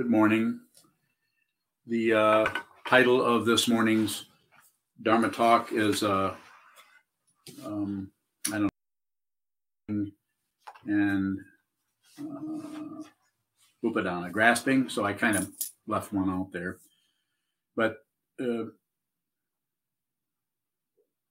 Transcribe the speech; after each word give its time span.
Good 0.00 0.08
morning. 0.08 0.60
The 1.86 2.14
uh, 2.14 2.46
title 2.86 3.22
of 3.22 3.44
this 3.44 3.68
morning's 3.68 4.24
Dharma 5.02 5.28
talk 5.28 5.72
is 5.72 6.02
uh, 6.02 6.32
um, 7.66 8.10
I 8.46 8.50
don't 8.60 8.70
know, 9.90 10.06
and 10.86 11.38
uh, 12.18 13.02
Upadana, 13.84 14.32
grasping. 14.32 14.88
So 14.88 15.04
I 15.04 15.12
kind 15.12 15.36
of 15.36 15.50
left 15.86 16.14
one 16.14 16.30
out 16.30 16.50
there, 16.50 16.78
but 17.76 17.98
uh, 18.42 18.70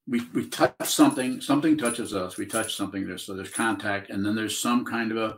we 0.07 0.21
we 0.36 0.47
touch 0.47 0.75
something, 0.83 1.41
something 1.41 1.75
touches 1.75 2.13
us. 2.13 2.38
We 2.38 2.45
touch 2.45 2.75
something. 2.75 3.07
There's 3.07 3.23
so 3.23 3.33
there's 3.33 3.49
contact, 3.49 4.11
and 4.11 4.23
then 4.23 4.36
there's 4.36 4.59
some 4.59 4.86
kind 4.86 5.11
of 5.11 5.17
a 5.17 5.38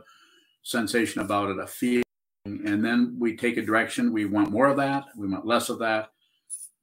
sensation 0.62 1.22
about 1.22 1.48
it, 1.48 1.58
a 1.58 1.66
feeling 1.66 2.02
and 2.44 2.84
then 2.84 3.16
we 3.18 3.36
take 3.36 3.56
a 3.56 3.62
direction. 3.62 4.12
We 4.12 4.24
want 4.24 4.50
more 4.50 4.66
of 4.66 4.76
that. 4.78 5.06
We 5.16 5.28
want 5.28 5.46
less 5.46 5.68
of 5.68 5.78
that, 5.78 6.10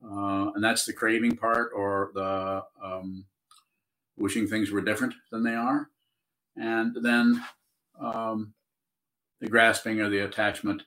uh, 0.03 0.51
and 0.53 0.63
that's 0.63 0.85
the 0.85 0.93
craving 0.93 1.37
part, 1.37 1.71
or 1.75 2.11
the 2.13 2.63
um, 2.83 3.25
wishing 4.17 4.47
things 4.47 4.71
were 4.71 4.81
different 4.81 5.13
than 5.31 5.43
they 5.43 5.55
are, 5.55 5.89
and 6.55 6.95
then 7.01 7.43
um, 7.99 8.53
the 9.41 9.47
grasping 9.47 9.99
or 9.99 10.09
the 10.09 10.19
attachment 10.19 10.83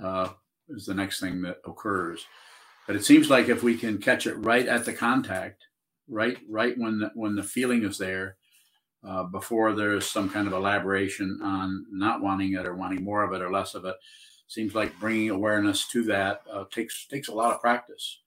uh, 0.00 0.30
is 0.68 0.86
the 0.86 0.94
next 0.94 1.20
thing 1.20 1.42
that 1.42 1.58
occurs. 1.66 2.26
But 2.86 2.96
it 2.96 3.04
seems 3.04 3.28
like 3.28 3.48
if 3.48 3.62
we 3.62 3.76
can 3.76 3.98
catch 3.98 4.26
it 4.26 4.34
right 4.34 4.66
at 4.66 4.84
the 4.84 4.92
contact, 4.92 5.64
right, 6.08 6.38
right 6.48 6.76
when 6.78 7.00
the, 7.00 7.10
when 7.14 7.36
the 7.36 7.42
feeling 7.42 7.84
is 7.84 7.98
there, 7.98 8.36
uh, 9.06 9.24
before 9.24 9.72
there's 9.72 10.06
some 10.10 10.28
kind 10.28 10.46
of 10.46 10.52
elaboration 10.52 11.40
on 11.42 11.86
not 11.90 12.20
wanting 12.20 12.54
it 12.54 12.66
or 12.66 12.74
wanting 12.74 13.04
more 13.04 13.22
of 13.22 13.32
it 13.32 13.42
or 13.42 13.50
less 13.50 13.74
of 13.74 13.84
it. 13.84 13.96
Seems 14.48 14.74
like 14.74 14.98
bringing 14.98 15.30
awareness 15.30 15.86
to 15.88 16.04
that 16.04 16.42
uh, 16.52 16.64
takes 16.70 17.06
takes 17.06 17.28
a 17.28 17.34
lot 17.34 17.54
of 17.54 17.60
practice. 17.60 18.20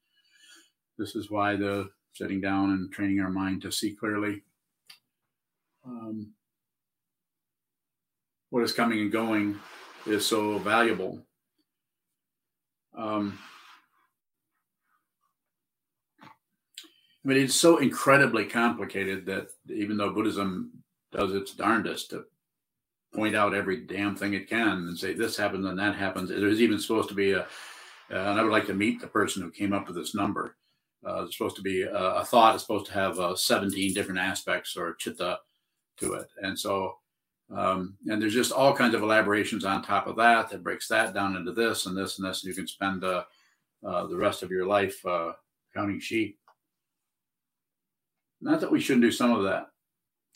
This 0.97 1.15
is 1.15 1.31
why 1.31 1.55
the 1.55 1.89
sitting 2.13 2.41
down 2.41 2.71
and 2.71 2.91
training 2.91 3.19
our 3.21 3.29
mind 3.31 3.61
to 3.63 3.71
see 3.71 3.93
clearly 3.95 4.43
um, 5.85 6.33
what 8.49 8.63
is 8.63 8.73
coming 8.73 8.99
and 8.99 9.11
going 9.11 9.59
is 10.05 10.25
so 10.25 10.57
valuable. 10.59 11.25
Um, 12.97 13.39
but 17.23 17.37
it's 17.37 17.55
so 17.55 17.77
incredibly 17.77 18.45
complicated 18.45 19.25
that 19.25 19.49
even 19.69 19.97
though 19.97 20.11
Buddhism 20.11 20.71
does 21.11 21.33
its 21.33 21.53
darndest 21.53 22.11
to 22.11 22.25
point 23.13 23.35
out 23.35 23.53
every 23.53 23.81
damn 23.81 24.15
thing 24.15 24.33
it 24.33 24.49
can 24.49 24.87
and 24.87 24.97
say 24.97 25.13
this 25.13 25.37
happens 25.37 25.65
and 25.65 25.77
that 25.77 25.95
happens, 25.95 26.29
there's 26.29 26.61
even 26.61 26.79
supposed 26.79 27.09
to 27.09 27.15
be 27.15 27.31
a, 27.31 27.41
uh, 27.41 27.45
and 28.09 28.39
I 28.39 28.43
would 28.43 28.51
like 28.51 28.67
to 28.67 28.73
meet 28.73 28.99
the 28.99 29.07
person 29.07 29.41
who 29.41 29.51
came 29.51 29.73
up 29.73 29.87
with 29.87 29.95
this 29.95 30.15
number. 30.15 30.57
Uh, 31.07 31.23
it's 31.23 31.37
supposed 31.37 31.55
to 31.55 31.61
be 31.61 31.83
a, 31.83 31.93
a 31.93 32.25
thought 32.25 32.55
is 32.55 32.61
supposed 32.61 32.85
to 32.87 32.93
have 32.93 33.19
uh, 33.19 33.35
17 33.35 33.93
different 33.93 34.19
aspects 34.19 34.75
or 34.75 34.95
chitta 34.95 35.39
to 35.97 36.13
it, 36.13 36.27
and 36.41 36.57
so 36.57 36.95
um, 37.55 37.97
and 38.07 38.21
there's 38.21 38.33
just 38.33 38.51
all 38.51 38.73
kinds 38.73 38.95
of 38.95 39.01
elaborations 39.01 39.65
on 39.65 39.81
top 39.81 40.07
of 40.07 40.15
that 40.17 40.49
that 40.49 40.63
breaks 40.63 40.87
that 40.87 41.13
down 41.13 41.35
into 41.35 41.51
this 41.51 41.85
and 41.85 41.97
this 41.97 42.17
and 42.17 42.27
this, 42.27 42.43
and 42.43 42.49
you 42.49 42.55
can 42.55 42.67
spend 42.67 43.03
uh, 43.03 43.23
uh 43.85 44.05
the 44.07 44.15
rest 44.15 44.43
of 44.43 44.51
your 44.51 44.65
life 44.65 45.03
uh, 45.05 45.33
counting 45.73 45.99
sheep. 45.99 46.37
Not 48.41 48.59
that 48.61 48.71
we 48.71 48.79
shouldn't 48.79 49.03
do 49.03 49.11
some 49.11 49.31
of 49.31 49.43
that, 49.43 49.67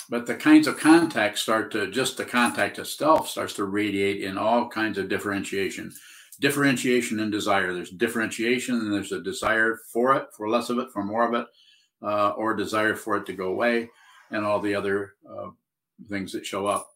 but 0.10 0.26
the 0.26 0.36
kinds 0.36 0.68
of 0.68 0.80
contact 0.80 1.40
start 1.40 1.72
to 1.72 1.90
just 1.90 2.18
the 2.18 2.26
contact 2.26 2.78
itself 2.78 3.30
starts 3.30 3.54
to 3.54 3.66
radiate 3.66 4.24
in 4.24 4.38
all 4.38 4.70
kinds 4.70 4.98
of 4.98 5.10
differentiation. 5.10 5.92
Differentiation 6.40 7.20
and 7.20 7.32
desire. 7.32 7.74
There's 7.74 7.90
differentiation 7.90 8.76
and 8.76 8.94
there's 8.94 9.12
a 9.12 9.22
desire 9.22 9.80
for 9.92 10.16
it, 10.16 10.28
for 10.36 10.50
less 10.50 10.70
of 10.70 10.78
it, 10.80 10.90
for 10.92 11.04
more 11.04 11.28
of 11.28 11.34
it, 11.34 11.48
uh, 12.04 12.32
or 12.32 12.54
desire 12.54 12.96
for 12.96 13.18
it 13.18 13.26
to 13.28 13.34
go 13.34 13.48
away, 13.48 13.90
and 14.32 14.46
all 14.46 14.60
the 14.60 14.76
other 14.76 15.14
uh, 15.28 15.50
things 16.10 16.34
that 16.34 16.46
show 16.46 16.68
up. 16.68 16.88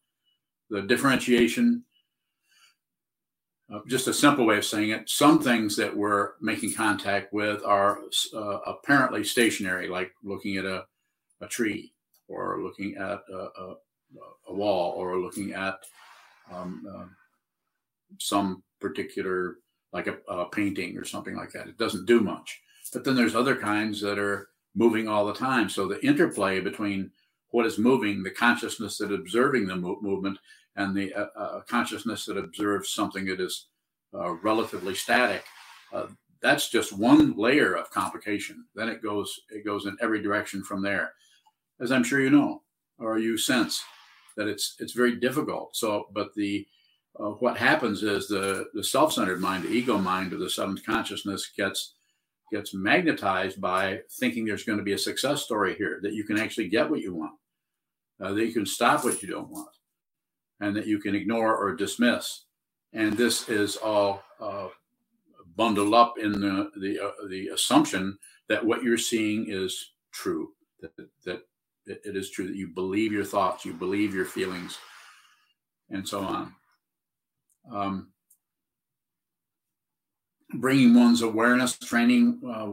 The 0.70 0.82
differentiation 0.84 1.86
uh, 3.74 3.80
just 3.88 4.08
a 4.08 4.14
simple 4.14 4.46
way 4.46 4.58
of 4.58 4.66
saying 4.66 4.90
it, 4.90 5.10
some 5.10 5.40
things 5.40 5.76
that 5.76 5.96
we're 5.96 6.32
making 6.42 6.74
contact 6.74 7.32
with 7.32 7.64
are 7.64 8.00
uh, 8.34 8.60
apparently 8.66 9.24
stationary, 9.24 9.88
like 9.88 10.12
looking 10.24 10.58
at 10.58 10.66
a 10.66 10.86
a 11.42 11.48
tree 11.48 11.94
or 12.28 12.62
looking 12.62 12.96
at 12.96 13.20
a, 13.32 13.48
a, 13.58 13.76
a 14.48 14.54
wall 14.54 14.94
or 14.94 15.20
looking 15.20 15.54
at 15.54 15.80
um, 16.52 16.86
uh, 16.92 17.06
some 18.20 18.64
particular 18.80 19.58
like 19.92 20.08
a, 20.08 20.18
a, 20.32 20.50
painting 20.50 20.98
or 20.98 21.04
something 21.04 21.36
like 21.36 21.52
that. 21.52 21.68
It 21.68 21.78
doesn't 21.78 22.06
do 22.06 22.20
much. 22.22 22.62
But 22.94 23.04
then 23.04 23.16
there's 23.16 23.36
other 23.36 23.56
kinds 23.56 24.02
that 24.02 24.20
are 24.20 24.50
moving 24.76 25.08
all 25.08 25.26
the 25.26 25.34
time. 25.34 25.68
So 25.70 25.88
the 25.88 26.04
interplay 26.06 26.60
between 26.60 27.12
what 27.50 27.66
is 27.66 27.80
moving, 27.80 28.22
the 28.22 28.32
consciousness 28.32 28.98
that 29.00 29.12
observing 29.12 29.68
the 29.68 29.76
mo- 29.76 30.00
movement, 30.02 30.38
and 30.76 30.96
the 30.96 31.14
uh, 31.14 31.28
uh, 31.36 31.62
consciousness 31.62 32.26
that 32.26 32.38
observes 32.38 32.92
something 32.92 33.26
that 33.26 33.42
is 33.42 33.68
uh, 34.14 34.34
relatively 34.36 34.96
static, 34.96 35.44
uh, 35.92 36.06
that's 36.42 36.70
just 36.70 36.98
one 36.98 37.36
layer 37.36 37.76
of 37.76 37.92
complication. 37.92 38.66
Then 38.76 38.88
it 38.88 39.04
goes 39.04 39.42
it 39.50 39.66
goes 39.66 39.86
in 39.88 39.98
every 40.02 40.22
direction 40.22 40.64
from 40.64 40.82
there 40.82 41.14
as 41.80 41.92
I'm 41.92 42.04
sure 42.04 42.20
you 42.20 42.30
know 42.30 42.62
or 43.00 43.18
you 43.18 43.38
sense 43.38 43.84
that 44.38 44.48
it's 44.48 44.76
it's 44.80 44.94
very 44.94 45.16
difficult. 45.16 45.76
So, 45.76 46.08
but 46.14 46.34
the 46.36 46.68
uh, 47.20 47.32
what 47.32 47.58
happens 47.58 48.04
is 48.04 48.28
the 48.28 48.68
the 48.74 48.84
self-centered 48.84 49.42
mind, 49.42 49.64
the 49.64 49.70
ego 49.70 49.98
mind, 49.98 50.34
or 50.34 50.38
the 50.38 50.50
seventh 50.50 50.86
consciousness 50.86 51.52
gets 51.56 51.94
gets 52.52 52.74
magnetized 52.74 53.62
by 53.62 54.00
thinking 54.20 54.46
there's 54.46 54.64
going 54.64 54.78
to 54.78 54.84
be 54.84 54.94
a 54.94 54.98
success 54.98 55.44
story 55.44 55.76
here 55.76 56.00
that 56.02 56.14
you 56.14 56.24
can 56.24 56.40
actually 56.40 56.68
get 56.68 56.90
what 56.90 57.02
you 57.02 57.14
want, 57.14 57.38
uh, 58.22 58.34
that 58.34 58.46
you 58.46 58.54
can 58.54 58.66
stop 58.66 59.04
what 59.04 59.22
you 59.22 59.30
don't 59.30 59.50
want, 59.50 59.70
and 60.60 60.76
that 60.76 60.88
you 60.88 61.00
can 61.00 61.16
ignore 61.16 61.56
or 61.56 61.76
dismiss. 61.76 62.46
And 62.92 63.14
this 63.14 63.50
is 63.50 63.76
all 63.78 64.24
uh, 64.40 64.70
bundled 65.56 65.94
up 65.94 66.18
in 66.18 66.32
the 66.32 66.72
the, 66.80 67.00
uh, 67.00 67.28
the 67.28 67.50
assumption 67.50 68.18
that 68.48 68.66
what 68.66 68.84
you're 68.84 68.98
seeing 68.98 69.46
is 69.48 69.92
true, 70.12 70.54
that 70.82 70.92
that 71.26 71.42
it, 71.90 72.16
is 72.16 72.30
true 72.30 72.48
that 72.48 72.56
you 72.56 72.68
believe 72.68 73.12
your 73.12 73.26
thoughts, 73.26 73.66
you 73.66 73.74
believe 73.74 74.14
your 74.14 74.26
feelings, 74.26 74.78
and 75.90 76.08
so 76.08 76.22
on. 76.22 76.54
Um, 77.72 78.12
bringing 80.56 80.96
one's 80.96 81.22
awareness 81.22 81.78
training 81.78 82.42
uh, 82.48 82.72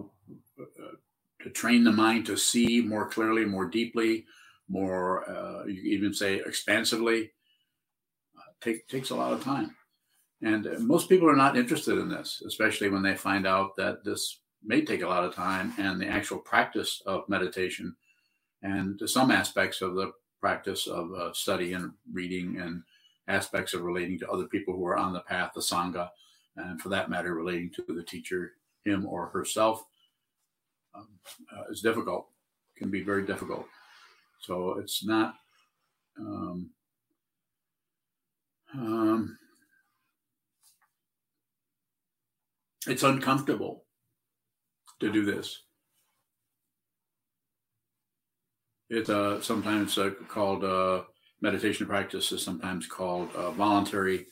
to 1.42 1.50
train 1.50 1.84
the 1.84 1.92
mind 1.92 2.26
to 2.26 2.36
see 2.36 2.80
more 2.80 3.08
clearly, 3.08 3.44
more 3.44 3.66
deeply, 3.66 4.26
more 4.68 5.28
uh, 5.30 5.64
you 5.66 5.82
even 5.82 6.12
say 6.12 6.36
expansively, 6.36 7.30
uh, 8.36 8.52
take, 8.60 8.88
takes 8.88 9.10
a 9.10 9.16
lot 9.16 9.32
of 9.32 9.42
time. 9.42 9.74
And 10.42 10.68
most 10.80 11.08
people 11.08 11.28
are 11.30 11.36
not 11.36 11.56
interested 11.56 11.98
in 11.98 12.08
this, 12.08 12.42
especially 12.46 12.90
when 12.90 13.02
they 13.02 13.14
find 13.14 13.46
out 13.46 13.76
that 13.76 14.04
this 14.04 14.40
may 14.64 14.84
take 14.84 15.02
a 15.02 15.08
lot 15.08 15.24
of 15.24 15.34
time 15.34 15.72
and 15.78 16.00
the 16.00 16.06
actual 16.06 16.38
practice 16.38 17.02
of 17.06 17.28
meditation 17.28 17.94
and 18.66 19.00
some 19.08 19.30
aspects 19.30 19.80
of 19.80 19.94
the 19.94 20.12
practice 20.40 20.86
of 20.88 21.12
uh, 21.12 21.32
study 21.32 21.72
and 21.72 21.92
reading 22.12 22.58
and 22.60 22.82
aspects 23.28 23.74
of 23.74 23.82
relating 23.82 24.18
to 24.18 24.28
other 24.28 24.46
people 24.46 24.74
who 24.74 24.84
are 24.86 24.96
on 24.96 25.12
the 25.12 25.20
path, 25.20 25.52
the 25.54 25.60
Sangha, 25.60 26.10
and 26.56 26.80
for 26.80 26.88
that 26.88 27.08
matter, 27.08 27.34
relating 27.34 27.70
to 27.70 27.84
the 27.88 28.02
teacher, 28.02 28.52
him 28.84 29.06
or 29.06 29.28
herself, 29.28 29.84
um, 30.94 31.08
uh, 31.56 31.70
is 31.70 31.80
difficult, 31.80 32.26
can 32.76 32.90
be 32.90 33.02
very 33.02 33.24
difficult. 33.24 33.66
So 34.40 34.78
it's 34.78 35.04
not. 35.04 35.34
Um, 36.18 36.70
um, 38.74 39.38
it's 42.86 43.02
uncomfortable 43.02 43.84
to 45.00 45.12
do 45.12 45.24
this. 45.24 45.62
It's 48.88 49.10
uh, 49.10 49.40
sometimes 49.40 49.98
uh, 49.98 50.10
called 50.28 50.64
uh, 50.64 51.02
meditation 51.40 51.86
practice 51.86 52.30
is 52.32 52.42
sometimes 52.42 52.86
called 52.86 53.30
uh, 53.34 53.50
voluntary 53.50 54.26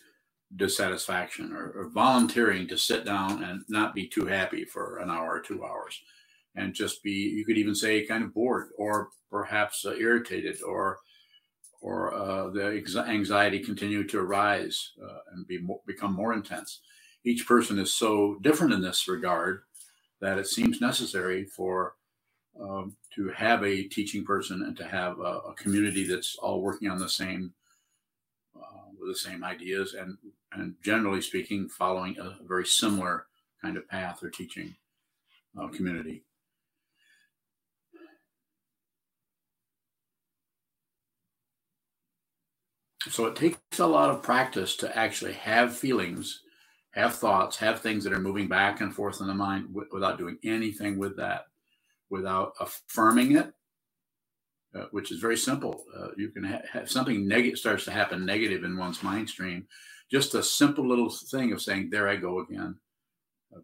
dissatisfaction 0.56 1.53
or, 1.53 1.73
or, 1.77 1.91
volunteering 1.91 2.69
to 2.69 2.79
sit 2.79 3.05
down 3.05 3.43
and 3.43 3.62
not 3.69 3.95
be 3.95 4.06
too 4.06 4.27
happy 4.27 4.65
for 4.65 4.99
an 4.99 5.11
hour 5.11 5.33
or 5.33 5.41
two 5.41 5.65
hours 5.65 6.01
and 6.55 6.75
just 6.75 7.03
be 7.03 7.11
you 7.11 7.45
could 7.45 7.59
even 7.59 7.75
say 7.75 8.06
kind 8.06 8.23
of 8.23 8.33
bored 8.33 8.69
or 8.79 9.09
perhaps 9.31 9.85
uh, 9.85 9.95
irritated 9.95 10.62
or 10.62 10.99
or 11.81 12.15
uh, 12.15 12.49
the 12.50 12.83
anxiety 13.09 13.59
continue 13.59 14.07
to 14.07 14.19
arise 14.19 14.93
uh, 15.03 15.19
and 15.33 15.47
be 15.47 15.59
become 15.87 16.15
more 16.15 16.33
intense. 16.33 16.81
Each 17.25 17.47
person 17.47 17.79
is 17.79 17.93
so 17.93 18.39
different 18.41 18.73
in 18.73 18.81
this 18.81 19.09
regard 19.09 19.62
that 20.21 20.39
it 20.39 20.47
seems 20.47 20.81
necessary 20.81 21.45
for 21.45 21.95
um, 22.61 22.97
to 23.15 23.29
have 23.31 23.65
a 23.65 23.85
teaching 23.85 24.25
person 24.25 24.62
and 24.62 24.77
to 24.77 24.85
have 24.85 25.19
a, 25.19 25.41
a, 25.49 25.55
community 25.55 26.06
that's 26.06 26.37
all 26.37 26.61
working 26.61 26.89
on 26.89 26.99
the 26.99 27.09
same 27.09 27.53
uh, 28.56 28.85
with 28.99 29.11
the 29.11 29.19
same 29.19 29.43
ideas 29.43 29.95
and 29.95 30.17
and 30.53 30.75
generally 30.83 31.21
speaking, 31.21 31.69
following 31.69 32.17
a 32.19 32.37
very 32.47 32.67
similar 32.67 33.27
kind 33.61 33.77
of 33.77 33.89
path 33.89 34.23
or 34.23 34.31
teaching 34.31 34.75
uh, 35.61 35.69
community. 35.69 36.23
So 43.09 43.27
it 43.27 43.37
takes 43.37 43.59
a 43.79 43.87
lot 43.87 44.11
of 44.11 44.23
practice 44.23 44.77
to 44.77 44.97
actually 44.97 45.35
have 45.35 45.77
feelings, 45.77 46.41
have 46.93 47.15
thoughts, 47.15 47.57
have 47.59 47.81
things 47.81 48.03
that 48.05 48.15
are 48.15 48.21
moving 48.21 48.49
back 48.49 48.81
and 48.81 48.95
forth 48.95 49.21
in 49.21 49.27
the 49.27 49.35
mind 49.35 49.69
w- 49.69 49.89
without 49.93 50.19
doing 50.19 50.39
anything 50.43 50.99
with 50.99 51.17
that, 51.19 51.47
without 52.14 52.55
affirming 52.61 53.37
it, 53.37 53.52
uh, 54.75 54.87
which 54.93 55.11
is 55.11 55.19
very 55.19 55.37
simple. 55.37 55.84
Uh, 55.96 56.08
you 56.16 56.28
can 56.31 56.44
ha- 56.44 56.69
have 56.72 56.88
something 56.88 57.26
negative 57.26 57.58
starts 57.58 57.84
to 57.84 57.90
happen 57.90 58.25
negative 58.25 58.62
in 58.62 58.78
one's 58.78 59.02
mind 59.02 59.28
stream. 59.28 59.66
Just 60.11 60.34
a 60.34 60.43
simple 60.43 60.87
little 60.87 61.11
thing 61.11 61.52
of 61.52 61.61
saying, 61.61 61.90
"There 61.90 62.08
I 62.08 62.16
go 62.16 62.38
again," 62.38 62.78
uh, 63.55 63.61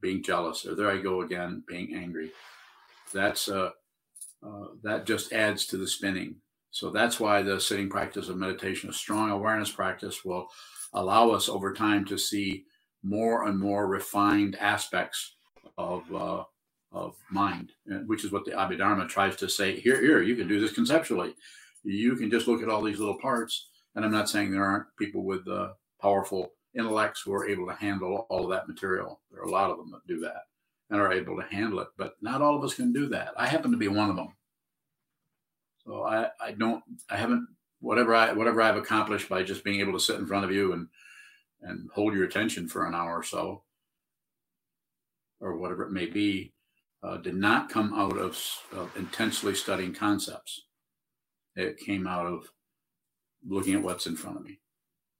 being 0.00 0.22
jealous, 0.22 0.66
or 0.66 0.74
"There 0.74 0.90
I 0.90 0.98
go 0.98 1.22
again," 1.22 1.64
being 1.66 1.94
angry. 1.94 2.30
That's 3.12 3.48
uh, 3.48 3.70
uh, 4.46 4.66
that 4.82 5.06
just 5.06 5.32
adds 5.32 5.66
to 5.66 5.78
the 5.78 5.88
spinning. 5.88 6.36
So 6.70 6.90
that's 6.90 7.18
why 7.20 7.42
the 7.42 7.60
sitting 7.60 7.88
practice 7.88 8.28
of 8.28 8.36
meditation, 8.36 8.90
a 8.90 8.92
strong 8.92 9.30
awareness 9.30 9.70
practice, 9.70 10.24
will 10.24 10.48
allow 10.92 11.30
us 11.30 11.48
over 11.48 11.72
time 11.72 12.04
to 12.06 12.18
see 12.18 12.64
more 13.02 13.46
and 13.46 13.58
more 13.58 13.86
refined 13.86 14.56
aspects 14.56 15.36
of 15.78 16.02
uh, 16.14 16.42
of 16.94 17.16
mind, 17.30 17.72
which 18.06 18.24
is 18.24 18.32
what 18.32 18.44
the 18.44 18.52
Abhidharma 18.52 19.08
tries 19.08 19.36
to 19.36 19.48
say. 19.48 19.78
Here, 19.78 20.00
here, 20.00 20.22
you 20.22 20.36
can 20.36 20.48
do 20.48 20.60
this 20.60 20.72
conceptually. 20.72 21.34
You 21.82 22.16
can 22.16 22.30
just 22.30 22.46
look 22.46 22.62
at 22.62 22.68
all 22.68 22.82
these 22.82 23.00
little 23.00 23.18
parts. 23.18 23.68
And 23.94 24.04
I'm 24.04 24.12
not 24.12 24.30
saying 24.30 24.50
there 24.50 24.64
aren't 24.64 24.86
people 24.98 25.24
with 25.24 25.46
uh, 25.48 25.72
powerful 26.00 26.52
intellects 26.74 27.22
who 27.22 27.34
are 27.34 27.48
able 27.48 27.66
to 27.66 27.74
handle 27.74 28.26
all 28.30 28.44
of 28.44 28.50
that 28.50 28.68
material. 28.68 29.20
There 29.30 29.42
are 29.42 29.46
a 29.46 29.50
lot 29.50 29.70
of 29.70 29.76
them 29.76 29.90
that 29.90 30.06
do 30.06 30.20
that 30.20 30.42
and 30.90 31.00
are 31.00 31.12
able 31.12 31.36
to 31.36 31.46
handle 31.54 31.80
it, 31.80 31.88
but 31.98 32.14
not 32.20 32.42
all 32.42 32.56
of 32.56 32.64
us 32.64 32.74
can 32.74 32.92
do 32.92 33.08
that. 33.08 33.32
I 33.36 33.46
happen 33.46 33.70
to 33.72 33.76
be 33.76 33.88
one 33.88 34.10
of 34.10 34.16
them. 34.16 34.28
So 35.84 36.04
I, 36.04 36.28
I 36.40 36.52
don't, 36.52 36.82
I 37.10 37.16
haven't, 37.16 37.46
whatever 37.80 38.14
I, 38.14 38.32
whatever 38.32 38.62
I've 38.62 38.76
accomplished 38.76 39.28
by 39.28 39.42
just 39.42 39.64
being 39.64 39.80
able 39.80 39.92
to 39.92 40.00
sit 40.00 40.18
in 40.18 40.26
front 40.26 40.44
of 40.44 40.52
you 40.52 40.72
and, 40.72 40.88
and 41.62 41.90
hold 41.94 42.14
your 42.14 42.24
attention 42.24 42.68
for 42.68 42.86
an 42.86 42.94
hour 42.94 43.18
or 43.18 43.22
so, 43.22 43.62
or 45.40 45.56
whatever 45.58 45.84
it 45.84 45.92
may 45.92 46.06
be, 46.06 46.53
uh, 47.04 47.18
did 47.18 47.36
not 47.36 47.68
come 47.68 47.92
out 47.94 48.16
of, 48.18 48.38
of 48.72 48.96
intensely 48.96 49.54
studying 49.54 49.94
concepts. 49.94 50.62
It 51.56 51.78
came 51.78 52.06
out 52.06 52.26
of 52.26 52.48
looking 53.46 53.74
at 53.74 53.82
what's 53.82 54.06
in 54.06 54.16
front 54.16 54.38
of 54.38 54.44
me 54.44 54.60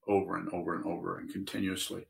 over 0.08 0.36
and 0.36 0.48
over 0.50 0.75
and 0.75 0.84
over 0.86 1.19
and 1.19 1.32
continuously 1.32 2.06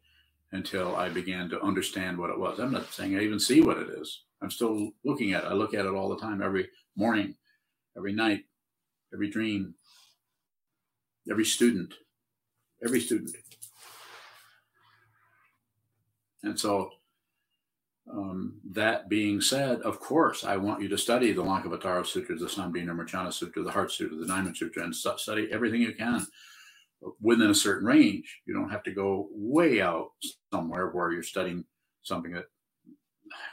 until 0.52 0.96
I 0.96 1.08
began 1.08 1.48
to 1.50 1.60
understand 1.62 2.18
what 2.18 2.30
it 2.30 2.38
was. 2.38 2.58
I'm 2.60 2.72
not 2.72 2.92
saying 2.92 3.16
I 3.16 3.22
even 3.22 3.40
see 3.40 3.60
what 3.60 3.78
it 3.78 3.88
is. 3.90 4.22
I'm 4.42 4.50
still 4.50 4.92
looking 5.04 5.32
at 5.32 5.44
it. 5.44 5.48
I 5.48 5.54
look 5.54 5.74
at 5.74 5.86
it 5.86 5.94
all 5.94 6.08
the 6.08 6.18
time, 6.18 6.42
every 6.42 6.68
morning 6.96 7.34
every 7.96 8.12
night, 8.12 8.44
every 9.12 9.30
dream, 9.30 9.74
every 11.30 11.44
student, 11.44 11.94
every 12.84 13.00
student. 13.00 13.36
And 16.42 16.58
so, 16.58 16.90
um, 18.10 18.60
that 18.72 19.08
being 19.08 19.40
said, 19.40 19.80
of 19.80 19.98
course, 19.98 20.44
I 20.44 20.56
want 20.56 20.82
you 20.82 20.88
to 20.88 20.98
study 20.98 21.32
the 21.32 21.42
Lankavatara 21.42 22.06
Sutra, 22.06 22.36
the 22.36 22.46
Samdhinirmocana 22.46 23.32
Sutra, 23.32 23.62
the 23.62 23.70
Heart 23.70 23.92
Sutra, 23.92 24.16
the 24.16 24.26
Diamond 24.26 24.56
Sutra, 24.56 24.84
and 24.84 24.94
study 24.94 25.48
everything 25.50 25.80
you 25.80 25.94
can 25.94 26.26
within 27.20 27.50
a 27.50 27.54
certain 27.54 27.86
range. 27.86 28.40
You 28.46 28.54
don't 28.54 28.70
have 28.70 28.82
to 28.84 28.92
go 28.92 29.28
way 29.32 29.80
out 29.80 30.10
somewhere 30.52 30.88
where 30.88 31.12
you're 31.12 31.22
studying 31.22 31.64
something 32.02 32.32
that 32.32 32.44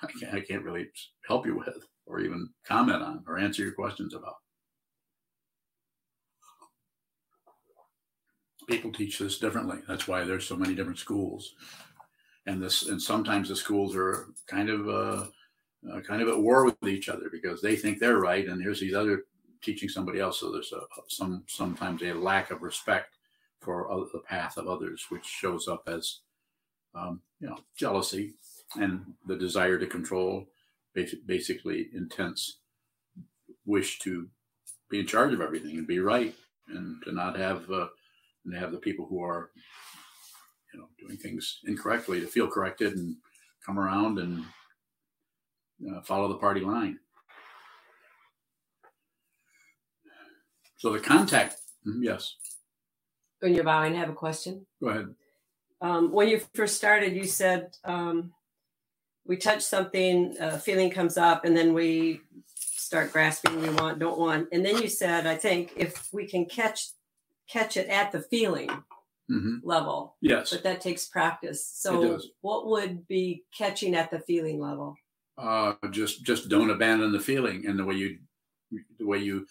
I 0.03 0.07
can't, 0.07 0.33
I 0.33 0.41
can't 0.41 0.63
really 0.63 0.87
help 1.25 1.45
you 1.45 1.57
with 1.57 1.87
or 2.05 2.19
even 2.19 2.49
comment 2.65 3.01
on 3.01 3.23
or 3.27 3.39
answer 3.39 3.63
your 3.63 3.73
questions 3.73 4.13
about. 4.13 4.35
People 8.69 8.91
teach 8.91 9.17
this 9.17 9.39
differently. 9.39 9.79
That's 9.87 10.07
why 10.07 10.23
there's 10.23 10.45
so 10.45 10.55
many 10.55 10.75
different 10.75 10.99
schools, 10.99 11.55
and 12.45 12.61
this 12.61 12.87
and 12.87 13.01
sometimes 13.01 13.49
the 13.49 13.55
schools 13.55 13.95
are 13.95 14.27
kind 14.47 14.69
of 14.69 14.89
uh, 14.89 15.25
uh, 15.91 16.01
kind 16.01 16.21
of 16.21 16.27
at 16.27 16.39
war 16.39 16.65
with 16.65 16.81
each 16.83 17.09
other 17.09 17.29
because 17.31 17.61
they 17.61 17.75
think 17.75 17.99
they're 17.99 18.19
right, 18.19 18.47
and 18.47 18.61
here's 18.61 18.79
these 18.79 18.95
other 18.95 19.25
teaching 19.61 19.89
somebody 19.89 20.19
else. 20.19 20.39
So 20.39 20.51
there's 20.51 20.73
a, 20.73 20.81
some 21.07 21.43
sometimes 21.47 22.01
a 22.01 22.13
lack 22.13 22.51
of 22.51 22.61
respect 22.61 23.17
for 23.59 23.87
the 24.11 24.19
path 24.19 24.57
of 24.57 24.67
others, 24.67 25.05
which 25.09 25.25
shows 25.25 25.67
up 25.67 25.83
as 25.87 26.19
um, 26.95 27.21
you 27.39 27.47
know 27.47 27.57
jealousy 27.75 28.33
and 28.75 29.13
the 29.27 29.35
desire 29.35 29.77
to 29.77 29.85
control 29.85 30.47
basically 31.25 31.89
intense 31.93 32.57
wish 33.65 33.99
to 33.99 34.27
be 34.89 34.99
in 34.99 35.07
charge 35.07 35.33
of 35.33 35.41
everything 35.41 35.77
and 35.77 35.87
be 35.87 35.99
right 35.99 36.35
and 36.67 37.01
to 37.03 37.11
not 37.11 37.37
have 37.37 37.69
uh, 37.71 37.87
and 38.45 38.55
have 38.55 38.71
the 38.71 38.77
people 38.77 39.05
who 39.05 39.23
are 39.23 39.51
you 40.73 40.79
know 40.79 40.87
doing 40.99 41.17
things 41.17 41.59
incorrectly 41.65 42.21
to 42.21 42.27
feel 42.27 42.47
corrected 42.47 42.93
and 42.93 43.15
come 43.65 43.79
around 43.79 44.19
and 44.19 44.43
uh, 45.89 46.01
follow 46.01 46.27
the 46.27 46.35
party 46.35 46.61
line. 46.61 46.99
So 50.77 50.91
the 50.91 50.99
contact 50.99 51.57
mm-hmm, 51.87 52.03
yes. 52.03 52.35
When 53.39 53.55
you're 53.55 53.63
bowing 53.63 53.95
i 53.95 53.99
have 53.99 54.09
a 54.09 54.13
question? 54.13 54.65
Go 54.81 54.89
ahead. 54.89 55.15
Um, 55.81 56.11
when 56.11 56.27
you 56.27 56.41
first 56.53 56.77
started 56.77 57.15
you 57.15 57.25
said 57.25 57.75
um, 57.83 58.33
we 59.25 59.37
touch 59.37 59.61
something, 59.61 60.35
a 60.39 60.57
feeling 60.57 60.89
comes 60.89 61.17
up, 61.17 61.45
and 61.45 61.55
then 61.55 61.73
we 61.73 62.21
start 62.55 63.13
grasping 63.13 63.61
we 63.61 63.69
want, 63.69 63.99
don't 63.99 64.19
want. 64.19 64.49
And 64.51 64.65
then 64.65 64.81
you 64.81 64.89
said, 64.89 65.25
I 65.25 65.35
think 65.35 65.71
if 65.77 66.11
we 66.11 66.27
can 66.27 66.45
catch 66.45 66.89
catch 67.47 67.77
it 67.77 67.87
at 67.87 68.11
the 68.11 68.21
feeling 68.21 68.69
mm-hmm. 69.31 69.55
level. 69.63 70.15
Yes. 70.21 70.51
But 70.51 70.63
that 70.63 70.81
takes 70.81 71.07
practice. 71.07 71.65
So 71.65 72.19
what 72.41 72.67
would 72.67 73.07
be 73.07 73.43
catching 73.57 73.95
at 73.95 74.11
the 74.11 74.19
feeling 74.19 74.59
level? 74.59 74.95
Uh, 75.37 75.73
just 75.91 76.23
just 76.23 76.49
don't 76.49 76.69
abandon 76.69 77.11
the 77.11 77.19
feeling 77.19 77.65
and 77.65 77.79
the 77.79 77.85
way 77.85 77.95
you 77.95 78.19
the 78.99 79.05
way 79.05 79.17
you 79.17 79.47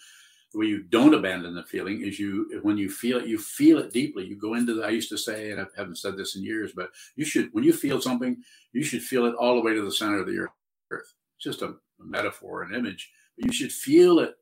the 0.53 0.59
way 0.59 0.67
you 0.67 0.83
don't 0.83 1.15
abandon 1.15 1.55
the 1.55 1.63
feeling 1.63 2.03
is 2.03 2.19
you 2.19 2.61
when 2.63 2.77
you 2.77 2.91
feel 2.91 3.19
it 3.19 3.27
you 3.27 3.39
feel 3.39 3.79
it 3.79 3.93
deeply 3.93 4.25
you 4.25 4.37
go 4.37 4.55
into 4.55 4.75
the 4.75 4.83
i 4.83 4.89
used 4.89 5.09
to 5.09 5.19
say 5.19 5.51
and 5.51 5.61
i 5.61 5.65
haven't 5.77 5.99
said 5.99 6.17
this 6.17 6.37
in 6.37 6.43
years 6.43 6.73
but 6.75 6.91
you 7.17 7.25
should 7.25 7.49
when 7.53 7.65
you 7.65 7.73
feel 7.73 8.01
something 8.01 8.37
you 8.73 8.83
should 8.83 9.03
feel 9.03 9.27
it 9.27 9.35
all 9.37 9.55
the 9.55 9.61
way 9.61 9.75
to 9.75 9.83
the 9.83 9.93
center 9.93 10.19
of 10.19 10.27
the 10.27 10.39
earth 10.39 11.13
it's 11.37 11.45
just 11.45 11.63
a, 11.63 11.67
a 11.67 12.05
metaphor 12.05 12.63
an 12.63 12.75
image 12.75 13.11
but 13.37 13.47
you 13.47 13.53
should 13.53 13.73
feel 13.73 14.19
it 14.19 14.35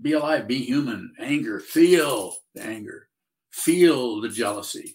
be 0.00 0.12
alive 0.12 0.48
be 0.48 0.58
human 0.58 1.12
anger 1.20 1.60
feel 1.60 2.34
the 2.54 2.62
anger 2.62 3.09
feel 3.50 4.20
the 4.20 4.28
jealousy 4.28 4.94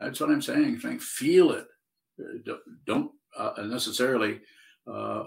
that's 0.00 0.20
what 0.20 0.30
i'm 0.30 0.42
saying 0.42 0.80
I'm 0.84 0.98
feel 0.98 1.52
it 1.52 1.66
uh, 2.20 2.54
don't 2.86 3.10
uh, 3.36 3.52
necessarily 3.64 4.40
uh, 4.86 5.24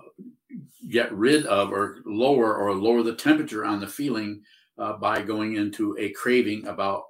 get 0.89 1.11
rid 1.13 1.45
of 1.45 1.71
or 1.71 1.99
lower 2.05 2.55
or 2.55 2.73
lower 2.73 3.03
the 3.03 3.15
temperature 3.15 3.65
on 3.65 3.79
the 3.79 3.87
feeling 3.87 4.41
uh, 4.77 4.93
by 4.93 5.21
going 5.21 5.55
into 5.55 5.95
a 5.99 6.09
craving 6.11 6.65
about 6.67 7.03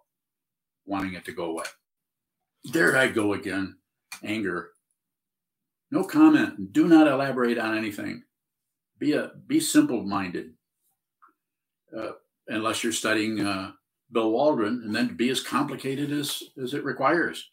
wanting 0.85 1.13
it 1.13 1.25
to 1.25 1.31
go 1.31 1.45
away. 1.45 1.65
There 2.65 2.97
I 2.97 3.07
go 3.07 3.33
again. 3.33 3.77
Anger. 4.23 4.71
No 5.89 6.03
comment. 6.03 6.73
Do 6.73 6.87
not 6.87 7.07
elaborate 7.07 7.57
on 7.57 7.77
anything. 7.77 8.23
Be 8.99 9.13
a 9.13 9.31
be 9.47 9.59
simple 9.59 10.03
minded. 10.03 10.53
Uh, 11.97 12.11
unless 12.47 12.83
you're 12.83 12.93
studying 12.93 13.41
uh, 13.41 13.71
Bill 14.11 14.31
Waldron, 14.31 14.81
and 14.83 14.95
then 14.95 15.15
be 15.15 15.29
as 15.29 15.41
complicated 15.41 16.11
as 16.11 16.43
as 16.61 16.73
it 16.73 16.83
requires. 16.83 17.49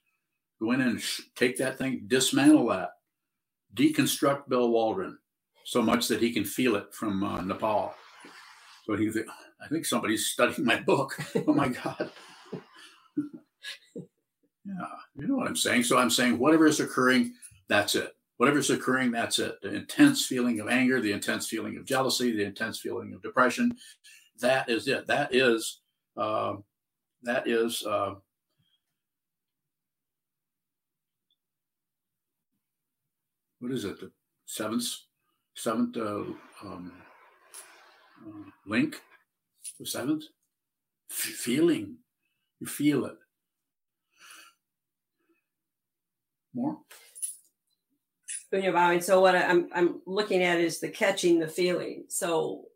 Go 0.61 0.73
in 0.73 0.81
and 0.81 1.01
sh- 1.01 1.23
take 1.37 1.57
that 1.59 1.79
thing, 1.79 2.03
dismantle 2.09 2.69
that, 2.69 2.91
deconstruct 3.75 4.49
Bill 4.49 4.71
Waldron 4.71 5.19
so 5.65 5.83
much 5.83 6.09
that 6.09 6.21
he 6.21 6.33
can 6.33 6.45
feel 6.45 6.77
it 6.77 6.93
from 6.93 7.23
uh, 7.23 7.41
Nepal. 7.43 7.95
So 8.87 8.97
he 8.97 9.11
I 9.61 9.69
think 9.69 9.85
somebody's 9.85 10.27
studying 10.27 10.65
my 10.65 10.81
book. 10.81 11.19
Oh 11.47 11.53
my 11.53 11.69
God. 11.69 12.11
yeah, 13.95 14.89
you 15.15 15.27
know 15.27 15.37
what 15.37 15.47
I'm 15.47 15.57
saying. 15.57 15.83
So 15.83 15.99
I'm 15.99 16.11
saying 16.11 16.39
whatever 16.39 16.67
is 16.67 16.81
occurring, 16.81 17.35
that's 17.69 17.95
it. 17.95 18.15
Whatever 18.39 18.59
is 18.59 18.71
occurring, 18.71 19.11
that's 19.11 19.39
it. 19.39 19.61
The 19.63 19.75
intense 19.75 20.25
feeling 20.25 20.61
of 20.61 20.69
anger, 20.69 21.01
the 21.01 21.13
intense 21.13 21.49
feeling 21.49 21.77
of 21.77 21.85
jealousy, 21.85 22.35
the 22.35 22.45
intense 22.45 22.79
feeling 22.81 23.13
of 23.13 23.23
depression, 23.23 23.77
that 24.41 24.71
is 24.71 24.89
it. 24.89 25.07
That 25.07 25.35
is, 25.35 25.81
uh, 26.19 26.57
that 27.23 27.47
is 27.47 27.85
uh, 27.87 28.15
what 33.61 33.73
is 33.73 33.85
it? 33.85 34.01
The 34.01 34.11
seventh 34.47 34.87
seventh 35.55 35.97
uh, 35.97 36.25
um, 36.63 36.93
uh, 38.27 38.51
link, 38.67 39.01
the 39.79 39.87
seventh 39.87 40.25
F- 41.11 41.17
feeling, 41.17 41.97
You 42.61 42.67
feel 42.67 43.07
it. 43.07 43.17
More? 46.55 46.79
So 49.03 49.21
what 49.21 49.37
I'm 49.37 49.69
I'm 49.75 50.01
looking 50.07 50.43
at 50.43 50.59
is 50.61 50.81
the 50.81 50.89
catching 50.89 51.39
the 51.39 51.49
feeling. 51.49 52.05
So 52.09 52.68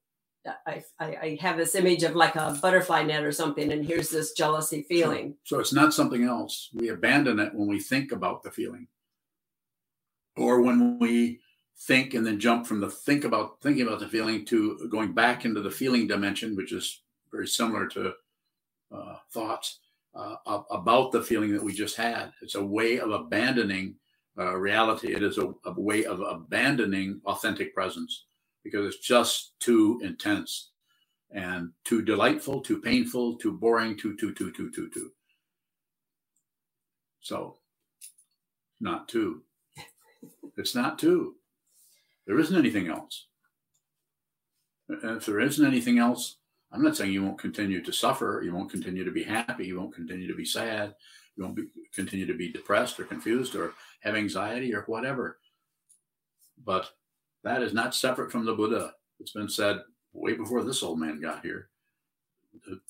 I, 0.44 0.82
I, 0.98 1.06
I 1.06 1.38
have 1.40 1.56
this 1.56 1.74
image 1.74 2.02
of 2.02 2.16
like 2.16 2.36
a 2.36 2.58
butterfly 2.60 3.04
net 3.04 3.24
or 3.24 3.32
something, 3.32 3.72
and 3.72 3.84
here's 3.84 4.10
this 4.10 4.32
jealousy 4.32 4.82
feeling. 4.82 5.36
So 5.44 5.58
it's 5.58 5.72
not 5.72 5.94
something 5.94 6.24
else. 6.24 6.68
We 6.74 6.88
abandon 6.88 7.38
it 7.38 7.54
when 7.54 7.68
we 7.68 7.80
think 7.80 8.12
about 8.12 8.42
the 8.42 8.50
feeling, 8.50 8.88
or 10.36 10.60
when 10.60 10.98
we 10.98 11.40
think 11.86 12.14
and 12.14 12.26
then 12.26 12.38
jump 12.38 12.66
from 12.66 12.80
the 12.80 12.90
think 12.90 13.24
about 13.24 13.60
thinking 13.60 13.86
about 13.86 14.00
the 14.00 14.08
feeling 14.08 14.44
to 14.46 14.88
going 14.90 15.12
back 15.12 15.44
into 15.44 15.60
the 15.60 15.70
feeling 15.70 16.06
dimension, 16.06 16.56
which 16.56 16.72
is 16.72 17.02
very 17.30 17.46
similar 17.46 17.86
to 17.88 18.12
uh, 18.92 19.16
thoughts 19.32 19.78
uh, 20.14 20.36
about 20.70 21.12
the 21.12 21.22
feeling 21.22 21.52
that 21.52 21.62
we 21.62 21.72
just 21.72 21.96
had. 21.96 22.32
It's 22.42 22.54
a 22.54 22.64
way 22.64 22.98
of 22.98 23.10
abandoning 23.10 23.96
uh, 24.38 24.54
reality. 24.56 25.14
It 25.14 25.22
is 25.22 25.38
a, 25.38 25.52
a 25.64 25.80
way 25.80 26.04
of 26.04 26.20
abandoning 26.20 27.20
authentic 27.24 27.74
presence 27.74 28.26
because 28.64 28.86
it's 28.86 29.06
just 29.06 29.58
too 29.60 30.00
intense 30.02 30.70
and 31.30 31.70
too 31.84 32.02
delightful, 32.02 32.60
too 32.60 32.80
painful, 32.80 33.36
too 33.36 33.52
boring, 33.52 33.96
too, 33.96 34.16
too, 34.16 34.32
too, 34.34 34.52
too, 34.52 34.70
too, 34.70 34.90
too. 34.90 35.10
So, 37.20 37.56
not 38.80 39.08
two. 39.08 39.42
It's 40.58 40.74
not 40.74 40.98
two. 40.98 41.36
There 42.26 42.38
isn't 42.38 42.56
anything 42.58 42.88
else. 42.88 43.26
And 44.88 45.16
if 45.16 45.24
there 45.24 45.40
isn't 45.40 45.66
anything 45.66 45.98
else, 45.98 46.36
I'm 46.70 46.82
not 46.82 46.96
saying 46.96 47.12
you 47.12 47.22
won't 47.22 47.38
continue 47.38 47.82
to 47.82 47.92
suffer, 47.92 48.42
you 48.44 48.54
won't 48.54 48.70
continue 48.70 49.04
to 49.04 49.10
be 49.10 49.22
happy, 49.22 49.66
you 49.66 49.78
won't 49.78 49.94
continue 49.94 50.28
to 50.28 50.34
be 50.34 50.44
sad, 50.44 50.94
you 51.36 51.44
won't 51.44 51.56
be, 51.56 51.64
continue 51.94 52.26
to 52.26 52.34
be 52.34 52.52
depressed 52.52 53.00
or 53.00 53.04
confused 53.04 53.54
or 53.54 53.72
have 54.00 54.14
anxiety 54.14 54.74
or 54.74 54.82
whatever. 54.82 55.38
But 56.64 56.90
that 57.44 57.62
is 57.62 57.72
not 57.72 57.94
separate 57.94 58.30
from 58.30 58.44
the 58.44 58.54
Buddha. 58.54 58.94
It's 59.20 59.32
been 59.32 59.48
said 59.48 59.80
way 60.12 60.34
before 60.34 60.62
this 60.62 60.82
old 60.82 60.98
man 60.98 61.20
got 61.20 61.44
here. 61.44 61.68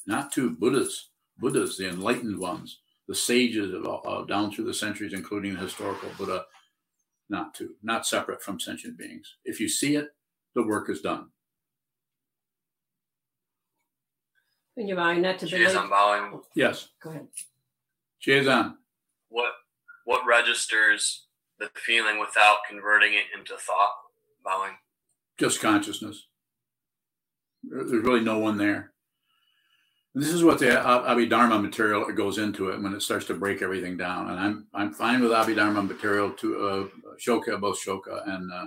Not 0.06 0.32
two 0.32 0.50
Buddhas, 0.50 1.10
Buddhas, 1.38 1.76
the 1.76 1.88
enlightened 1.88 2.38
ones, 2.38 2.80
the 3.08 3.14
sages 3.14 3.72
of, 3.72 3.86
uh, 3.86 4.24
down 4.24 4.52
through 4.52 4.64
the 4.64 4.74
centuries, 4.74 5.12
including 5.12 5.54
the 5.54 5.60
historical 5.60 6.10
Buddha, 6.18 6.46
not 7.28 7.54
two, 7.54 7.74
not 7.82 8.06
separate 8.06 8.42
from 8.42 8.60
sentient 8.60 8.98
beings. 8.98 9.36
If 9.44 9.60
you 9.60 9.68
see 9.68 9.96
it, 9.96 10.08
the 10.54 10.66
work 10.66 10.90
is 10.90 11.00
done. 11.00 11.28
When 14.74 14.88
you're 14.88 14.96
bowing, 14.96 15.20
not 15.20 15.38
to 15.40 15.46
Cheers, 15.46 15.74
I'm 15.74 15.90
bowing. 15.90 16.40
Yes. 16.54 16.88
Go 17.02 17.10
ahead. 17.10 17.28
Cheers 18.20 18.48
on. 18.48 18.78
What 19.28 19.52
what 20.04 20.26
registers 20.26 21.26
the 21.58 21.70
feeling 21.74 22.18
without 22.18 22.58
converting 22.68 23.14
it 23.14 23.24
into 23.38 23.54
thought? 23.56 23.92
Bowing. 24.44 24.72
Just 25.38 25.60
consciousness. 25.60 26.26
There's 27.62 27.90
really 27.90 28.20
no 28.20 28.38
one 28.38 28.58
there. 28.58 28.92
And 30.14 30.22
this 30.22 30.32
is 30.32 30.44
what 30.44 30.58
the 30.58 30.66
Abhidharma 30.66 31.62
material 31.62 32.04
goes 32.12 32.36
into 32.36 32.68
it 32.68 32.82
when 32.82 32.92
it 32.92 33.00
starts 33.00 33.26
to 33.26 33.34
break 33.34 33.62
everything 33.62 33.96
down. 33.96 34.30
And 34.30 34.38
I'm 34.38 34.66
I'm 34.74 34.92
fine 34.92 35.22
with 35.22 35.30
Abhidharma 35.30 35.88
material. 35.88 36.32
To 36.32 36.68
uh, 36.68 37.14
Shoka, 37.18 37.58
both 37.58 37.82
Shoka 37.82 38.28
and 38.28 38.52
uh, 38.52 38.66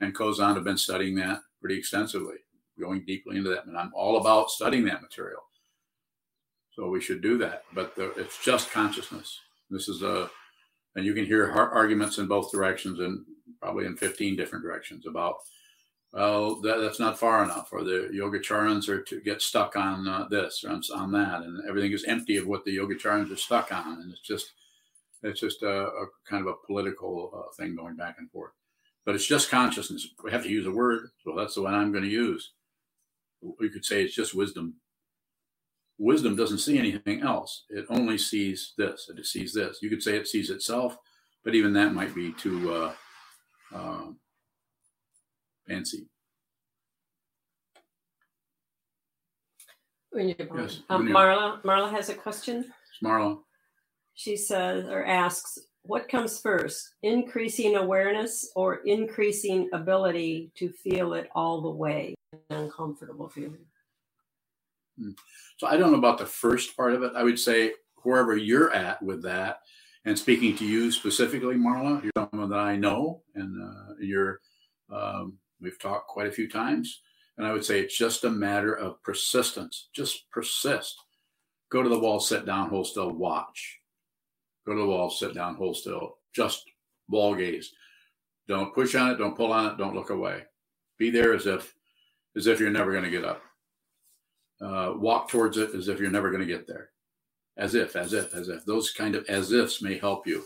and 0.00 0.14
Kozan 0.14 0.54
have 0.54 0.64
been 0.64 0.76
studying 0.76 1.14
that 1.16 1.40
pretty 1.60 1.78
extensively, 1.78 2.36
going 2.78 3.04
deeply 3.06 3.38
into 3.38 3.50
that. 3.50 3.66
And 3.66 3.76
I'm 3.76 3.92
all 3.94 4.18
about 4.20 4.50
studying 4.50 4.84
that 4.84 5.02
material. 5.02 5.40
So 6.72 6.90
we 6.90 7.00
should 7.00 7.22
do 7.22 7.38
that. 7.38 7.64
But 7.74 7.96
the, 7.96 8.12
it's 8.12 8.42
just 8.44 8.70
consciousness. 8.70 9.40
This 9.70 9.88
is 9.88 10.02
a, 10.02 10.28
and 10.94 11.06
you 11.06 11.14
can 11.14 11.24
hear 11.24 11.50
arguments 11.50 12.18
in 12.18 12.26
both 12.26 12.52
directions 12.52 13.00
and 13.00 13.24
probably 13.66 13.84
in 13.84 13.96
15 13.96 14.36
different 14.36 14.64
directions 14.64 15.08
about 15.08 15.38
well, 16.12 16.60
that, 16.62 16.78
that's 16.78 17.00
not 17.00 17.18
far 17.18 17.42
enough, 17.42 17.70
or 17.72 17.82
the 17.82 18.08
Yogacharans 18.14 18.88
are 18.88 19.02
to 19.02 19.20
get 19.20 19.42
stuck 19.42 19.74
on 19.74 20.06
uh, 20.06 20.26
this 20.30 20.62
or 20.64 20.70
on, 20.70 20.80
on, 20.94 21.10
that, 21.12 21.42
and 21.42 21.60
everything 21.68 21.90
is 21.92 22.04
empty 22.04 22.36
of 22.36 22.46
what 22.46 22.64
the 22.64 22.74
Yogacharans 22.78 23.30
are 23.30 23.36
stuck 23.36 23.72
on, 23.72 24.00
and 24.00 24.12
it's 24.12 24.20
just 24.20 24.52
it's 25.24 25.40
just 25.40 25.64
a, 25.64 25.88
a 25.88 26.06
kind 26.30 26.46
of 26.46 26.46
a 26.46 26.66
political 26.66 27.32
uh, 27.36 27.52
thing 27.56 27.74
going 27.74 27.96
back 27.96 28.16
and 28.18 28.30
forth. 28.30 28.52
But 29.04 29.16
it's 29.16 29.26
just 29.26 29.50
consciousness. 29.50 30.06
We 30.22 30.30
have 30.30 30.44
to 30.44 30.48
use 30.48 30.66
a 30.66 30.70
word, 30.70 31.10
so 31.24 31.34
that's 31.36 31.56
the 31.56 31.62
one 31.62 31.74
I'm 31.74 31.90
going 31.90 32.04
to 32.04 32.08
use. 32.08 32.52
We 33.60 33.68
could 33.68 33.84
say 33.84 34.02
it's 34.04 34.14
just 34.14 34.34
wisdom. 34.34 34.76
Wisdom 35.98 36.36
doesn't 36.36 36.58
see 36.58 36.78
anything 36.78 37.20
else; 37.20 37.64
it 37.68 37.84
only 37.90 38.16
sees 38.16 38.74
this. 38.78 39.10
It 39.14 39.26
sees 39.26 39.52
this. 39.52 39.82
You 39.82 39.90
could 39.90 40.04
say 40.04 40.16
it 40.16 40.28
sees 40.28 40.50
itself, 40.50 40.96
but 41.44 41.56
even 41.56 41.72
that 41.72 41.94
might 41.94 42.14
be 42.14 42.32
too. 42.32 42.72
Uh, 42.72 42.92
um, 43.74 44.18
fancy. 45.68 46.06
Yes, 50.14 50.80
um, 50.88 51.08
Marla, 51.08 51.62
Marla 51.62 51.90
has 51.90 52.08
a 52.08 52.14
question. 52.14 52.72
Marla. 53.04 53.38
She 54.14 54.36
says 54.36 54.86
or 54.88 55.04
asks, 55.04 55.58
what 55.82 56.08
comes 56.08 56.40
first, 56.40 56.94
increasing 57.02 57.76
awareness 57.76 58.50
or 58.56 58.76
increasing 58.86 59.68
ability 59.72 60.50
to 60.56 60.70
feel 60.70 61.14
it 61.14 61.28
all 61.34 61.60
the 61.60 61.70
way, 61.70 62.14
uncomfortable 62.50 63.28
feeling? 63.28 63.66
Hmm. 64.98 65.10
So 65.58 65.66
I 65.66 65.76
don't 65.76 65.92
know 65.92 65.98
about 65.98 66.18
the 66.18 66.26
first 66.26 66.76
part 66.76 66.94
of 66.94 67.02
it. 67.02 67.12
I 67.14 67.22
would 67.22 67.38
say 67.38 67.72
wherever 68.02 68.36
you're 68.36 68.72
at 68.72 69.02
with 69.02 69.22
that, 69.24 69.60
and 70.06 70.16
speaking 70.16 70.56
to 70.56 70.64
you 70.64 70.92
specifically, 70.92 71.56
Marla, 71.56 72.02
you're 72.02 72.12
someone 72.16 72.48
that 72.50 72.60
I 72.60 72.76
know, 72.76 73.22
and 73.34 73.60
uh, 73.62 73.94
you're 74.00 74.40
um, 74.90 75.36
we've 75.60 75.80
talked 75.80 76.06
quite 76.06 76.28
a 76.28 76.32
few 76.32 76.48
times, 76.48 77.02
and 77.36 77.46
I 77.46 77.52
would 77.52 77.64
say 77.64 77.80
it's 77.80 77.98
just 77.98 78.22
a 78.22 78.30
matter 78.30 78.72
of 78.72 79.02
persistence. 79.02 79.88
Just 79.92 80.30
persist. 80.30 80.94
Go 81.72 81.82
to 81.82 81.88
the 81.88 81.98
wall, 81.98 82.20
sit 82.20 82.46
down, 82.46 82.68
hold 82.68 82.86
still, 82.86 83.10
watch. 83.10 83.80
Go 84.64 84.74
to 84.74 84.80
the 84.80 84.86
wall, 84.86 85.10
sit 85.10 85.34
down, 85.34 85.56
hold 85.56 85.76
still. 85.76 86.18
Just 86.32 86.62
wall 87.08 87.34
gaze. 87.34 87.72
Don't 88.46 88.72
push 88.72 88.94
on 88.94 89.10
it. 89.10 89.16
Don't 89.16 89.36
pull 89.36 89.52
on 89.52 89.72
it. 89.72 89.76
Don't 89.76 89.96
look 89.96 90.10
away. 90.10 90.42
Be 90.98 91.10
there 91.10 91.34
as 91.34 91.48
if 91.48 91.74
as 92.36 92.46
if 92.46 92.60
you're 92.60 92.70
never 92.70 92.92
going 92.92 93.04
to 93.04 93.10
get 93.10 93.24
up. 93.24 93.42
Uh, 94.60 94.92
walk 94.96 95.28
towards 95.28 95.56
it 95.56 95.74
as 95.74 95.88
if 95.88 95.98
you're 95.98 96.10
never 96.10 96.30
going 96.30 96.40
to 96.40 96.46
get 96.46 96.68
there 96.68 96.90
as 97.56 97.74
if, 97.74 97.96
as 97.96 98.12
if, 98.12 98.34
as 98.34 98.48
if. 98.48 98.64
Those 98.64 98.90
kind 98.90 99.14
of 99.14 99.24
as 99.28 99.52
ifs 99.52 99.82
may 99.82 99.98
help 99.98 100.26
you 100.26 100.44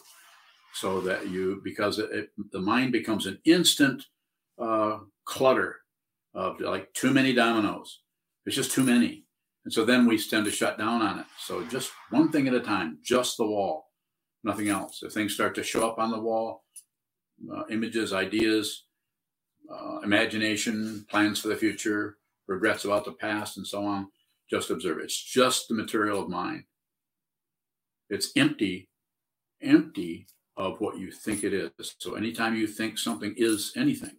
so 0.75 1.01
that 1.01 1.29
you, 1.29 1.61
because 1.65 1.99
it, 1.99 2.31
the 2.53 2.61
mind 2.61 2.93
becomes 2.93 3.27
an 3.27 3.39
instant 3.45 4.05
uh, 4.61 4.99
clutter 5.25 5.77
of 6.35 6.61
like 6.61 6.93
too 6.95 7.13
many 7.13 7.33
dominoes. 7.33 8.01
It's 8.47 8.57
just 8.57 8.73
too 8.73 8.85
many. 8.85 9.25
And 9.65 9.73
so 9.73 9.85
then 9.85 10.07
we 10.07 10.17
tend 10.19 10.45
to 10.47 10.51
shut 10.51 10.79
down 10.79 11.03
on 11.03 11.19
it. 11.19 11.27
So 11.39 11.65
just 11.67 11.93
one 12.11 12.31
thing 12.31 12.49
at 12.49 12.55
a 12.55 12.61
time, 12.61 12.99
just 13.05 13.37
the 13.37 13.47
wall, 13.47 13.89
nothing 14.45 14.69
else. 14.69 15.03
If 15.03 15.13
things 15.13 15.35
start 15.35 15.55
to 15.57 15.63
show 15.63 15.89
up 15.89 15.99
on 15.99 16.11
the 16.11 16.21
wall, 16.21 16.65
uh, 17.55 17.65
images, 17.71 18.13
ideas, 18.13 18.85
uh, 19.71 20.01
imagination, 20.01 21.05
plans 21.11 21.41
for 21.41 21.49
the 21.49 21.57
future, 21.57 22.17
regrets 22.47 22.85
about 22.85 23.05
the 23.05 23.13
past, 23.13 23.57
and 23.57 23.67
so 23.67 23.85
on, 23.85 24.09
just 24.51 24.71
observe. 24.71 24.99
It's 24.99 25.23
just 25.23 25.69
the 25.69 25.75
material 25.75 26.21
of 26.23 26.29
mind. 26.29 26.65
It's 28.11 28.33
empty, 28.37 28.89
empty 29.63 30.27
of 30.57 30.81
what 30.81 30.99
you 30.99 31.13
think 31.13 31.45
it 31.45 31.55
is. 31.55 31.95
So 31.99 32.15
anytime 32.15 32.57
you 32.57 32.67
think 32.67 32.99
something 32.99 33.35
is 33.37 33.73
anything, 33.77 34.17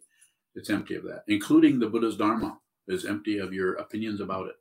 it's 0.56 0.70
empty 0.70 0.96
of 0.96 1.04
that, 1.04 1.24
including 1.28 1.80
the 1.80 1.90
Buddha's 1.90 2.16
Dharma 2.16 2.58
is 2.88 3.06
empty 3.06 3.38
of 3.38 3.54
your 3.54 3.74
opinions 3.74 4.22
about 4.22 4.48
it. 4.48 4.56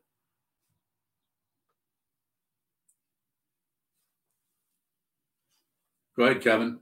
Go 6.17 6.25
ahead, 6.25 6.43
Kevin. 6.43 6.81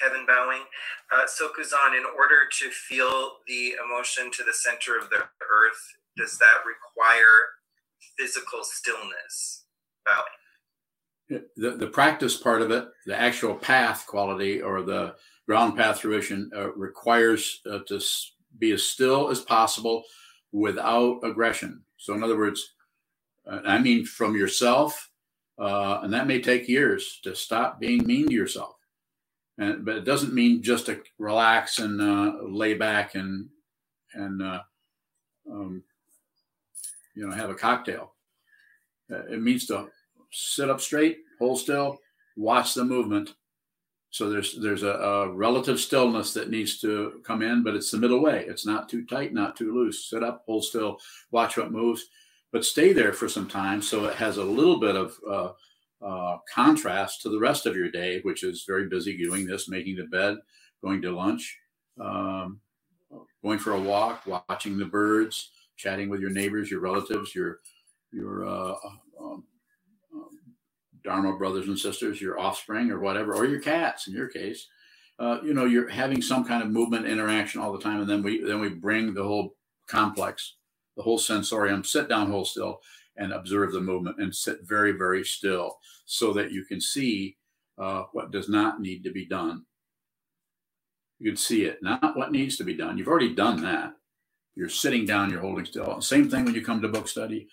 Kevin 0.00 0.26
bowing. 0.26 0.62
Uh, 1.14 1.26
so, 1.26 1.50
Kuzan, 1.50 1.96
in 1.96 2.04
order 2.04 2.48
to 2.58 2.70
feel 2.70 3.32
the 3.46 3.74
emotion 3.84 4.30
to 4.32 4.42
the 4.42 4.54
center 4.54 4.98
of 4.98 5.10
the 5.10 5.18
earth, 5.18 5.82
does 6.16 6.38
that 6.38 6.64
require 6.66 7.50
physical 8.18 8.64
stillness? 8.64 9.66
Bowing 10.04 10.41
the, 11.28 11.76
the 11.76 11.86
practice 11.86 12.36
part 12.36 12.62
of 12.62 12.70
it, 12.70 12.88
the 13.06 13.18
actual 13.18 13.54
path 13.54 14.06
quality 14.06 14.60
or 14.60 14.82
the 14.82 15.14
ground 15.46 15.76
path 15.76 16.00
fruition 16.00 16.50
uh, 16.54 16.72
requires 16.72 17.60
uh, 17.70 17.80
to 17.88 18.00
be 18.58 18.72
as 18.72 18.82
still 18.82 19.28
as 19.30 19.40
possible 19.40 20.04
without 20.52 21.20
aggression. 21.22 21.82
So, 21.96 22.14
in 22.14 22.22
other 22.22 22.36
words, 22.36 22.74
uh, 23.46 23.60
I 23.64 23.78
mean 23.78 24.04
from 24.04 24.36
yourself, 24.36 25.10
uh, 25.58 26.00
and 26.02 26.12
that 26.12 26.26
may 26.26 26.40
take 26.40 26.68
years 26.68 27.20
to 27.24 27.34
stop 27.34 27.80
being 27.80 28.06
mean 28.06 28.28
to 28.28 28.34
yourself. 28.34 28.76
And, 29.58 29.84
but 29.84 29.96
it 29.96 30.04
doesn't 30.04 30.34
mean 30.34 30.62
just 30.62 30.86
to 30.86 31.02
relax 31.18 31.78
and 31.78 32.00
uh, 32.00 32.42
lay 32.42 32.74
back 32.74 33.14
and 33.14 33.48
and 34.14 34.42
uh, 34.42 34.60
um, 35.50 35.82
you 37.14 37.26
know 37.26 37.34
have 37.34 37.50
a 37.50 37.54
cocktail. 37.54 38.14
it 39.08 39.42
means 39.42 39.66
to 39.66 39.88
sit 40.32 40.70
up 40.70 40.80
straight, 40.80 41.18
hold 41.38 41.58
still, 41.58 41.98
watch 42.36 42.74
the 42.74 42.84
movement. 42.84 43.34
So 44.10 44.28
there's 44.28 44.58
there's 44.60 44.82
a, 44.82 44.90
a, 44.90 45.32
relative 45.32 45.80
stillness 45.80 46.34
that 46.34 46.50
needs 46.50 46.78
to 46.80 47.22
come 47.24 47.40
in, 47.40 47.62
but 47.62 47.74
it's 47.74 47.90
the 47.90 47.98
middle 47.98 48.22
way. 48.22 48.44
It's 48.46 48.66
not 48.66 48.88
too 48.88 49.06
tight, 49.06 49.32
not 49.32 49.56
too 49.56 49.74
loose. 49.74 50.10
Sit 50.10 50.22
up, 50.22 50.42
hold 50.46 50.64
still, 50.64 50.98
watch 51.30 51.56
what 51.56 51.72
moves, 51.72 52.04
but 52.52 52.64
stay 52.64 52.92
there 52.92 53.14
for 53.14 53.28
some 53.28 53.48
time 53.48 53.80
so 53.80 54.04
it 54.04 54.14
has 54.16 54.36
a 54.36 54.44
little 54.44 54.78
bit 54.78 54.96
of 54.96 55.18
uh, 55.28 55.52
uh, 56.04 56.38
contrast 56.52 57.22
to 57.22 57.30
the 57.30 57.38
rest 57.38 57.64
of 57.64 57.74
your 57.74 57.90
day, 57.90 58.20
which 58.20 58.44
is 58.44 58.64
very 58.66 58.86
busy 58.86 59.16
doing 59.16 59.46
this, 59.46 59.68
making 59.68 59.96
the 59.96 60.04
bed, 60.04 60.36
going 60.84 61.00
to 61.00 61.10
lunch, 61.10 61.58
um, 61.98 62.60
going 63.42 63.58
for 63.58 63.72
a 63.72 63.80
walk, 63.80 64.26
watching 64.26 64.76
the 64.76 64.84
birds, 64.84 65.52
chatting 65.76 66.10
with 66.10 66.20
your 66.20 66.30
neighbors, 66.30 66.70
your 66.70 66.80
relatives, 66.80 67.34
your 67.34 67.60
your 68.12 68.46
uh, 68.46 68.74
Dharma 71.04 71.36
brothers 71.36 71.68
and 71.68 71.78
sisters, 71.78 72.20
your 72.20 72.38
offspring 72.38 72.90
or 72.90 73.00
whatever, 73.00 73.34
or 73.34 73.44
your 73.44 73.60
cats 73.60 74.06
in 74.06 74.14
your 74.14 74.28
case. 74.28 74.68
Uh, 75.18 75.38
you 75.44 75.54
know, 75.54 75.66
you're 75.66 75.88
having 75.88 76.22
some 76.22 76.44
kind 76.44 76.62
of 76.62 76.70
movement 76.70 77.06
interaction 77.06 77.60
all 77.60 77.72
the 77.72 77.78
time, 77.78 78.00
and 78.00 78.08
then 78.08 78.22
we 78.22 78.42
then 78.42 78.60
we 78.60 78.68
bring 78.68 79.14
the 79.14 79.22
whole 79.22 79.54
complex, 79.86 80.56
the 80.96 81.02
whole 81.02 81.18
sensorium, 81.18 81.84
sit 81.84 82.08
down, 82.08 82.30
hold 82.30 82.48
still, 82.48 82.80
and 83.16 83.32
observe 83.32 83.72
the 83.72 83.80
movement, 83.80 84.16
and 84.18 84.34
sit 84.34 84.58
very 84.62 84.92
very 84.92 85.22
still, 85.22 85.78
so 86.06 86.32
that 86.32 86.50
you 86.50 86.64
can 86.64 86.80
see 86.80 87.36
uh, 87.78 88.04
what 88.12 88.30
does 88.32 88.48
not 88.48 88.80
need 88.80 89.04
to 89.04 89.12
be 89.12 89.26
done. 89.26 89.64
You 91.18 91.30
can 91.30 91.36
see 91.36 91.64
it, 91.66 91.78
not 91.82 92.16
what 92.16 92.32
needs 92.32 92.56
to 92.56 92.64
be 92.64 92.74
done. 92.74 92.98
You've 92.98 93.08
already 93.08 93.34
done 93.34 93.62
that. 93.62 93.94
You're 94.54 94.68
sitting 94.68 95.06
down, 95.06 95.30
you're 95.30 95.40
holding 95.40 95.64
still. 95.64 96.00
Same 96.00 96.28
thing 96.28 96.44
when 96.44 96.54
you 96.54 96.64
come 96.64 96.82
to 96.82 96.88
book 96.88 97.06
study. 97.06 97.48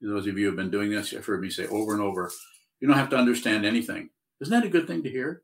Those 0.00 0.26
of 0.26 0.36
you 0.36 0.44
who 0.44 0.50
have 0.50 0.56
been 0.56 0.70
doing 0.70 0.90
this, 0.90 1.12
you've 1.12 1.24
heard 1.24 1.40
me 1.40 1.48
say 1.48 1.66
over 1.68 1.94
and 1.94 2.02
over, 2.02 2.30
you 2.80 2.88
don't 2.88 2.96
have 2.96 3.10
to 3.10 3.16
understand 3.16 3.64
anything. 3.64 4.10
Isn't 4.40 4.52
that 4.52 4.66
a 4.66 4.70
good 4.70 4.86
thing 4.86 5.02
to 5.02 5.10
hear? 5.10 5.42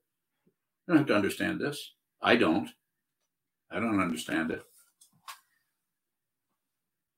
You 0.87 0.95
don't 0.95 0.99
have 0.99 1.07
to 1.09 1.17
understand 1.17 1.61
this. 1.61 1.95
I 2.21 2.37
don't. 2.37 2.69
I 3.71 3.79
don't 3.79 4.01
understand 4.01 4.51
it. 4.51 4.63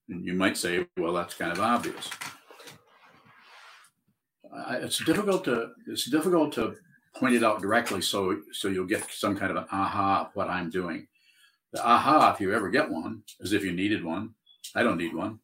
And 0.08 0.24
you 0.24 0.34
might 0.34 0.56
say, 0.56 0.86
well, 0.98 1.14
that's 1.14 1.34
kind 1.34 1.52
of 1.52 1.60
obvious. 1.60 2.10
it's 4.70 5.02
difficult 5.04 5.44
to 5.44 5.72
it's 5.86 6.10
difficult 6.10 6.52
to 6.52 6.76
point 7.16 7.34
it 7.34 7.42
out 7.42 7.62
directly 7.62 8.02
so 8.02 8.38
so 8.52 8.68
you'll 8.68 8.86
get 8.86 9.10
some 9.10 9.36
kind 9.36 9.50
of 9.50 9.56
an 9.56 9.64
aha 9.72 10.26
of 10.26 10.36
what 10.36 10.50
I'm 10.50 10.70
doing. 10.70 11.06
The 11.72 11.84
aha, 11.86 12.32
if 12.34 12.40
you 12.40 12.52
ever 12.52 12.68
get 12.68 12.90
one, 12.90 13.22
is 13.40 13.54
if 13.54 13.64
you 13.64 13.72
needed 13.72 14.04
one. 14.04 14.34
I 14.74 14.82
don't 14.82 14.98
need 14.98 15.14
one. 15.14 15.38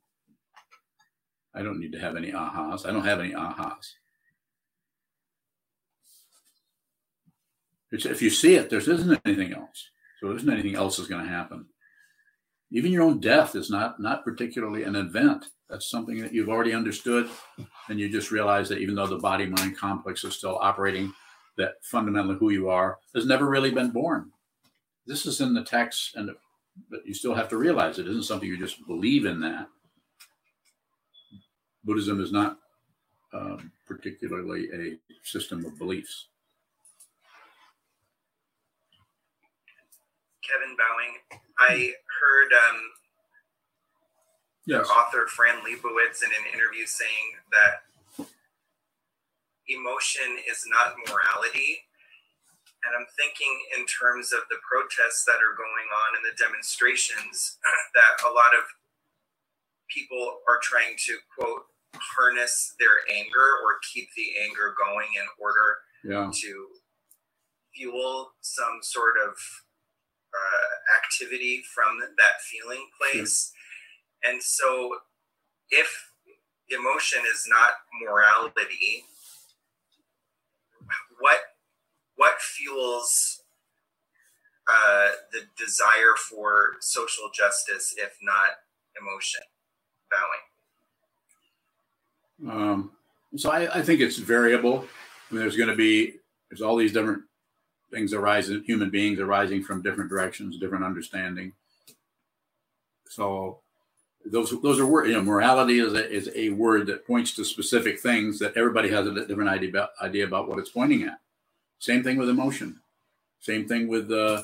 I 1.55 1.63
don't 1.63 1.81
need 1.81 1.93
to 1.93 1.99
have 1.99 2.17
any 2.17 2.33
ahas. 2.33 2.87
I 2.87 2.93
don't 2.93 3.05
have 3.05 3.21
any 3.21 3.33
ahas. 3.33 3.93
It's, 7.91 8.07
if 8.07 8.21
you 8.21 8.31
see 8.31 8.55
it, 8.55 8.71
there 8.71 8.79
isn't 8.79 9.21
anything 9.25 9.53
else. 9.55 9.91
So 10.21 10.29
there 10.29 10.37
isn't 10.37 10.51
anything 10.51 10.75
else 10.75 10.99
is 10.99 11.07
going 11.07 11.25
to 11.25 11.31
happen. 11.31 11.67
Even 12.71 12.93
your 12.93 13.03
own 13.03 13.19
death 13.19 13.55
is 13.55 13.71
not 13.71 13.99
not 13.99 14.25
particularly 14.25 14.83
an 14.83 14.95
event. 14.95 15.47
That's 15.71 15.91
something 15.91 16.21
that 16.21 16.35
you've 16.35 16.51
already 16.51 16.75
understood, 16.75 17.31
and 17.89 17.99
you 17.99 18.09
just 18.11 18.31
realize 18.31 18.69
that 18.69 18.79
even 18.79 18.95
though 18.95 19.07
the 19.07 19.19
body 19.19 19.47
mind 19.47 19.77
complex 19.79 20.25
is 20.25 20.35
still 20.35 20.59
operating, 20.61 21.13
that 21.57 21.75
fundamentally 21.83 22.37
who 22.37 22.51
you 22.51 22.69
are 22.69 22.99
has 23.15 23.27
never 23.27 23.47
really 23.47 23.71
been 23.71 23.91
born. 23.91 24.31
This 25.07 25.25
is 25.25 25.41
in 25.41 25.55
the 25.55 25.65
text, 25.65 26.15
and 26.17 26.31
but 26.91 27.07
you 27.07 27.15
still 27.15 27.35
have 27.35 27.49
to 27.49 27.57
realize 27.57 27.99
it 27.99 28.07
isn't 28.07 28.25
something 28.25 28.49
you 28.49 28.59
just 28.59 28.87
believe 28.87 29.25
in 29.25 29.41
that. 29.41 29.69
Buddhism 31.85 32.21
is 32.21 32.33
not 32.33 32.59
um, 33.33 33.73
particularly 33.87 34.69
a 34.75 34.99
system 35.25 35.65
of 35.65 35.79
beliefs. 35.79 36.29
Kevin 40.49 40.75
Bowing, 40.81 41.13
I 41.61 41.93
heard 41.93 42.51
um, 42.57 42.81
yes. 44.67 44.89
the 44.89 44.93
author 44.93 45.29
Fran 45.29 45.61
Lebowitz 45.61 46.25
in 46.25 46.33
an 46.33 46.45
interview 46.57 46.89
saying 46.89 47.37
that 47.53 47.85
emotion 49.69 50.41
is 50.49 50.65
not 50.73 50.97
morality. 51.05 51.85
And 52.87 52.97
I'm 52.97 53.07
thinking 53.21 53.53
in 53.77 53.85
terms 53.85 54.33
of 54.33 54.49
the 54.49 54.57
protests 54.65 55.29
that 55.29 55.45
are 55.45 55.53
going 55.53 55.89
on 55.93 56.17
and 56.17 56.25
the 56.25 56.37
demonstrations 56.41 57.59
that 57.95 58.25
a 58.25 58.33
lot 58.33 58.57
of 58.57 58.65
people 59.93 60.41
are 60.49 60.61
trying 60.63 60.97
to 60.97 61.19
quote 61.37 61.69
harness 61.95 62.75
their 62.79 63.05
anger 63.13 63.61
or 63.65 63.83
keep 63.93 64.09
the 64.17 64.41
anger 64.45 64.75
going 64.79 65.09
in 65.17 65.27
order 65.41 65.85
yeah. 66.05 66.31
to 66.33 66.67
fuel 67.75 68.33
some 68.41 68.79
sort 68.83 69.15
of 69.27 69.35
uh, 70.35 70.97
activity 70.97 71.63
from 71.75 72.01
that 72.01 72.41
feeling 72.43 72.87
place. 73.01 73.53
Sure. 73.53 74.33
And 74.33 74.43
so, 74.43 74.97
if 75.71 76.13
emotion 76.71 77.21
is 77.33 77.47
not 77.49 77.71
morality, 78.03 79.05
what 81.21 81.39
what 82.17 82.41
fuels 82.41 83.43
uh, 84.69 85.09
the 85.33 85.43
desire 85.57 86.15
for 86.31 86.73
social 86.81 87.31
justice 87.33 87.95
if 87.97 88.19
not 88.23 88.51
emotion? 89.01 89.43
Bowing. 90.11 90.41
Um, 92.51 92.93
so 93.37 93.51
I, 93.51 93.79
I, 93.79 93.83
think 93.83 94.01
it's 94.01 94.17
variable. 94.17 94.85
I 95.31 95.35
mean, 95.35 95.41
there's 95.41 95.57
going 95.57 95.69
to 95.69 95.77
be 95.77 96.15
there's 96.49 96.63
all 96.63 96.77
these 96.77 96.93
different 96.93 97.23
things 97.91 98.13
arising. 98.13 98.63
Human 98.65 98.91
beings 98.91 99.19
arising 99.19 99.63
from 99.63 99.83
different 99.83 100.11
directions, 100.11 100.59
different 100.59 100.85
understanding. 100.85 101.53
So 103.09 103.61
those 104.25 104.55
those 104.63 104.79
are 104.79 104.87
words. 104.87 105.09
You 105.09 105.15
know, 105.15 105.23
morality 105.23 105.79
is 105.81 105.95
a, 105.95 106.11
is 106.11 106.31
a 106.35 106.51
word 106.51 106.87
that 106.89 107.07
points 107.07 107.35
to 107.35 107.45
specific 107.45 108.01
things 108.01 108.39
that 108.39 108.57
everybody 108.57 108.89
has 108.91 109.07
a 109.07 109.27
different 109.27 109.51
idea 109.51 109.71
about, 109.71 109.91
idea 110.03 110.25
about 110.25 110.49
what 110.49 110.59
it's 110.59 110.71
pointing 110.71 111.03
at. 111.05 111.21
Same 111.79 112.03
thing 112.03 112.17
with 112.17 112.29
emotion. 112.29 112.81
Same 113.41 113.67
thing 113.67 113.89
with 113.89 114.11
uh, 114.11 114.43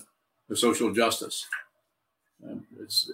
the 0.48 0.56
social 0.56 0.92
justice. 0.92 1.46
Uh, 2.44 2.56
it's 2.80 3.10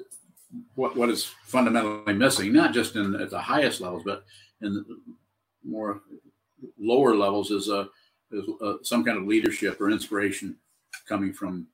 what 0.74 0.96
what 0.96 1.08
is 1.08 1.24
fundamentally 1.44 2.14
missing, 2.14 2.52
not 2.52 2.72
just 2.72 2.96
in 2.96 3.14
at 3.16 3.30
the 3.30 3.40
highest 3.40 3.80
levels, 3.80 4.02
but 4.04 4.24
in 4.60 4.84
more 5.64 6.00
lower 6.78 7.14
levels 7.14 7.50
is 7.50 7.68
a 7.68 7.88
a, 8.32 8.74
some 8.82 9.04
kind 9.04 9.18
of 9.18 9.26
leadership 9.26 9.80
or 9.80 9.90
inspiration 9.90 10.56
coming 11.08 11.32
from 11.32 11.66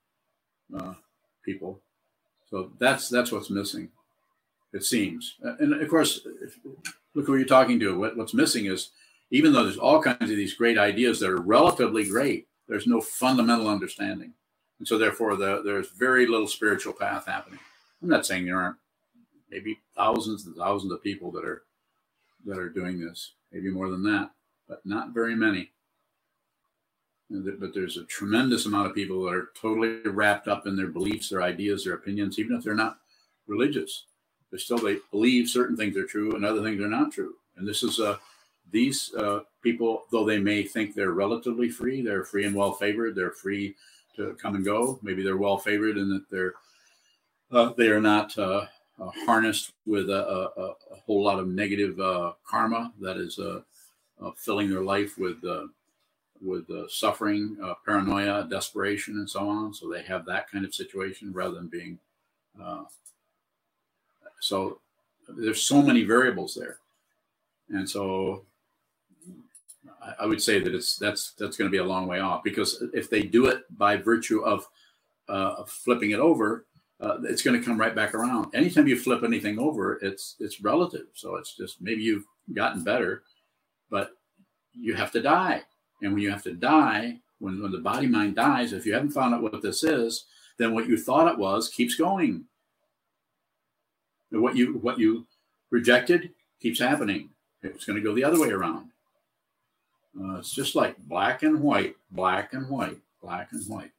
uh, 0.79 0.95
people. 1.45 1.81
So 2.51 2.73
that's 2.79 3.09
that's 3.09 3.33
what's 3.33 3.51
missing. 3.51 3.90
It 4.73 4.85
seems, 4.85 5.37
and 5.42 5.75
of 5.75 5.88
course, 5.88 6.27
if, 6.42 6.59
look 7.14 7.27
who 7.27 7.37
you're 7.37 7.47
talking 7.47 7.81
to. 7.81 7.99
What, 7.99 8.16
what's 8.16 8.35
missing 8.35 8.66
is 8.66 8.90
even 9.31 9.53
though 9.53 9.64
there's 9.64 9.79
all 9.79 10.03
kinds 10.03 10.31
of 10.31 10.37
these 10.37 10.55
great 10.55 10.79
ideas 10.79 11.19
that 11.21 11.31
are 11.31 11.40
relatively 11.40 12.09
great, 12.09 12.47
there's 12.69 12.87
no 12.87 13.01
fundamental 13.01 13.69
understanding, 13.69 14.33
and 14.79 14.87
so 14.87 14.99
therefore 14.99 15.37
the, 15.37 15.62
there's 15.64 15.90
very 15.90 16.27
little 16.27 16.47
spiritual 16.47 16.92
path 16.92 17.27
happening. 17.27 17.59
I'm 18.03 18.09
not 18.09 18.27
saying 18.27 18.45
there 18.45 18.61
aren't 18.61 18.77
maybe 19.51 19.79
thousands 19.97 20.47
and 20.47 20.57
thousands 20.57 20.92
of 20.92 21.03
people 21.03 21.31
that 21.33 21.45
are 21.45 21.62
that 22.45 22.59
are 22.59 22.69
doing 22.69 23.01
this, 23.01 23.33
maybe 23.51 23.71
more 23.71 23.88
than 23.88 24.03
that, 24.05 24.31
but 24.69 24.85
not 24.85 25.14
very 25.14 25.35
many. 25.35 25.73
But 27.29 27.75
there's 27.75 27.97
a 27.97 28.05
tremendous 28.05 28.67
amount 28.67 28.87
of 28.87 28.95
people 28.95 29.25
that 29.25 29.35
are 29.35 29.51
totally 29.61 30.01
wrapped 30.05 30.47
up 30.47 30.67
in 30.67 30.77
their 30.77 30.87
beliefs, 30.89 31.29
their 31.29 31.43
ideas, 31.43 31.85
their 31.85 31.95
opinions, 31.95 32.39
even 32.39 32.57
if 32.57 32.62
they're 32.62 32.75
not 32.75 32.99
religious. 33.47 34.05
They 34.53 34.59
still 34.59 34.79
they 34.79 34.99
believe 35.11 35.49
certain 35.49 35.77
things 35.77 35.97
are 35.97 36.07
true 36.07 36.37
and 36.37 36.45
other 36.45 36.62
things 36.62 36.81
are 36.81 36.89
not 36.89 37.12
true. 37.12 37.35
And 37.57 37.67
this 37.67 37.83
is 37.83 37.99
uh, 37.99 38.19
these 38.71 39.12
uh, 39.15 39.41
people, 39.62 40.05
though 40.12 40.25
they 40.25 40.39
may 40.39 40.62
think 40.62 40.95
they're 40.95 41.12
relatively 41.12 41.69
free, 41.69 42.01
they're 42.01 42.25
free 42.25 42.47
and 42.47 42.55
well 42.55 42.73
favored. 42.73 43.15
They're 43.17 43.33
free 43.33 43.75
to 44.17 44.37
come 44.41 44.55
and 44.55 44.65
go. 44.65 44.99
Maybe 45.03 45.23
they're 45.23 45.37
well 45.37 45.59
favored 45.59 45.99
in 45.99 46.09
that 46.11 46.31
they're 46.31 46.55
uh, 47.53 47.73
they 47.77 47.89
are 47.89 48.01
not 48.01 48.37
uh, 48.39 48.67
uh, 49.01 49.11
harnessed 49.25 49.73
with 49.85 50.11
a, 50.11 50.27
a, 50.29 50.61
a, 50.61 50.75
whole 51.07 51.23
lot 51.23 51.39
of 51.39 51.47
negative 51.47 51.97
karma 52.49 52.93
that 53.01 53.17
is 53.17 53.39
filling 54.37 54.69
their 54.69 54.83
life 54.83 55.17
with 55.19 55.41
with 56.40 56.70
uh, 56.70 56.88
suffering, 56.88 57.57
paranoia, 57.85 58.46
desperation, 58.49 59.14
and 59.14 59.29
so 59.29 59.49
on. 59.49 59.75
So 59.75 59.88
they 59.88 60.03
have 60.03 60.25
that 60.27 60.51
kind 60.51 60.64
of 60.64 60.75
situation 60.75 61.33
rather 61.33 61.55
than 61.55 61.68
being. 61.68 61.99
so 64.40 64.81
there's 65.29 65.62
so 65.62 65.83
many 65.83 66.05
variables 66.05 66.55
there, 66.55 66.79
and 67.68 67.88
so 67.88 68.44
I, 70.01 70.25
I 70.25 70.27
would 70.27 70.42
say 70.42 70.61
that 70.61 70.75
it's 70.75 70.96
that's 70.96 71.33
that's 71.33 71.57
going 71.57 71.70
to 71.70 71.72
be 71.72 71.83
a 71.83 71.85
long 71.85 72.07
way 72.07 72.20
off 72.20 72.44
because 72.44 72.83
if 72.92 73.11
they 73.11 73.22
do 73.22 73.46
it 73.46 73.64
by 73.77 73.96
virtue 73.96 74.40
of 74.40 74.66
flipping 75.68 76.12
it 76.12 76.20
over, 76.20 76.66
uh, 77.01 77.18
it's 77.25 77.42
going 77.42 77.59
to 77.59 77.64
come 77.64 77.79
right 77.79 77.94
back 77.94 78.14
around. 78.14 78.55
Anytime 78.55 78.87
you 78.87 78.99
flip 78.99 79.22
anything 79.22 79.59
over, 79.59 79.99
it's 80.03 80.37
it's 80.38 80.61
relative. 80.61 81.07
So 81.14 81.37
it's 81.37 81.55
just 81.57 81.81
maybe 81.81 82.03
you've 82.03 82.25
gotten 82.55 82.83
better, 82.83 83.22
but 83.90 84.12
you 84.72 84.94
have 84.94 85.12
to 85.12 85.20
die. 85.20 85.62
And 86.02 86.12
when 86.12 86.22
you 86.22 86.30
have 86.30 86.42
to 86.44 86.52
die, 86.52 87.18
when, 87.38 87.62
when 87.62 87.72
the 87.72 87.78
body 87.78 88.06
mind 88.06 88.37
dies, 88.37 88.72
if 88.72 88.87
you 88.87 88.94
haven't 88.94 89.11
found 89.11 89.35
out 89.35 89.42
what 89.42 89.62
this 89.62 89.82
is, 89.82 90.24
then 90.59 90.74
what 90.74 90.88
you 90.88 90.96
thought 90.96 91.32
it 91.32 91.38
was 91.38 91.68
keeps 91.68 91.94
going. 91.94 92.44
What 94.30 94.56
you 94.56 94.74
what 94.78 94.98
you 94.98 95.26
rejected 95.70 96.30
keeps 96.61 96.80
happening. 96.80 97.30
It's 97.62 97.85
going 97.85 97.96
to 97.96 98.02
go 98.02 98.14
the 98.14 98.24
other 98.24 98.40
way 98.40 98.50
around. 98.50 98.90
Uh, 100.18 100.37
it's 100.38 100.52
just 100.54 100.74
like 100.74 100.96
black 100.98 101.42
and 101.42 101.61
white, 101.61 101.96
black 102.11 102.52
and 102.52 102.68
white, 102.68 102.98
black 103.22 103.52
and 103.52 103.66
white. 103.68 103.92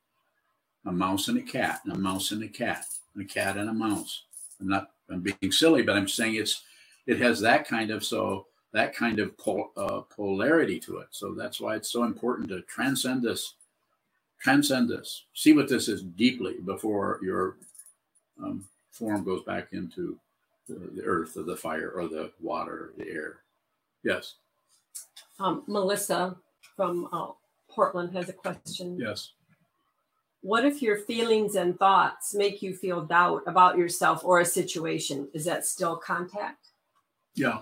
A 0.86 0.92
mouse 0.92 1.28
and 1.28 1.38
a 1.38 1.42
cat, 1.42 1.82
and 1.86 1.94
a 1.94 1.98
mouse 1.98 2.32
and 2.32 2.44
a 2.44 2.48
cat, 2.48 2.86
and 3.14 3.24
a 3.24 3.28
cat 3.28 3.58
and 3.58 3.70
a 3.70 3.74
mouse. 3.74 4.24
I'm 4.60 4.68
not 4.68 4.90
I'm 5.10 5.22
being 5.22 5.52
silly, 5.52 5.84
but 5.84 5.96
I'm 5.96 6.08
saying 6.08 6.36
it's 6.36 6.64
it 7.06 7.20
has 7.20 7.40
that 7.42 7.68
kind 7.68 7.92
of 7.92 8.04
so 8.04 8.47
that 8.74 8.96
kind 8.96 9.20
of 9.20 9.38
pol, 9.38 9.72
uh, 9.78 10.02
polarity 10.02 10.80
to 10.82 10.98
it. 10.98 11.08
So 11.12 11.34
that's 11.34 11.60
why 11.60 11.76
it's 11.76 11.92
so 11.92 12.04
important 12.04 12.50
to 12.50 12.62
transcend 12.62 13.24
this, 13.24 13.54
transcend 14.40 14.90
this, 14.90 15.24
see 15.34 15.54
what 15.54 15.70
this 15.70 15.88
is 15.88 16.04
deeply 16.04 16.56
before 16.66 17.20
your 17.24 17.58
um, 18.44 18.66
form 18.92 19.24
goes 19.24 19.44
back 19.44 19.70
into 19.72 20.18
the, 20.68 20.76
the, 20.96 21.04
earth 21.04 21.38
or 21.38 21.44
the 21.44 21.56
fire 21.56 21.90
or 21.90 22.08
the 22.08 22.32
water, 22.42 22.72
or 22.72 22.94
the 22.98 23.10
air. 23.10 23.38
Yes. 24.04 24.36
Um, 25.40 25.64
Melissa 25.68 26.36
from 26.76 27.08
uh, 27.12 27.28
Portland 27.70 28.12
has 28.14 28.30
a 28.30 28.34
question. 28.34 28.98
Yes. 29.00 29.32
What 30.42 30.66
if 30.66 30.82
your 30.82 30.98
feelings 30.98 31.56
and 31.56 31.78
thoughts 31.78 32.34
make 32.36 32.62
you 32.62 32.76
feel 32.76 33.04
doubt 33.04 33.44
about 33.48 33.78
yourself 33.78 34.24
or 34.24 34.40
a 34.40 34.46
situation? 34.46 35.28
Is 35.34 35.46
that 35.46 35.66
still 35.66 35.96
contact? 35.96 36.68
Yeah. 37.36 37.60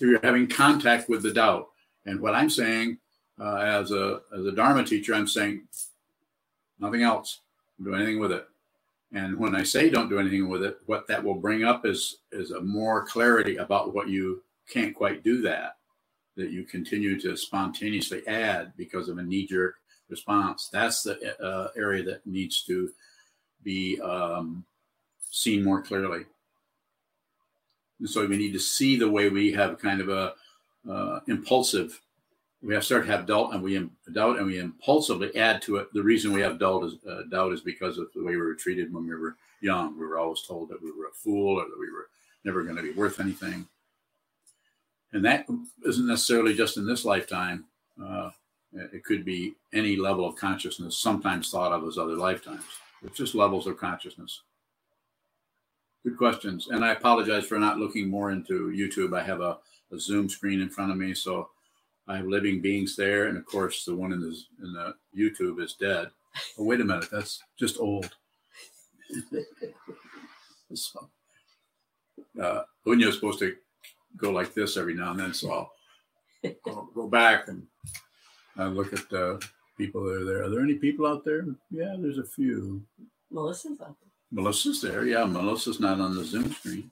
So 0.00 0.06
you're 0.06 0.20
having 0.22 0.46
contact 0.46 1.10
with 1.10 1.22
the 1.22 1.30
doubt. 1.30 1.68
And 2.06 2.22
what 2.22 2.34
I'm 2.34 2.48
saying 2.48 2.96
uh, 3.38 3.56
as 3.56 3.90
a 3.90 4.22
as 4.34 4.46
a 4.46 4.52
Dharma 4.52 4.82
teacher, 4.82 5.12
I'm 5.12 5.28
saying 5.28 5.68
nothing 6.78 7.02
else. 7.02 7.40
Don't 7.76 7.92
do 7.92 7.96
anything 7.98 8.18
with 8.18 8.32
it. 8.32 8.46
And 9.12 9.38
when 9.38 9.54
I 9.54 9.62
say 9.62 9.90
don't 9.90 10.08
do 10.08 10.18
anything 10.18 10.48
with 10.48 10.62
it, 10.62 10.78
what 10.86 11.06
that 11.08 11.22
will 11.22 11.34
bring 11.34 11.64
up 11.64 11.84
is 11.84 12.20
is 12.32 12.50
a 12.50 12.62
more 12.62 13.04
clarity 13.04 13.58
about 13.58 13.92
what 13.92 14.08
you 14.08 14.42
can't 14.70 14.94
quite 14.94 15.22
do 15.22 15.42
that. 15.42 15.76
That 16.34 16.50
you 16.50 16.64
continue 16.64 17.20
to 17.20 17.36
spontaneously 17.36 18.26
add 18.26 18.72
because 18.78 19.10
of 19.10 19.18
a 19.18 19.22
knee 19.22 19.46
jerk 19.46 19.74
response. 20.08 20.70
That's 20.72 21.02
the 21.02 21.38
uh, 21.44 21.72
area 21.76 22.04
that 22.04 22.26
needs 22.26 22.64
to 22.64 22.88
be 23.62 24.00
um, 24.00 24.64
seen 25.28 25.62
more 25.62 25.82
clearly. 25.82 26.24
And 28.00 28.08
so 28.08 28.26
we 28.26 28.36
need 28.36 28.52
to 28.54 28.58
see 28.58 28.96
the 28.96 29.10
way 29.10 29.28
we 29.28 29.52
have 29.52 29.78
kind 29.78 30.00
of 30.00 30.08
a 30.08 30.34
uh, 30.90 31.20
impulsive. 31.28 32.00
We 32.62 32.74
have 32.74 32.84
start 32.84 33.06
to 33.06 33.12
have 33.12 33.26
doubt, 33.26 33.54
and 33.54 33.62
we 33.62 33.88
doubt, 34.12 34.38
and 34.38 34.46
we 34.46 34.58
impulsively 34.58 35.34
add 35.36 35.62
to 35.62 35.76
it. 35.76 35.92
The 35.92 36.02
reason 36.02 36.32
we 36.32 36.40
have 36.40 36.58
doubt 36.58 36.84
is 36.84 36.94
uh, 37.08 37.22
doubt 37.30 37.52
is 37.52 37.60
because 37.60 37.98
of 37.98 38.08
the 38.14 38.24
way 38.24 38.32
we 38.32 38.42
were 38.42 38.54
treated 38.54 38.92
when 38.92 39.06
we 39.06 39.14
were 39.14 39.36
young. 39.60 39.98
We 39.98 40.06
were 40.06 40.18
always 40.18 40.42
told 40.42 40.70
that 40.70 40.82
we 40.82 40.90
were 40.90 41.06
a 41.06 41.14
fool 41.14 41.60
or 41.60 41.64
that 41.64 41.78
we 41.78 41.90
were 41.90 42.08
never 42.44 42.62
going 42.62 42.76
to 42.76 42.82
be 42.82 42.92
worth 42.92 43.20
anything. 43.20 43.66
And 45.12 45.24
that 45.24 45.46
isn't 45.84 46.06
necessarily 46.06 46.54
just 46.54 46.76
in 46.76 46.86
this 46.86 47.04
lifetime. 47.04 47.64
Uh, 48.02 48.30
it 48.72 49.04
could 49.04 49.24
be 49.24 49.54
any 49.72 49.96
level 49.96 50.26
of 50.26 50.36
consciousness, 50.36 50.96
sometimes 50.96 51.50
thought 51.50 51.72
of 51.72 51.86
as 51.86 51.98
other 51.98 52.14
lifetimes. 52.14 52.62
It's 53.02 53.16
just 53.16 53.34
levels 53.34 53.66
of 53.66 53.76
consciousness. 53.76 54.42
Good 56.04 56.16
questions. 56.16 56.68
And 56.68 56.84
I 56.84 56.92
apologize 56.92 57.44
for 57.44 57.58
not 57.58 57.78
looking 57.78 58.08
more 58.08 58.30
into 58.30 58.70
YouTube. 58.70 59.18
I 59.18 59.22
have 59.22 59.40
a, 59.40 59.58
a 59.92 59.98
Zoom 59.98 60.28
screen 60.28 60.60
in 60.60 60.70
front 60.70 60.90
of 60.90 60.96
me, 60.96 61.14
so 61.14 61.50
I 62.08 62.16
have 62.16 62.26
living 62.26 62.60
beings 62.60 62.96
there. 62.96 63.26
And 63.26 63.36
of 63.36 63.44
course, 63.44 63.84
the 63.84 63.94
one 63.94 64.12
in 64.12 64.20
the, 64.20 64.36
in 64.62 64.72
the 64.72 64.94
YouTube 65.16 65.62
is 65.62 65.74
dead. 65.74 66.10
Oh, 66.58 66.64
wait 66.64 66.80
a 66.80 66.84
minute. 66.84 67.10
That's 67.10 67.42
just 67.58 67.78
old. 67.78 68.10
so, 70.74 71.08
uh, 72.42 72.62
is 72.86 73.14
supposed 73.14 73.40
to 73.40 73.54
go 74.16 74.30
like 74.30 74.54
this 74.54 74.76
every 74.76 74.94
now 74.94 75.10
and 75.10 75.20
then, 75.20 75.34
so 75.34 75.50
I'll, 76.44 76.54
I'll 76.66 76.88
go 76.94 77.08
back 77.08 77.48
and 77.48 77.66
I 78.56 78.64
look 78.64 78.92
at 78.92 79.08
the 79.10 79.44
people 79.76 80.04
that 80.04 80.22
are 80.22 80.24
there. 80.24 80.42
Are 80.44 80.50
there 80.50 80.60
any 80.60 80.74
people 80.74 81.06
out 81.06 81.24
there? 81.24 81.44
Yeah, 81.70 81.96
there's 81.98 82.18
a 82.18 82.24
few. 82.24 82.82
Melissa's 83.30 83.80
out 83.80 83.96
there. 84.00 84.09
Melissa's 84.32 84.80
there. 84.80 85.04
Yeah, 85.04 85.24
Melissa's 85.24 85.80
not 85.80 86.00
on 86.00 86.14
the 86.14 86.24
Zoom 86.24 86.52
screen. 86.52 86.90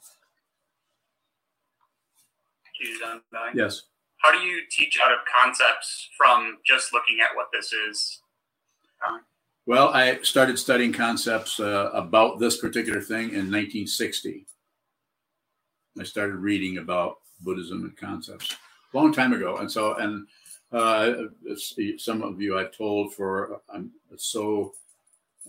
Yes. 3.55 3.83
How 4.19 4.33
do 4.33 4.39
you 4.39 4.63
teach 4.71 4.99
out 5.05 5.13
of 5.13 5.19
concepts 5.33 6.09
from 6.17 6.59
just 6.67 6.93
looking 6.93 7.19
at 7.21 7.37
what 7.37 7.49
this 7.53 7.73
is? 7.73 8.21
Well, 9.67 9.89
I 9.89 10.19
started 10.23 10.59
studying 10.59 10.93
concepts 10.93 11.61
uh, 11.61 11.91
about 11.93 12.41
this 12.41 12.57
particular 12.59 13.01
thing 13.01 13.31
in 13.31 13.51
1960. 13.51 14.47
I 15.99 16.05
started 16.05 16.37
reading 16.37 16.79
about 16.79 17.19
Buddhism 17.41 17.85
and 17.85 17.97
concepts 17.97 18.57
a 18.93 18.97
long 18.97 19.13
time 19.13 19.33
ago, 19.33 19.59
and 19.59 19.71
so 19.71 19.95
and 19.95 20.27
uh, 20.73 21.25
some 21.99 22.23
of 22.23 22.41
you 22.41 22.59
I've 22.59 22.73
told 22.73 23.15
for 23.15 23.61
I'm 23.73 23.91
so 24.17 24.75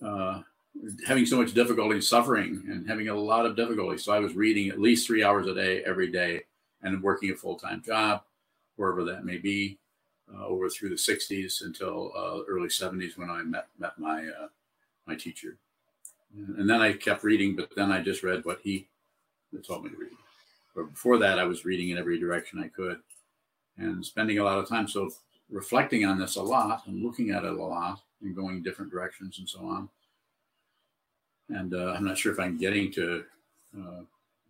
uh, 0.03 0.41
having 1.05 1.25
so 1.25 1.37
much 1.37 1.53
difficulty 1.53 1.99
suffering 2.01 2.63
and 2.69 2.87
having 2.87 3.09
a 3.09 3.13
lot 3.13 3.45
of 3.45 3.55
difficulty. 3.55 3.97
So 3.97 4.13
I 4.13 4.19
was 4.19 4.35
reading 4.35 4.69
at 4.69 4.79
least 4.79 5.05
three 5.05 5.23
hours 5.23 5.47
a 5.47 5.53
day 5.53 5.83
every 5.83 6.11
day 6.11 6.43
and 6.81 7.03
working 7.03 7.31
a 7.31 7.35
full 7.35 7.57
time 7.57 7.81
job, 7.81 8.23
wherever 8.75 9.03
that 9.05 9.25
may 9.25 9.37
be, 9.37 9.77
uh, 10.33 10.45
over 10.45 10.69
through 10.69 10.89
the 10.89 10.95
60s 10.95 11.61
until 11.63 12.11
uh, 12.15 12.39
early 12.47 12.69
70s 12.69 13.17
when 13.17 13.29
I 13.29 13.43
met 13.43 13.67
met 13.77 13.97
my 13.99 14.25
uh, 14.25 14.47
my 15.05 15.15
teacher. 15.15 15.57
And 16.35 16.69
then 16.69 16.81
I 16.81 16.93
kept 16.93 17.23
reading, 17.23 17.55
but 17.55 17.75
then 17.75 17.91
I 17.91 18.01
just 18.01 18.23
read 18.23 18.45
what 18.45 18.59
he 18.63 18.87
told 19.65 19.83
me 19.83 19.89
to 19.89 19.97
read. 19.97 20.11
But 20.75 20.91
before 20.91 21.17
that, 21.17 21.39
I 21.39 21.43
was 21.43 21.65
reading 21.65 21.89
in 21.89 21.97
every 21.97 22.19
direction 22.19 22.63
I 22.63 22.67
could 22.67 22.99
and 23.77 24.05
spending 24.05 24.37
a 24.37 24.43
lot 24.43 24.59
of 24.59 24.69
time. 24.69 24.87
So 24.87 25.09
reflecting 25.49 26.05
on 26.05 26.19
this 26.19 26.35
a 26.35 26.43
lot 26.43 26.85
and 26.85 27.03
looking 27.03 27.31
at 27.31 27.43
it 27.43 27.51
a 27.51 27.65
lot 27.65 28.01
and 28.21 28.35
going 28.35 28.61
different 28.61 28.91
directions 28.91 29.39
and 29.39 29.49
so 29.49 29.65
on 29.65 29.89
and 31.49 31.73
uh, 31.73 31.93
I'm 31.95 32.05
not 32.05 32.17
sure 32.17 32.31
if 32.31 32.39
I'm 32.39 32.57
getting 32.57 32.91
to 32.93 33.23
uh, 33.77 34.01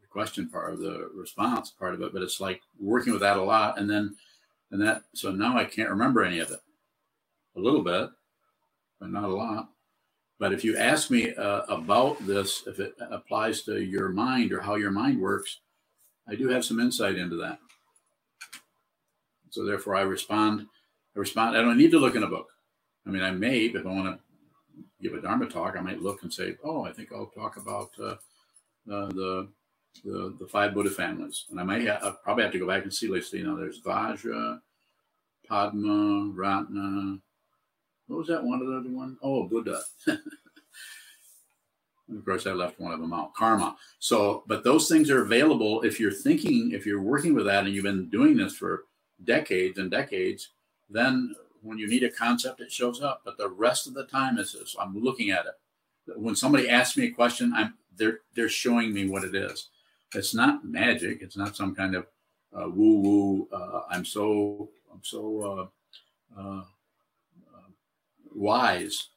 the 0.01 0.07
question 0.09 0.49
part 0.49 0.73
of 0.73 0.79
the 0.79 1.09
response 1.15 1.71
part 1.71 1.93
of 1.93 2.01
it, 2.01 2.13
but 2.13 2.21
it's 2.21 2.39
like 2.39 2.61
working 2.79 3.13
with 3.13 3.21
that 3.21 3.37
a 3.37 3.43
lot, 3.43 3.79
and 3.79 3.89
then 3.89 4.15
and 4.71 4.81
that 4.81 5.03
so 5.13 5.31
now 5.31 5.57
I 5.57 5.65
can't 5.65 5.89
remember 5.89 6.23
any 6.23 6.39
of 6.39 6.51
it. 6.51 6.59
A 7.55 7.59
little 7.59 7.83
bit, 7.83 8.09
but 8.99 9.09
not 9.09 9.23
a 9.25 9.35
lot. 9.35 9.69
But 10.39 10.53
if 10.53 10.63
you 10.63 10.77
ask 10.77 11.11
me 11.11 11.33
uh, 11.35 11.63
about 11.67 12.25
this, 12.25 12.63
if 12.65 12.79
it 12.79 12.95
applies 13.11 13.63
to 13.63 13.81
your 13.81 14.09
mind 14.09 14.53
or 14.53 14.61
how 14.61 14.75
your 14.75 14.91
mind 14.91 15.19
works, 15.19 15.59
I 16.27 16.35
do 16.35 16.47
have 16.47 16.63
some 16.63 16.79
insight 16.79 17.17
into 17.17 17.35
that. 17.37 17.59
So 19.49 19.65
therefore, 19.65 19.95
I 19.95 20.01
respond. 20.01 20.67
I 21.15 21.19
respond. 21.19 21.57
I 21.57 21.61
don't 21.61 21.77
need 21.77 21.91
to 21.91 21.99
look 21.99 22.15
in 22.15 22.23
a 22.23 22.27
book. 22.27 22.47
I 23.05 23.09
mean, 23.09 23.23
I 23.23 23.31
may 23.31 23.61
if 23.61 23.85
I 23.85 23.89
want 23.89 24.05
to 24.05 24.19
give 25.01 25.13
a 25.13 25.21
Dharma 25.21 25.47
talk, 25.47 25.75
I 25.77 25.81
might 25.81 26.01
look 26.01 26.23
and 26.23 26.33
say, 26.33 26.55
"Oh, 26.63 26.85
I 26.85 26.91
think 26.91 27.11
I'll 27.11 27.27
talk 27.27 27.57
about 27.57 27.91
uh, 27.99 28.15
uh, 28.91 29.07
the, 29.09 29.47
the 30.03 30.35
the 30.39 30.47
five 30.47 30.73
Buddha 30.73 30.89
families," 30.89 31.45
and 31.49 31.59
I 31.59 31.63
might 31.63 31.87
ha- 31.87 32.17
probably 32.23 32.43
have 32.43 32.53
to 32.53 32.59
go 32.59 32.67
back 32.67 32.83
and 32.83 32.93
see. 32.93 33.07
Let's 33.07 33.29
see. 33.29 33.41
Know, 33.41 33.55
there's 33.55 33.81
Vajra, 33.81 34.59
Padma, 35.47 36.31
Ratna. 36.33 37.19
What 38.07 38.17
was 38.17 38.27
that 38.27 38.43
one 38.43 38.61
other 38.61 38.89
one? 38.89 39.17
Oh, 39.21 39.47
Buddha. 39.47 39.81
of 40.07 40.17
course, 42.25 42.47
I 42.47 42.51
left 42.51 42.79
one 42.79 42.91
of 42.91 42.99
them 42.99 43.13
out. 43.13 43.35
Karma. 43.35 43.75
So, 43.99 44.43
but 44.47 44.63
those 44.63 44.87
things 44.87 45.11
are 45.11 45.21
available 45.21 45.83
if 45.83 45.99
you're 45.99 46.11
thinking, 46.11 46.71
if 46.73 46.85
you're 46.85 47.01
working 47.01 47.35
with 47.35 47.45
that, 47.45 47.65
and 47.65 47.73
you've 47.73 47.83
been 47.83 48.09
doing 48.09 48.35
this 48.35 48.55
for 48.55 48.85
decades 49.23 49.77
and 49.77 49.91
decades. 49.91 50.49
Then 50.89 51.35
when 51.61 51.77
you 51.77 51.87
need 51.87 52.03
a 52.03 52.09
concept, 52.09 52.61
it 52.61 52.71
shows 52.71 53.01
up. 53.01 53.21
But 53.25 53.37
the 53.37 53.49
rest 53.49 53.87
of 53.87 53.93
the 53.93 54.05
time 54.05 54.37
is 54.37 54.53
this, 54.53 54.75
I'm 54.79 54.97
looking 54.97 55.31
at 55.31 55.45
it. 55.45 56.17
When 56.17 56.35
somebody 56.35 56.69
asks 56.69 56.97
me 56.97 57.07
a 57.07 57.11
question, 57.11 57.53
I'm 57.55 57.75
they're 57.95 58.21
they're 58.33 58.49
showing 58.49 58.93
me 58.93 59.07
what 59.07 59.23
it 59.23 59.35
is. 59.35 59.69
It's 60.15 60.33
not 60.33 60.65
magic. 60.65 61.21
It's 61.21 61.37
not 61.37 61.55
some 61.55 61.75
kind 61.75 61.95
of 61.95 62.07
uh, 62.53 62.69
woo 62.69 62.99
woo. 63.01 63.47
Uh, 63.53 63.81
I'm 63.91 64.05
so 64.05 64.69
I'm 64.91 65.01
so 65.03 65.69
uh, 66.35 66.41
uh, 66.41 66.63
uh 67.53 67.69
wise. 68.33 69.09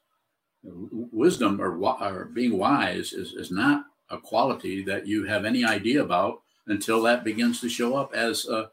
Wisdom 0.65 1.59
or, 1.59 1.75
or 1.77 2.25
being 2.25 2.57
wise 2.57 3.11
is, 3.11 3.33
is 3.33 3.51
not 3.51 3.85
a 4.09 4.17
quality 4.17 4.81
that 4.83 5.05
you 5.05 5.25
have 5.25 5.43
any 5.43 5.65
idea 5.65 6.01
about 6.01 6.41
until 6.67 7.01
that 7.01 7.25
begins 7.25 7.59
to 7.59 7.67
show 7.67 7.97
up 7.97 8.13
as 8.13 8.47
uh, 8.47 8.67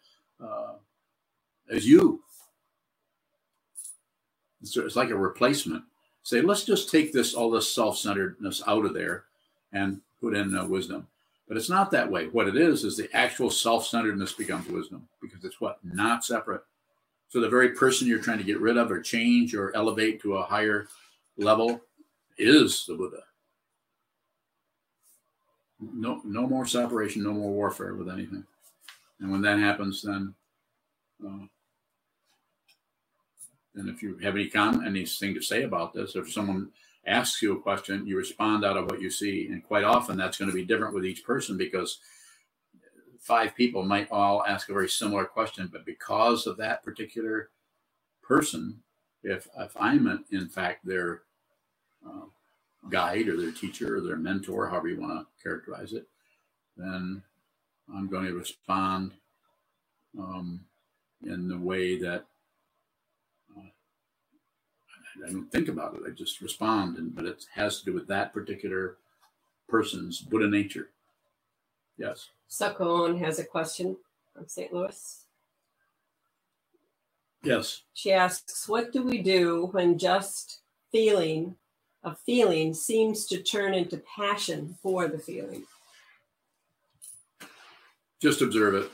as 1.68 1.87
you 1.87 2.22
it's, 4.62 4.96
like 4.96 5.11
a 5.11 5.16
replacement. 5.16 5.85
Say, 6.23 6.42
let's 6.42 6.64
just 6.64 6.90
take 6.90 7.12
this 7.12 7.35
all 7.35 7.51
this 7.51 7.73
self-centeredness 7.75 8.62
out 8.66 8.85
of 8.85 8.94
there 8.94 9.25
and 9.73 10.01
put 10.20 10.35
in 10.35 10.55
uh, 10.57 10.66
wisdom. 10.66 11.07
But 11.49 11.57
it's 11.57 11.70
not 11.70 11.90
that 11.90 12.11
way. 12.11 12.29
What 12.29 12.46
it 12.46 12.57
is 12.57 12.85
is 12.85 12.96
the 12.96 13.09
actual 13.14 13.51
self-centeredness 13.51 14.35
becomes 14.35 14.68
wisdom 14.68 15.09
because 15.20 15.44
it's 15.44 15.61
what 15.61 15.79
not 15.83 16.25
separate. 16.25 16.62
So 17.29 17.40
the 17.40 17.49
very 17.49 17.70
person 17.70 18.07
you're 18.07 18.18
trying 18.18 18.38
to 18.38 18.44
get 18.44 18.61
rid 18.61 18.77
of 18.77 18.90
or 18.90 19.01
change 19.01 19.55
or 19.55 19.75
elevate 19.75 20.20
to 20.23 20.37
a 20.37 20.42
higher 20.42 20.88
level 21.37 21.81
is 22.38 22.85
the 22.87 22.94
Buddha. 22.94 23.23
No, 25.81 26.20
no 26.25 26.46
more 26.46 26.66
separation, 26.66 27.23
no 27.23 27.33
more 27.33 27.53
warfare 27.53 27.94
with 27.94 28.11
anything. 28.11 28.44
And 29.20 29.31
when 29.31 29.42
that 29.42 29.59
happens, 29.59 30.03
then, 30.03 30.35
uh, 31.27 31.46
and 33.74 33.88
if 33.88 34.02
you 34.02 34.16
have 34.18 34.35
any 34.35 34.48
comment, 34.48 34.87
anything 34.87 35.35
to 35.35 35.42
say 35.42 35.62
about 35.62 35.94
this, 35.94 36.16
if 36.16 36.33
someone 36.33 36.70
asks 37.06 37.40
you 37.40 37.56
a 37.56 37.61
question, 37.61 38.06
you 38.06 38.16
respond 38.16 38.64
out 38.64 38.76
of 38.76 38.87
what 38.87 39.00
you 39.00 39.11
see, 39.11 39.46
and 39.46 39.64
quite 39.64 39.85
often 39.85 40.16
that's 40.16 40.37
going 40.37 40.50
to 40.50 40.54
be 40.54 40.64
different 40.64 40.94
with 40.94 41.06
each 41.06 41.24
person 41.24 41.56
because 41.56 41.98
five 43.20 43.54
people 43.54 43.85
might 43.85 44.11
all 44.11 44.44
ask 44.44 44.68
a 44.68 44.74
very 44.74 44.88
similar 44.88 45.24
question, 45.24 45.68
but 45.72 45.87
because 45.87 46.46
of 46.46 46.56
that 46.56 46.83
particular 46.83 47.50
person, 48.22 48.80
if 49.22 49.48
if 49.59 49.76
I'm 49.78 50.24
in 50.30 50.48
fact 50.48 50.85
their 50.85 51.22
uh, 52.06 52.26
guide 52.88 53.28
or 53.28 53.37
their 53.37 53.52
teacher 53.52 53.96
or 53.96 54.00
their 54.00 54.16
mentor, 54.16 54.68
however 54.68 54.88
you 54.88 55.00
want 55.00 55.20
to 55.20 55.42
characterize 55.42 55.92
it, 55.92 56.09
then 56.76 57.22
I'm 57.94 58.09
going 58.09 58.26
to 58.26 58.35
respond 58.35 59.12
um, 60.18 60.64
in 61.22 61.48
the 61.48 61.59
way 61.59 61.98
that 61.98 62.26
I 65.26 65.30
don't 65.30 65.50
think 65.50 65.68
about 65.68 65.94
it. 65.94 66.02
I 66.06 66.11
just 66.11 66.40
respond, 66.40 66.98
and 66.98 67.14
but 67.14 67.26
it 67.26 67.46
has 67.54 67.78
to 67.78 67.85
do 67.85 67.92
with 67.92 68.06
that 68.09 68.33
particular 68.33 68.96
person's 69.68 70.20
Buddha 70.20 70.48
nature. 70.48 70.90
Yes. 71.96 72.30
Sakon 72.48 73.18
has 73.18 73.38
a 73.38 73.44
question 73.44 73.96
from 74.35 74.48
St. 74.48 74.72
Louis. 74.72 75.24
Yes. 77.42 77.83
She 77.94 78.12
asks, 78.12 78.68
"What 78.68 78.92
do 78.92 79.02
we 79.02 79.22
do 79.22 79.66
when 79.72 79.98
just 79.98 80.61
feeling 80.90 81.56
a 82.02 82.14
feeling 82.14 82.74
seems 82.74 83.26
to 83.26 83.42
turn 83.42 83.74
into 83.74 83.98
passion 83.98 84.78
for 84.83 85.09
the 85.09 85.18
feeling?" 85.18 85.66
Just 88.20 88.42
observe 88.42 88.74
it. 88.74 88.90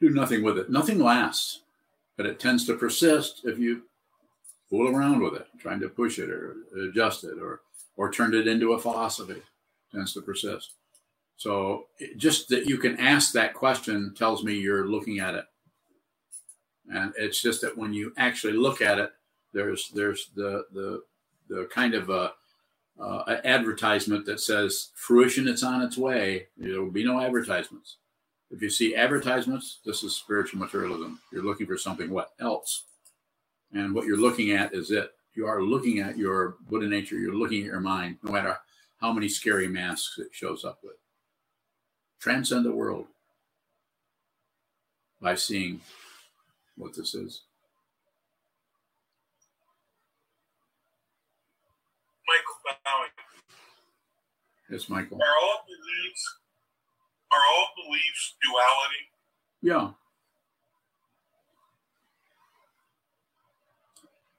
Do 0.00 0.10
nothing 0.10 0.42
with 0.42 0.58
it. 0.58 0.70
Nothing 0.70 0.98
lasts, 0.98 1.62
but 2.16 2.26
it 2.26 2.38
tends 2.38 2.66
to 2.66 2.76
persist 2.76 3.44
if 3.44 3.58
you 3.58 3.88
fool 4.74 4.88
around 4.88 5.20
with 5.20 5.34
it, 5.34 5.46
trying 5.60 5.78
to 5.78 5.88
push 5.88 6.18
it 6.18 6.28
or 6.28 6.56
adjust 6.88 7.22
it 7.22 7.38
or 7.40 7.60
or 7.96 8.10
turn 8.10 8.34
it 8.34 8.48
into 8.48 8.72
a 8.72 8.78
philosophy. 8.78 9.40
Tends 9.92 10.14
to 10.14 10.20
persist. 10.20 10.72
So 11.36 11.86
just 12.16 12.48
that 12.48 12.66
you 12.66 12.78
can 12.78 12.98
ask 12.98 13.32
that 13.32 13.54
question 13.54 14.14
tells 14.16 14.42
me 14.42 14.54
you're 14.54 14.88
looking 14.88 15.20
at 15.20 15.36
it. 15.36 15.44
And 16.92 17.12
it's 17.16 17.40
just 17.40 17.60
that 17.60 17.78
when 17.78 17.92
you 17.92 18.12
actually 18.16 18.54
look 18.54 18.82
at 18.82 18.98
it, 18.98 19.12
there's 19.52 19.90
there's 19.90 20.30
the 20.34 20.64
the 20.72 21.02
the 21.48 21.68
kind 21.72 21.94
of 21.94 22.10
a, 22.10 22.32
uh, 22.98 23.36
advertisement 23.44 24.26
that 24.26 24.40
says 24.40 24.88
fruition 24.96 25.46
it's 25.46 25.62
on 25.62 25.82
its 25.82 25.96
way. 25.96 26.48
There 26.56 26.80
will 26.80 26.90
be 26.90 27.04
no 27.04 27.20
advertisements. 27.20 27.98
If 28.50 28.60
you 28.60 28.70
see 28.70 28.96
advertisements, 28.96 29.78
this 29.84 30.02
is 30.02 30.16
spiritual 30.16 30.58
materialism. 30.58 31.20
You're 31.32 31.44
looking 31.44 31.66
for 31.66 31.78
something 31.78 32.10
what 32.10 32.32
else? 32.40 32.84
And 33.74 33.94
what 33.94 34.06
you're 34.06 34.16
looking 34.16 34.52
at 34.52 34.74
is 34.74 34.90
it. 34.90 35.10
You 35.34 35.46
are 35.46 35.62
looking 35.62 35.98
at 35.98 36.16
your 36.16 36.56
Buddha 36.68 36.86
nature. 36.86 37.16
You're 37.16 37.34
looking 37.34 37.60
at 37.60 37.66
your 37.66 37.80
mind, 37.80 38.18
no 38.22 38.30
matter 38.30 38.56
how 39.00 39.12
many 39.12 39.28
scary 39.28 39.66
masks 39.66 40.18
it 40.18 40.28
shows 40.32 40.64
up 40.64 40.78
with 40.82 40.94
transcend 42.20 42.64
the 42.64 42.72
world 42.72 43.06
by 45.20 45.34
seeing 45.34 45.78
what 46.76 46.94
this 46.94 47.14
is. 47.14 47.42
Michael 52.26 52.78
Bowing. 52.84 53.10
Yes, 54.70 54.88
Michael. 54.88 55.18
Are 55.18 55.36
all 55.42 55.64
beliefs 55.66 56.38
are 57.34 57.44
all 57.52 57.68
beliefs 57.76 58.34
duality? 58.42 59.04
Yeah. 59.60 60.03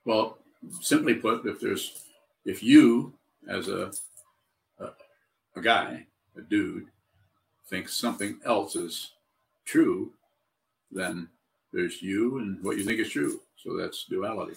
Well, 0.06 0.38
simply 0.80 1.14
put, 1.14 1.44
if 1.44 1.60
there's 1.60 2.04
if 2.44 2.62
you 2.62 3.12
as 3.48 3.68
a 3.68 3.90
a, 4.78 4.90
a 5.56 5.60
guy, 5.60 6.06
a 6.36 6.40
dude, 6.40 6.86
thinks 7.68 7.94
something 7.94 8.38
else 8.44 8.76
is 8.76 9.10
true, 9.64 10.12
then 10.92 11.28
there's 11.72 12.00
you 12.00 12.38
and 12.38 12.62
what 12.62 12.78
you 12.78 12.84
think 12.84 13.00
is 13.00 13.10
true. 13.10 13.40
So 13.56 13.76
that's 13.76 14.04
duality. 14.04 14.54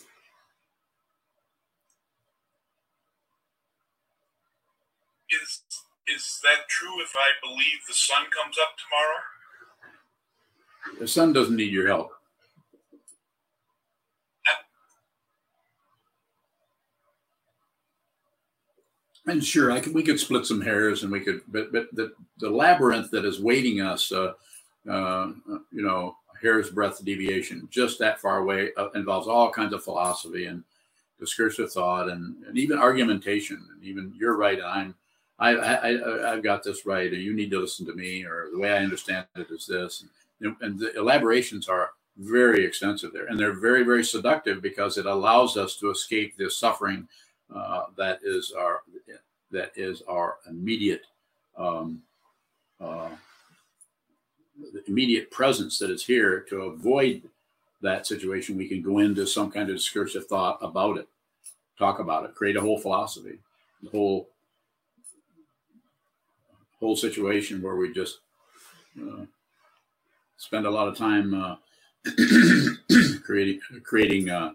Is 5.31 5.61
is 6.07 6.39
that 6.43 6.67
true 6.69 7.01
if 7.01 7.15
I 7.15 7.31
believe 7.41 7.79
the 7.87 7.95
sun 7.95 8.25
comes 8.25 8.57
up 8.61 8.75
tomorrow? 8.77 10.99
The 10.99 11.07
sun 11.07 11.33
doesn't 11.33 11.55
need 11.55 11.73
your 11.73 11.87
help. 11.87 12.18
And 19.29 19.43
sure, 19.43 19.71
I 19.71 19.79
could, 19.79 19.93
we 19.93 20.03
could 20.03 20.19
split 20.19 20.45
some 20.45 20.61
hairs, 20.61 21.03
and 21.03 21.11
we 21.11 21.19
could, 21.21 21.41
but 21.47 21.71
but 21.71 21.87
the 21.93 22.13
the 22.39 22.49
labyrinth 22.49 23.11
that 23.11 23.25
is 23.25 23.39
waiting 23.39 23.81
us, 23.81 24.11
uh, 24.11 24.33
uh, 24.89 25.31
you 25.71 25.81
know, 25.81 26.15
hair's 26.41 26.69
breadth 26.69 27.03
deviation, 27.03 27.67
just 27.71 27.99
that 27.99 28.19
far 28.19 28.39
away, 28.39 28.71
uh, 28.77 28.89
involves 28.95 29.27
all 29.27 29.51
kinds 29.51 29.73
of 29.73 29.83
philosophy 29.83 30.45
and 30.45 30.63
discursive 31.19 31.71
thought, 31.71 32.09
and, 32.09 32.43
and 32.45 32.57
even 32.57 32.79
argumentation. 32.79 33.65
And 33.73 33.83
even 33.83 34.13
you're 34.17 34.37
right, 34.37 34.57
and 34.57 34.67
I'm, 34.67 34.95
I, 35.39 35.55
I, 35.55 36.33
I've 36.33 36.43
got 36.43 36.63
this 36.63 36.85
right, 36.85 37.11
or 37.11 37.15
you 37.15 37.33
need 37.33 37.51
to 37.51 37.59
listen 37.59 37.85
to 37.87 37.93
me, 37.93 38.23
or 38.23 38.49
the 38.51 38.59
way 38.59 38.71
I 38.71 38.83
understand 38.83 39.25
it 39.35 39.47
is 39.51 39.65
this, 39.65 40.05
and, 40.41 40.55
and 40.61 40.79
the 40.79 40.97
elaborations 40.97 41.67
are 41.67 41.91
very 42.17 42.65
extensive 42.65 43.13
there, 43.13 43.27
and 43.27 43.39
they're 43.39 43.59
very 43.59 43.83
very 43.83 44.03
seductive 44.03 44.61
because 44.61 44.97
it 44.97 45.05
allows 45.05 45.55
us 45.55 45.77
to 45.77 45.89
escape 45.89 46.35
this 46.37 46.57
suffering 46.57 47.07
uh, 47.53 47.83
that 47.97 48.19
is 48.23 48.51
our 48.57 48.81
that 49.51 49.71
is 49.75 50.01
our 50.07 50.37
immediate 50.47 51.05
um, 51.57 52.01
uh, 52.79 53.09
immediate 54.87 55.31
presence 55.31 55.79
that 55.79 55.89
is 55.89 56.05
here 56.05 56.41
to 56.41 56.63
avoid 56.63 57.23
that 57.81 58.05
situation 58.05 58.57
we 58.57 58.67
can 58.67 58.81
go 58.81 58.99
into 58.99 59.25
some 59.25 59.49
kind 59.49 59.69
of 59.69 59.75
discursive 59.75 60.27
thought 60.27 60.57
about 60.61 60.97
it 60.97 61.07
talk 61.77 61.99
about 61.99 62.25
it 62.25 62.35
create 62.35 62.57
a 62.57 62.61
whole 62.61 62.79
philosophy 62.79 63.39
the 63.83 63.89
whole 63.89 64.29
whole 66.79 66.95
situation 66.95 67.61
where 67.61 67.75
we 67.75 67.91
just 67.93 68.19
uh, 69.01 69.25
spend 70.37 70.65
a 70.65 70.71
lot 70.71 70.87
of 70.87 70.97
time 70.97 71.33
uh, 71.33 71.55
creating 73.23 73.59
creating 73.83 74.29
uh, 74.29 74.51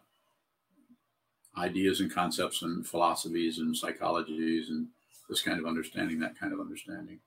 ideas 1.57 2.01
and 2.01 2.13
concepts 2.13 2.63
and 2.63 2.87
philosophies 2.87 3.59
and 3.59 3.75
psychologies 3.75 4.69
and 4.69 4.89
this 5.29 5.43
kind 5.43 5.59
of 5.59 5.67
understanding, 5.67 6.21
that 6.21 6.39
kind 6.39 6.53
of 6.53 6.61
understanding. 6.61 7.21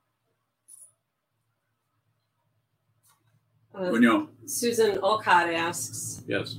Uh, 3.77 3.91
you 3.91 3.99
know, 3.99 4.29
Susan 4.45 4.97
Olcott 4.99 5.53
asks, 5.53 6.23
yes. 6.27 6.57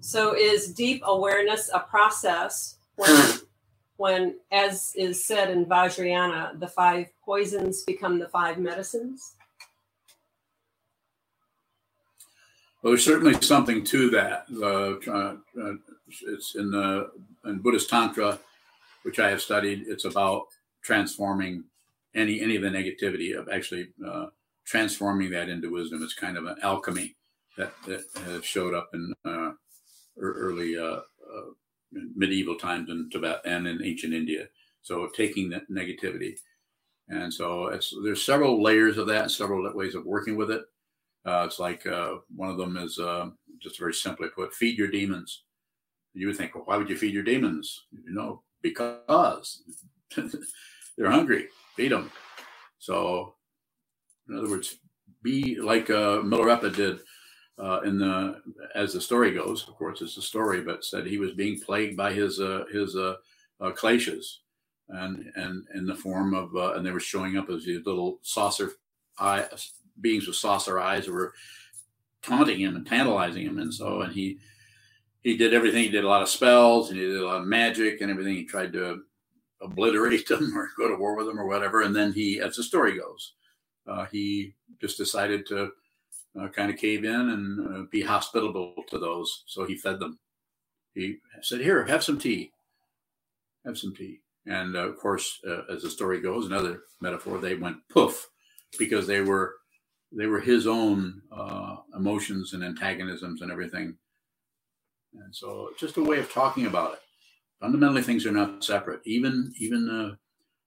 so 0.00 0.34
is 0.34 0.72
deep 0.72 1.02
awareness 1.04 1.70
a 1.72 1.80
process 1.80 2.78
when, 2.96 3.38
when, 3.96 4.34
as 4.50 4.92
is 4.96 5.24
said 5.24 5.50
in 5.50 5.64
Vajrayana, 5.64 6.58
the 6.58 6.66
five 6.66 7.06
poisons 7.24 7.84
become 7.84 8.18
the 8.18 8.28
five 8.28 8.58
medicines? 8.58 9.36
Well, 12.82 12.92
there's 12.92 13.04
certainly 13.04 13.40
something 13.42 13.82
to 13.84 14.10
that. 14.10 14.46
Uh, 14.54 15.10
uh, 15.10 15.74
it's 16.28 16.54
in 16.54 16.70
the 16.70 17.10
in 17.44 17.58
Buddhist 17.58 17.90
Tantra, 17.90 18.38
which 19.02 19.18
I 19.18 19.30
have 19.30 19.42
studied. 19.42 19.84
It's 19.88 20.04
about 20.04 20.44
transforming 20.82 21.64
any 22.14 22.40
any 22.40 22.54
of 22.54 22.62
the 22.62 22.68
negativity 22.68 23.36
of 23.36 23.48
actually 23.48 23.88
uh, 24.06 24.26
transforming 24.64 25.30
that 25.30 25.48
into 25.48 25.72
wisdom. 25.72 26.02
It's 26.04 26.14
kind 26.14 26.36
of 26.36 26.46
an 26.46 26.56
alchemy 26.62 27.16
that 27.56 27.72
that 27.86 28.04
has 28.26 28.44
showed 28.44 28.74
up 28.74 28.90
in 28.94 29.12
uh, 29.24 29.50
early 30.16 30.78
uh, 30.78 31.00
uh, 31.02 31.50
medieval 32.14 32.54
times 32.54 32.90
in 32.90 33.10
Tibet 33.10 33.40
and 33.44 33.66
in 33.66 33.82
ancient 33.82 34.14
India. 34.14 34.46
So 34.82 35.08
taking 35.08 35.50
that 35.50 35.68
negativity, 35.68 36.38
and 37.08 37.34
so 37.34 37.76
there's 38.04 38.24
several 38.24 38.62
layers 38.62 38.98
of 38.98 39.08
that, 39.08 39.32
several 39.32 39.68
ways 39.74 39.96
of 39.96 40.06
working 40.06 40.36
with 40.36 40.52
it. 40.52 40.62
Uh, 41.28 41.44
it's 41.44 41.58
like 41.58 41.86
uh, 41.86 42.14
one 42.34 42.48
of 42.48 42.56
them 42.56 42.76
is 42.76 42.98
uh, 42.98 43.28
just 43.60 43.78
very 43.78 43.92
simply 43.92 44.28
put, 44.34 44.54
feed 44.54 44.78
your 44.78 44.88
demons. 44.88 45.44
You 46.14 46.26
would 46.28 46.36
think, 46.36 46.54
well, 46.54 46.64
why 46.64 46.76
would 46.78 46.88
you 46.88 46.96
feed 46.96 47.12
your 47.12 47.22
demons? 47.22 47.84
You 47.92 48.14
know, 48.14 48.42
because 48.62 49.62
they're 50.96 51.10
hungry. 51.10 51.48
Feed 51.76 51.92
them. 51.92 52.10
So, 52.78 53.34
in 54.28 54.38
other 54.38 54.48
words, 54.48 54.76
be 55.22 55.60
like 55.60 55.90
uh, 55.90 56.22
Milarepa 56.22 56.74
did 56.74 57.00
uh, 57.58 57.80
in 57.84 57.98
the 57.98 58.40
as 58.74 58.92
the 58.92 59.00
story 59.00 59.32
goes, 59.32 59.66
of 59.68 59.74
course, 59.74 60.00
it's 60.00 60.16
a 60.16 60.22
story, 60.22 60.62
but 60.62 60.84
said 60.84 61.06
he 61.06 61.18
was 61.18 61.32
being 61.32 61.60
plagued 61.60 61.96
by 61.96 62.12
his 62.12 62.40
uh, 62.40 62.64
his 62.72 62.96
uh, 62.96 63.16
uh, 63.60 63.72
kleshas, 63.72 64.24
and 64.88 65.30
and 65.34 65.66
in 65.74 65.86
the 65.86 65.94
form 65.94 66.34
of 66.34 66.54
uh, 66.54 66.74
and 66.74 66.86
they 66.86 66.92
were 66.92 67.00
showing 67.00 67.36
up 67.36 67.50
as 67.50 67.64
these 67.64 67.84
little 67.84 68.18
saucer 68.22 68.72
eye 69.18 69.46
beings 70.00 70.26
with 70.26 70.36
saucer 70.36 70.78
eyes 70.78 71.06
who 71.06 71.12
were 71.12 71.32
taunting 72.22 72.60
him 72.60 72.76
and 72.76 72.86
tantalizing 72.86 73.46
him, 73.46 73.58
and 73.58 73.72
so 73.72 74.02
and 74.02 74.12
he 74.12 74.38
he 75.22 75.36
did 75.36 75.54
everything. 75.54 75.82
He 75.82 75.90
did 75.90 76.04
a 76.04 76.08
lot 76.08 76.22
of 76.22 76.28
spells 76.28 76.90
and 76.90 76.98
he 76.98 77.04
did 77.04 77.20
a 77.20 77.26
lot 77.26 77.40
of 77.40 77.46
magic 77.46 78.00
and 78.00 78.10
everything. 78.10 78.34
He 78.34 78.44
tried 78.44 78.72
to 78.74 79.02
obliterate 79.60 80.26
them 80.28 80.52
or 80.56 80.70
go 80.76 80.88
to 80.88 80.96
war 80.96 81.16
with 81.16 81.26
them 81.26 81.38
or 81.38 81.46
whatever. 81.46 81.82
And 81.82 81.94
then 81.94 82.12
he, 82.12 82.40
as 82.40 82.56
the 82.56 82.62
story 82.62 82.96
goes, 82.98 83.34
uh, 83.86 84.06
he 84.06 84.54
just 84.80 84.96
decided 84.96 85.46
to 85.46 85.70
uh, 86.40 86.48
kind 86.48 86.70
of 86.70 86.76
cave 86.76 87.04
in 87.04 87.14
and 87.14 87.76
uh, 87.76 87.86
be 87.90 88.02
hospitable 88.02 88.74
to 88.88 88.98
those. 88.98 89.44
So 89.46 89.64
he 89.64 89.76
fed 89.76 89.98
them. 89.98 90.18
He 90.94 91.18
said, 91.42 91.60
"Here, 91.60 91.84
have 91.86 92.04
some 92.04 92.18
tea. 92.18 92.52
Have 93.64 93.78
some 93.78 93.94
tea." 93.94 94.20
And 94.46 94.76
uh, 94.76 94.88
of 94.88 94.96
course, 94.96 95.40
uh, 95.46 95.62
as 95.70 95.82
the 95.82 95.90
story 95.90 96.20
goes, 96.20 96.46
another 96.46 96.82
metaphor, 97.00 97.38
they 97.38 97.54
went 97.54 97.76
poof 97.88 98.28
because 98.78 99.06
they 99.06 99.20
were 99.20 99.56
they 100.12 100.26
were 100.26 100.40
his 100.40 100.66
own 100.66 101.22
uh, 101.30 101.76
emotions 101.96 102.54
and 102.54 102.64
antagonisms 102.64 103.42
and 103.42 103.50
everything. 103.50 103.96
And 105.14 105.34
so, 105.34 105.70
just 105.78 105.96
a 105.96 106.02
way 106.02 106.18
of 106.18 106.32
talking 106.32 106.66
about 106.66 106.94
it. 106.94 107.00
Fundamentally, 107.60 108.02
things 108.02 108.24
are 108.26 108.32
not 108.32 108.62
separate. 108.64 109.00
Even 109.04 109.52
even 109.58 109.86
the 109.86 110.18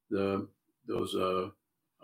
the 0.10 0.48
those 0.88 1.16
uh, 1.16 1.50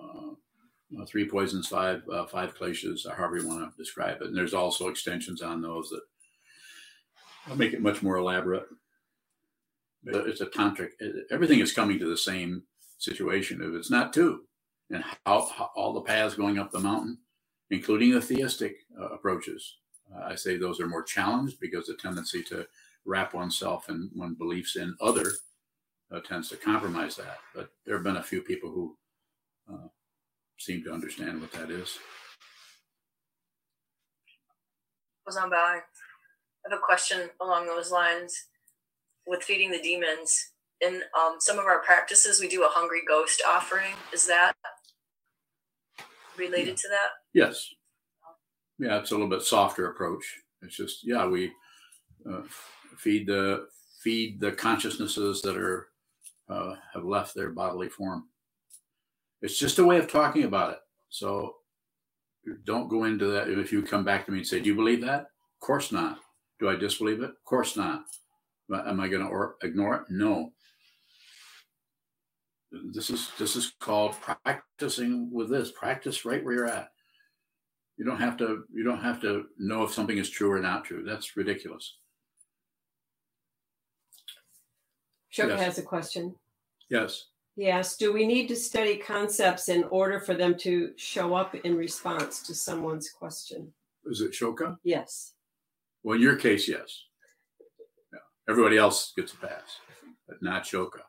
uh, 0.01 1.05
three 1.05 1.27
poisons, 1.27 1.67
five 1.67 2.01
uh, 2.11 2.25
five 2.25 2.53
or 2.61 3.15
however 3.15 3.37
you 3.37 3.47
want 3.47 3.69
to 3.69 3.77
describe 3.77 4.21
it. 4.21 4.27
And 4.27 4.37
there's 4.37 4.53
also 4.53 4.87
extensions 4.87 5.41
on 5.41 5.61
those 5.61 5.89
that 5.89 7.57
make 7.57 7.73
it 7.73 7.81
much 7.81 8.01
more 8.01 8.17
elaborate. 8.17 8.65
It's 10.05 10.41
a 10.41 10.45
tantric. 10.45 10.91
Everything 11.31 11.59
is 11.59 11.73
coming 11.73 11.99
to 11.99 12.09
the 12.09 12.17
same 12.17 12.63
situation. 12.97 13.61
If 13.61 13.73
it's 13.73 13.91
not 13.91 14.13
two, 14.13 14.43
and 14.89 15.03
how, 15.25 15.47
how 15.53 15.71
all 15.75 15.93
the 15.93 16.01
paths 16.01 16.35
going 16.35 16.57
up 16.59 16.71
the 16.71 16.79
mountain, 16.79 17.17
including 17.69 18.11
the 18.11 18.21
theistic 18.21 18.77
uh, 18.99 19.09
approaches, 19.09 19.77
uh, 20.15 20.23
I 20.25 20.35
say 20.35 20.57
those 20.57 20.79
are 20.79 20.87
more 20.87 21.03
challenged 21.03 21.59
because 21.59 21.87
the 21.87 21.95
tendency 21.95 22.43
to 22.43 22.67
wrap 23.05 23.33
oneself 23.33 23.89
and 23.89 24.09
one 24.13 24.33
beliefs 24.33 24.75
in 24.75 24.95
other 25.01 25.31
uh, 26.11 26.19
tends 26.21 26.49
to 26.49 26.57
compromise 26.57 27.15
that. 27.17 27.39
But 27.53 27.69
there 27.85 27.95
have 27.95 28.03
been 28.03 28.17
a 28.17 28.23
few 28.23 28.41
people 28.41 28.69
who 28.69 28.97
uh, 29.71 29.87
seem 30.57 30.83
to 30.83 30.93
understand 30.93 31.41
what 31.41 31.51
that 31.53 31.69
is. 31.69 31.97
on 35.27 35.49
by. 35.49 35.55
I 35.55 35.81
have 36.69 36.79
a 36.79 36.81
question 36.81 37.29
along 37.41 37.67
those 37.67 37.91
lines 37.91 38.33
with 39.25 39.43
feeding 39.43 39.71
the 39.71 39.81
demons. 39.81 40.51
In 40.79 41.01
um, 41.19 41.37
some 41.39 41.57
of 41.59 41.65
our 41.65 41.79
practices, 41.79 42.39
we 42.39 42.47
do 42.47 42.63
a 42.63 42.69
hungry 42.69 43.01
ghost 43.05 43.41
offering. 43.45 43.93
Is 44.13 44.25
that 44.27 44.53
related 46.37 46.69
yeah. 46.69 46.75
to 46.75 46.87
that? 46.89 47.09
Yes. 47.33 47.69
Yeah, 48.79 48.99
it's 48.99 49.11
a 49.11 49.13
little 49.15 49.29
bit 49.29 49.41
softer 49.41 49.89
approach. 49.89 50.23
It's 50.61 50.75
just 50.75 50.99
yeah, 51.03 51.25
we 51.27 51.51
uh, 52.29 52.41
feed 52.97 53.27
the 53.27 53.67
feed 54.03 54.39
the 54.39 54.51
consciousnesses 54.51 55.41
that 55.41 55.57
are 55.57 55.87
uh, 56.49 56.75
have 56.93 57.03
left 57.03 57.35
their 57.35 57.49
bodily 57.49 57.89
form. 57.89 58.25
It's 59.41 59.57
just 59.57 59.79
a 59.79 59.85
way 59.85 59.97
of 59.97 60.11
talking 60.11 60.43
about 60.43 60.73
it. 60.73 60.79
So 61.09 61.55
don't 62.65 62.87
go 62.87 63.03
into 63.03 63.25
that. 63.27 63.49
If 63.49 63.71
you 63.71 63.81
come 63.81 64.03
back 64.03 64.25
to 64.25 64.31
me 64.31 64.39
and 64.39 64.47
say, 64.47 64.59
"Do 64.59 64.69
you 64.69 64.75
believe 64.75 65.01
that?" 65.01 65.21
Of 65.21 65.59
course 65.59 65.91
not. 65.91 66.19
Do 66.59 66.69
I 66.69 66.75
disbelieve 66.75 67.21
it? 67.21 67.29
Of 67.29 67.43
course 67.45 67.75
not. 67.75 68.05
Am 68.73 68.99
I 68.99 69.07
going 69.07 69.25
to 69.27 69.67
ignore 69.67 69.95
it? 69.95 70.01
No. 70.09 70.51
This 72.71 73.09
is 73.09 73.31
this 73.37 73.55
is 73.55 73.73
called 73.79 74.15
practicing 74.21 75.31
with 75.31 75.49
this. 75.49 75.71
Practice 75.71 76.25
right 76.25 76.43
where 76.43 76.53
you're 76.53 76.67
at. 76.67 76.89
You 77.97 78.05
don't 78.05 78.19
have 78.19 78.37
to 78.37 78.63
you 78.73 78.83
don't 78.83 79.01
have 79.01 79.21
to 79.21 79.45
know 79.57 79.83
if 79.83 79.93
something 79.93 80.17
is 80.17 80.29
true 80.29 80.51
or 80.51 80.59
not 80.59 80.83
true. 80.83 81.03
That's 81.03 81.37
ridiculous. 81.37 81.97
Shoka 85.33 85.49
yes. 85.49 85.61
has 85.61 85.77
a 85.77 85.83
question. 85.83 86.35
Yes. 86.89 87.25
Yes. 87.55 87.95
Do 87.97 88.13
we 88.13 88.27
need 88.27 88.47
to 88.47 88.55
study 88.55 88.97
concepts 88.97 89.69
in 89.69 89.83
order 89.85 90.19
for 90.19 90.33
them 90.33 90.57
to 90.59 90.91
show 90.95 91.35
up 91.35 91.55
in 91.55 91.75
response 91.75 92.43
to 92.43 92.53
someone's 92.53 93.09
question? 93.09 93.71
Is 94.05 94.21
it 94.21 94.31
Shoka? 94.31 94.77
Yes. 94.83 95.33
Well, 96.03 96.15
in 96.15 96.21
your 96.21 96.35
case, 96.35 96.67
yes. 96.67 97.03
Everybody 98.49 98.77
else 98.77 99.11
gets 99.15 99.33
a 99.33 99.37
pass, 99.37 99.79
but 100.27 100.41
not 100.41 100.63
Shoka. 100.63 101.01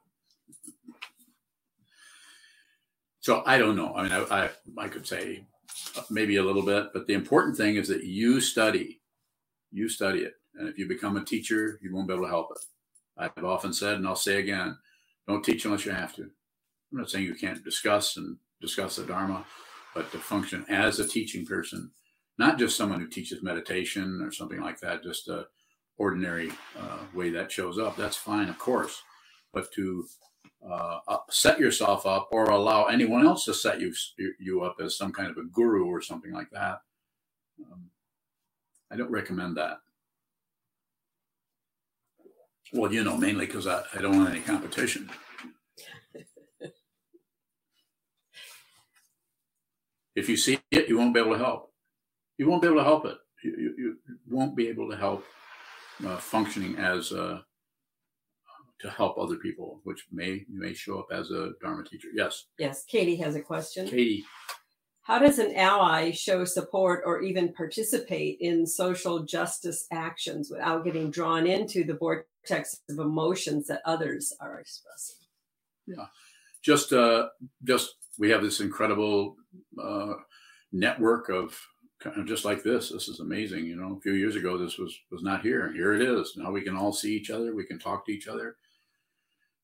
So 3.29 3.43
I 3.45 3.59
don't 3.59 3.77
know. 3.77 3.95
I 3.95 4.03
mean, 4.05 4.13
I, 4.13 4.45
I, 4.45 4.51
I 4.79 4.89
could 4.89 5.07
say 5.07 5.45
maybe 6.09 6.37
a 6.37 6.43
little 6.43 6.63
bit, 6.63 6.95
but 6.95 7.07
the 7.07 7.13
important 7.13 7.59
thing 7.59 7.77
is 7.77 7.87
that 7.89 8.05
you 8.05 8.41
study. 8.41 9.03
You 9.71 9.91
study 9.91 10.21
it. 10.21 10.33
And 10.55 10.67
if 10.67 10.79
you 10.79 10.89
become 10.89 11.19
a 11.19 11.25
teacher, 11.27 11.79
you 11.83 11.95
won't 11.95 12.09
be 12.09 12.15
able 12.15 12.25
to 12.25 12.31
help 12.31 12.53
it. 12.53 12.65
I've 13.19 13.45
often 13.45 13.75
said, 13.75 13.97
and 13.97 14.09
I'll 14.09 14.17
say 14.17 14.39
again, 14.39 14.79
don't 15.27 15.45
teach 15.45 15.67
unless 15.67 15.85
you 15.85 15.93
have 15.93 16.17
to. 16.17 16.23
I'm 16.23 16.31
not 17.01 17.11
saying 17.11 17.27
you 17.27 17.35
can't 17.35 17.63
discuss 17.63 18.17
and 18.17 18.39
discuss 18.63 18.97
the 18.97 19.05
Dharma, 19.05 19.45
but 19.95 20.11
to 20.13 20.19
function 20.19 20.65
as 20.71 20.99
a 20.99 21.07
teaching 21.07 21.45
person, 21.45 21.91
not 22.39 22.59
just 22.59 22.79
someone 22.79 22.99
who 22.99 23.09
teaches 23.09 23.43
meditation 23.43 24.23
or 24.23 24.33
something 24.33 24.63
like 24.63 24.81
that, 24.81 25.03
just 25.03 25.29
a 25.29 25.49
ordinary 25.99 26.51
uh, 26.79 27.01
way 27.13 27.29
that 27.29 27.53
shows 27.53 27.79
up. 27.79 27.95
That's 27.95 28.17
fine, 28.17 28.49
of 28.49 28.59
course, 28.59 29.03
but 29.53 29.71
to 29.75 30.07
uh, 30.67 30.99
set 31.31 31.59
yourself 31.59 32.07
up 32.07 32.29
or 32.33 32.47
allow 32.47 32.85
anyone 32.87 33.27
else 33.27 33.45
to 33.45 33.55
set 33.55 33.81
you 33.81 33.93
you 34.39 34.63
up 34.63 34.77
as 34.81 34.97
some 34.97 35.13
kind 35.13 35.31
of 35.31 35.37
a 35.37 35.45
guru 35.45 35.87
or 35.87 36.01
something 36.03 36.33
like 36.33 36.51
that. 36.51 36.81
Um, 37.61 37.91
I 38.91 38.97
don't 38.97 39.11
recommend 39.11 39.57
that. 39.57 39.79
Well, 42.73 42.93
you 42.93 43.03
know, 43.03 43.17
mainly 43.17 43.47
because 43.47 43.67
I, 43.67 43.83
I 43.95 44.01
don't 44.01 44.17
want 44.17 44.31
any 44.31 44.41
competition. 44.41 45.11
if 50.15 50.29
you 50.29 50.37
see 50.37 50.59
it, 50.71 50.89
you 50.89 50.99
won't 50.99 51.15
be 51.15 51.21
able 51.21 51.33
to 51.33 51.39
help. 51.39 51.73
You 52.37 52.49
won't 52.49 52.61
be 52.61 52.69
able 52.69 52.79
to 52.79 52.85
help 52.85 53.07
it. 53.07 53.17
You, 53.43 53.53
you, 53.57 53.75
you 53.79 53.97
won't 54.29 54.57
be 54.57 54.69
able 54.69 54.91
to 54.91 54.97
help 54.97 55.25
uh, 56.05 56.17
functioning 56.17 56.77
as 56.77 57.13
a, 57.13 57.45
to 58.81 58.91
help 58.91 59.19
other 59.19 59.37
people, 59.37 59.81
which 59.85 60.07
may 60.13 60.45
may 60.49 60.73
show 60.73 61.01
up 61.01 61.09
as 61.13 61.31
a 61.31 61.51
Dharma 61.61 61.85
teacher. 61.85 62.09
Yes. 62.15 62.47
Yes. 62.59 62.85
Katie 62.85 63.17
has 63.17 63.35
a 63.35 63.41
question. 63.41 63.87
Katie. 63.87 64.25
How 65.03 65.19
does 65.19 65.39
an 65.39 65.57
ally 65.57 66.11
show 66.11 66.45
support 66.45 67.03
or 67.07 67.23
even 67.23 67.55
participate 67.55 68.37
in 68.41 68.67
social 68.67 69.21
justice 69.25 69.87
actions 69.91 70.51
without 70.51 70.85
getting 70.85 71.11
drawn 71.11 71.47
into 71.47 71.83
the 71.83 71.95
vortex 71.95 72.81
of 72.91 72.99
emotions 72.99 73.69
that 73.69 73.81
others 73.87 74.35
are 74.39 74.61
expressing? 74.61 75.17
Yeah, 75.87 76.07
just 76.63 76.93
uh, 76.93 77.29
just 77.65 77.95
we 78.19 78.31
have 78.31 78.43
this 78.43 78.61
incredible 78.61 79.37
uh, 79.83 80.13
network 80.73 81.31
of 81.31 81.59
kind 82.01 82.19
of 82.19 82.27
just 82.27 82.45
like 82.45 82.63
this. 82.63 82.91
This 82.91 83.09
is 83.09 83.21
amazing. 83.21 83.65
You 83.65 83.77
know, 83.77 83.97
a 83.97 84.01
few 84.01 84.13
years 84.13 84.37
ago, 84.37 84.59
this 84.59 84.77
was 84.77 84.97
was 85.11 85.23
not 85.23 85.41
here. 85.41 85.73
Here 85.73 85.95
it 85.95 86.03
is. 86.03 86.35
Now 86.37 86.53
we 86.53 86.61
can 86.61 86.77
all 86.77 86.93
see 86.93 87.17
each 87.17 87.31
other. 87.31 87.55
We 87.55 87.65
can 87.65 87.79
talk 87.79 88.05
to 88.07 88.13
each 88.13 88.29
other 88.29 88.57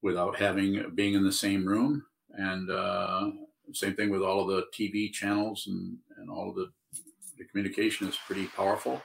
without 0.04 0.36
having 0.36 0.92
being 0.94 1.14
in 1.14 1.24
the 1.24 1.32
same 1.32 1.64
room. 1.66 2.04
And 2.34 2.70
uh, 2.70 3.30
same 3.72 3.94
thing 3.94 4.10
with 4.10 4.22
all 4.22 4.42
of 4.42 4.48
the 4.48 4.66
TV 4.76 5.10
channels 5.10 5.66
and, 5.66 5.96
and 6.18 6.30
all 6.30 6.50
of 6.50 6.56
the, 6.56 6.70
the 7.38 7.44
communication 7.46 8.06
is 8.06 8.16
pretty 8.26 8.46
powerful. 8.48 9.02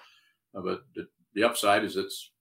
Uh, 0.54 0.62
but 0.62 0.82
the, 0.96 1.08
the, 1.36 1.44
upside 1.44 1.86
is 1.86 1.96
it's 1.96 2.32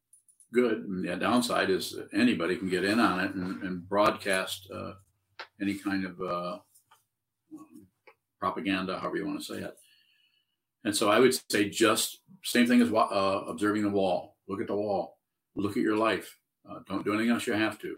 good. 0.52 0.78
And 0.78 1.08
the 1.08 1.14
downside 1.14 1.70
is 1.70 1.96
anybody 2.12 2.56
can 2.56 2.68
get 2.68 2.84
in 2.84 2.98
on 2.98 3.20
it 3.20 3.34
and, 3.34 3.62
and 3.62 3.88
broadcast 3.88 4.68
uh, 4.74 4.94
any 5.62 5.74
kind 5.74 6.04
of 6.04 6.20
uh, 6.20 6.58
propaganda, 8.40 8.98
however 8.98 9.18
you 9.18 9.26
want 9.26 9.38
to 9.38 9.54
say 9.54 9.60
it. 9.60 9.76
And 10.84 10.96
so 10.96 11.10
I 11.10 11.20
would 11.20 11.38
say 11.48 11.68
just 11.68 12.22
same 12.42 12.66
thing 12.66 12.82
as 12.82 12.92
uh, 12.92 13.44
observing 13.46 13.82
the 13.82 13.90
wall. 13.90 14.36
Look 14.48 14.60
at 14.60 14.66
the 14.66 14.74
wall. 14.74 15.18
Look 15.54 15.76
at 15.76 15.82
your 15.82 15.96
life. 15.96 16.36
Uh, 16.68 16.80
don't 16.88 17.04
do 17.04 17.14
anything 17.14 17.30
else 17.30 17.46
you 17.46 17.52
have 17.52 17.78
to. 17.80 17.96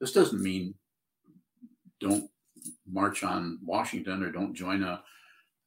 This 0.00 0.12
doesn't 0.12 0.42
mean 0.42 0.74
don't 2.00 2.30
march 2.90 3.24
on 3.24 3.58
Washington 3.64 4.22
or 4.22 4.30
don't 4.30 4.54
join 4.54 4.82
a 4.82 5.02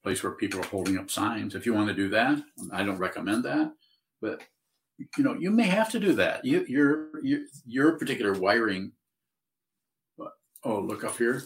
place 0.04 0.24
where 0.24 0.34
people 0.34 0.60
are 0.60 0.68
holding 0.68 0.98
up 0.98 1.12
signs. 1.12 1.56
If 1.56 1.66
you 1.66 1.74
want 1.74 1.90
to 1.90 1.94
do 1.94 2.10
that, 2.10 2.42
I 2.72 2.84
don't 2.84 2.98
recommend 2.98 3.44
that. 3.46 3.74
But 4.22 4.42
you 5.18 5.24
know, 5.24 5.36
you 5.36 5.52
may 5.52 5.64
have 5.64 5.90
to 5.92 6.00
do 6.00 6.14
that. 6.14 6.46
You, 6.46 6.66
your 6.68 7.10
your 7.24 7.40
your 7.66 7.98
particular 7.98 8.34
wiring. 8.34 8.92
But, 10.18 10.32
oh, 10.64 10.80
look 10.80 11.04
up 11.04 11.18
here. 11.18 11.44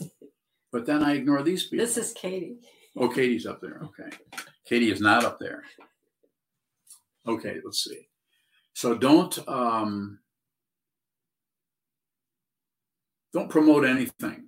But 0.71 0.85
then 0.85 1.03
I 1.03 1.13
ignore 1.13 1.41
these 1.41 1.63
people. 1.63 1.85
This 1.85 1.97
is 1.97 2.11
Katie. 2.13 2.57
Oh, 2.97 3.07
Katie's 3.07 3.45
up 3.45 3.61
there. 3.61 3.81
Okay, 3.83 4.15
Katie 4.65 4.91
is 4.91 5.01
not 5.01 5.23
up 5.23 5.39
there. 5.39 5.63
Okay, 7.27 7.57
let's 7.63 7.83
see. 7.83 8.07
So 8.73 8.95
don't 8.95 9.37
um, 9.47 10.19
don't 13.35 13.49
promote 13.49 13.85
anything. 13.85 14.47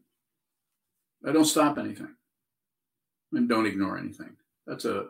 I 1.25 1.31
don't 1.31 1.45
stop 1.45 1.77
anything, 1.77 2.15
and 3.33 3.49
don't 3.49 3.67
ignore 3.67 3.97
anything. 3.97 4.37
That's 4.65 4.85
a 4.85 5.07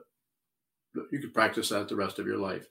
you 1.11 1.19
could 1.19 1.33
practice 1.33 1.69
that 1.69 1.87
the 1.87 1.95
rest 1.95 2.19
of 2.19 2.27
your 2.27 2.39
life. 2.39 2.65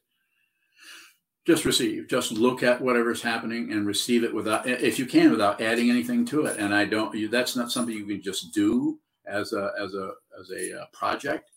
Just 1.47 1.65
receive. 1.65 2.09
Just 2.09 2.33
look 2.33 2.65
at 2.65 2.81
whatever's 2.81 3.23
happening 3.23 3.73
and 3.73 3.87
receive 3.87 4.25
it 4.25 4.35
without, 4.35 4.67
if 4.67 4.99
you 4.99 5.07
can, 5.07 5.31
without 5.31 5.61
adding 5.61 5.91
anything 5.91 6.25
to 6.27 6.47
it. 6.47 6.59
And 6.59 6.75
I 6.75 6.85
don't. 6.87 7.31
That's 7.31 7.55
not 7.55 7.71
something 7.71 7.95
you 7.95 8.05
can 8.05 8.21
just 8.21 8.53
do 8.53 8.99
as 9.27 9.53
a 9.53 9.73
as 9.81 9.95
a 9.95 10.11
as 10.39 10.51
a 10.51 10.83
uh, 10.83 10.87
project 10.93 11.51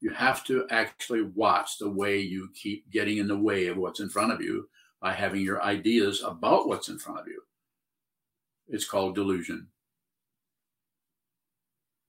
you 0.00 0.10
have 0.10 0.44
to 0.44 0.66
actually 0.70 1.22
watch 1.34 1.78
the 1.78 1.90
way 1.90 2.18
you 2.18 2.48
keep 2.54 2.90
getting 2.90 3.18
in 3.18 3.28
the 3.28 3.36
way 3.36 3.66
of 3.66 3.76
what's 3.76 4.00
in 4.00 4.08
front 4.08 4.32
of 4.32 4.40
you 4.40 4.68
by 5.00 5.12
having 5.12 5.42
your 5.42 5.62
ideas 5.62 6.22
about 6.24 6.68
what's 6.68 6.88
in 6.88 6.98
front 6.98 7.20
of 7.20 7.26
you. 7.26 7.42
It's 8.70 8.88
called 8.88 9.14
delusion. 9.14 9.68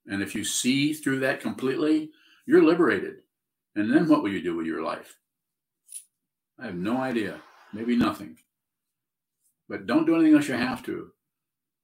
And 0.08 0.22
if 0.22 0.36
you 0.36 0.44
see 0.44 0.94
through 0.94 1.20
that 1.20 1.42
completely, 1.42 2.12
you're 2.46 2.64
liberated. 2.64 3.18
And 3.76 3.94
then 3.94 4.08
what 4.08 4.24
will 4.24 4.32
you 4.32 4.42
do 4.42 4.56
with 4.56 4.66
your 4.66 4.84
life? 4.84 5.18
I 6.60 6.66
have 6.66 6.76
no 6.76 6.98
idea. 6.98 7.42
Maybe 7.74 7.96
nothing. 7.96 8.38
But 9.70 9.88
don't 9.88 10.06
do 10.06 10.16
anything 10.16 10.34
unless 10.34 10.50
you 10.50 10.56
have 10.56 10.84
to. 10.84 11.12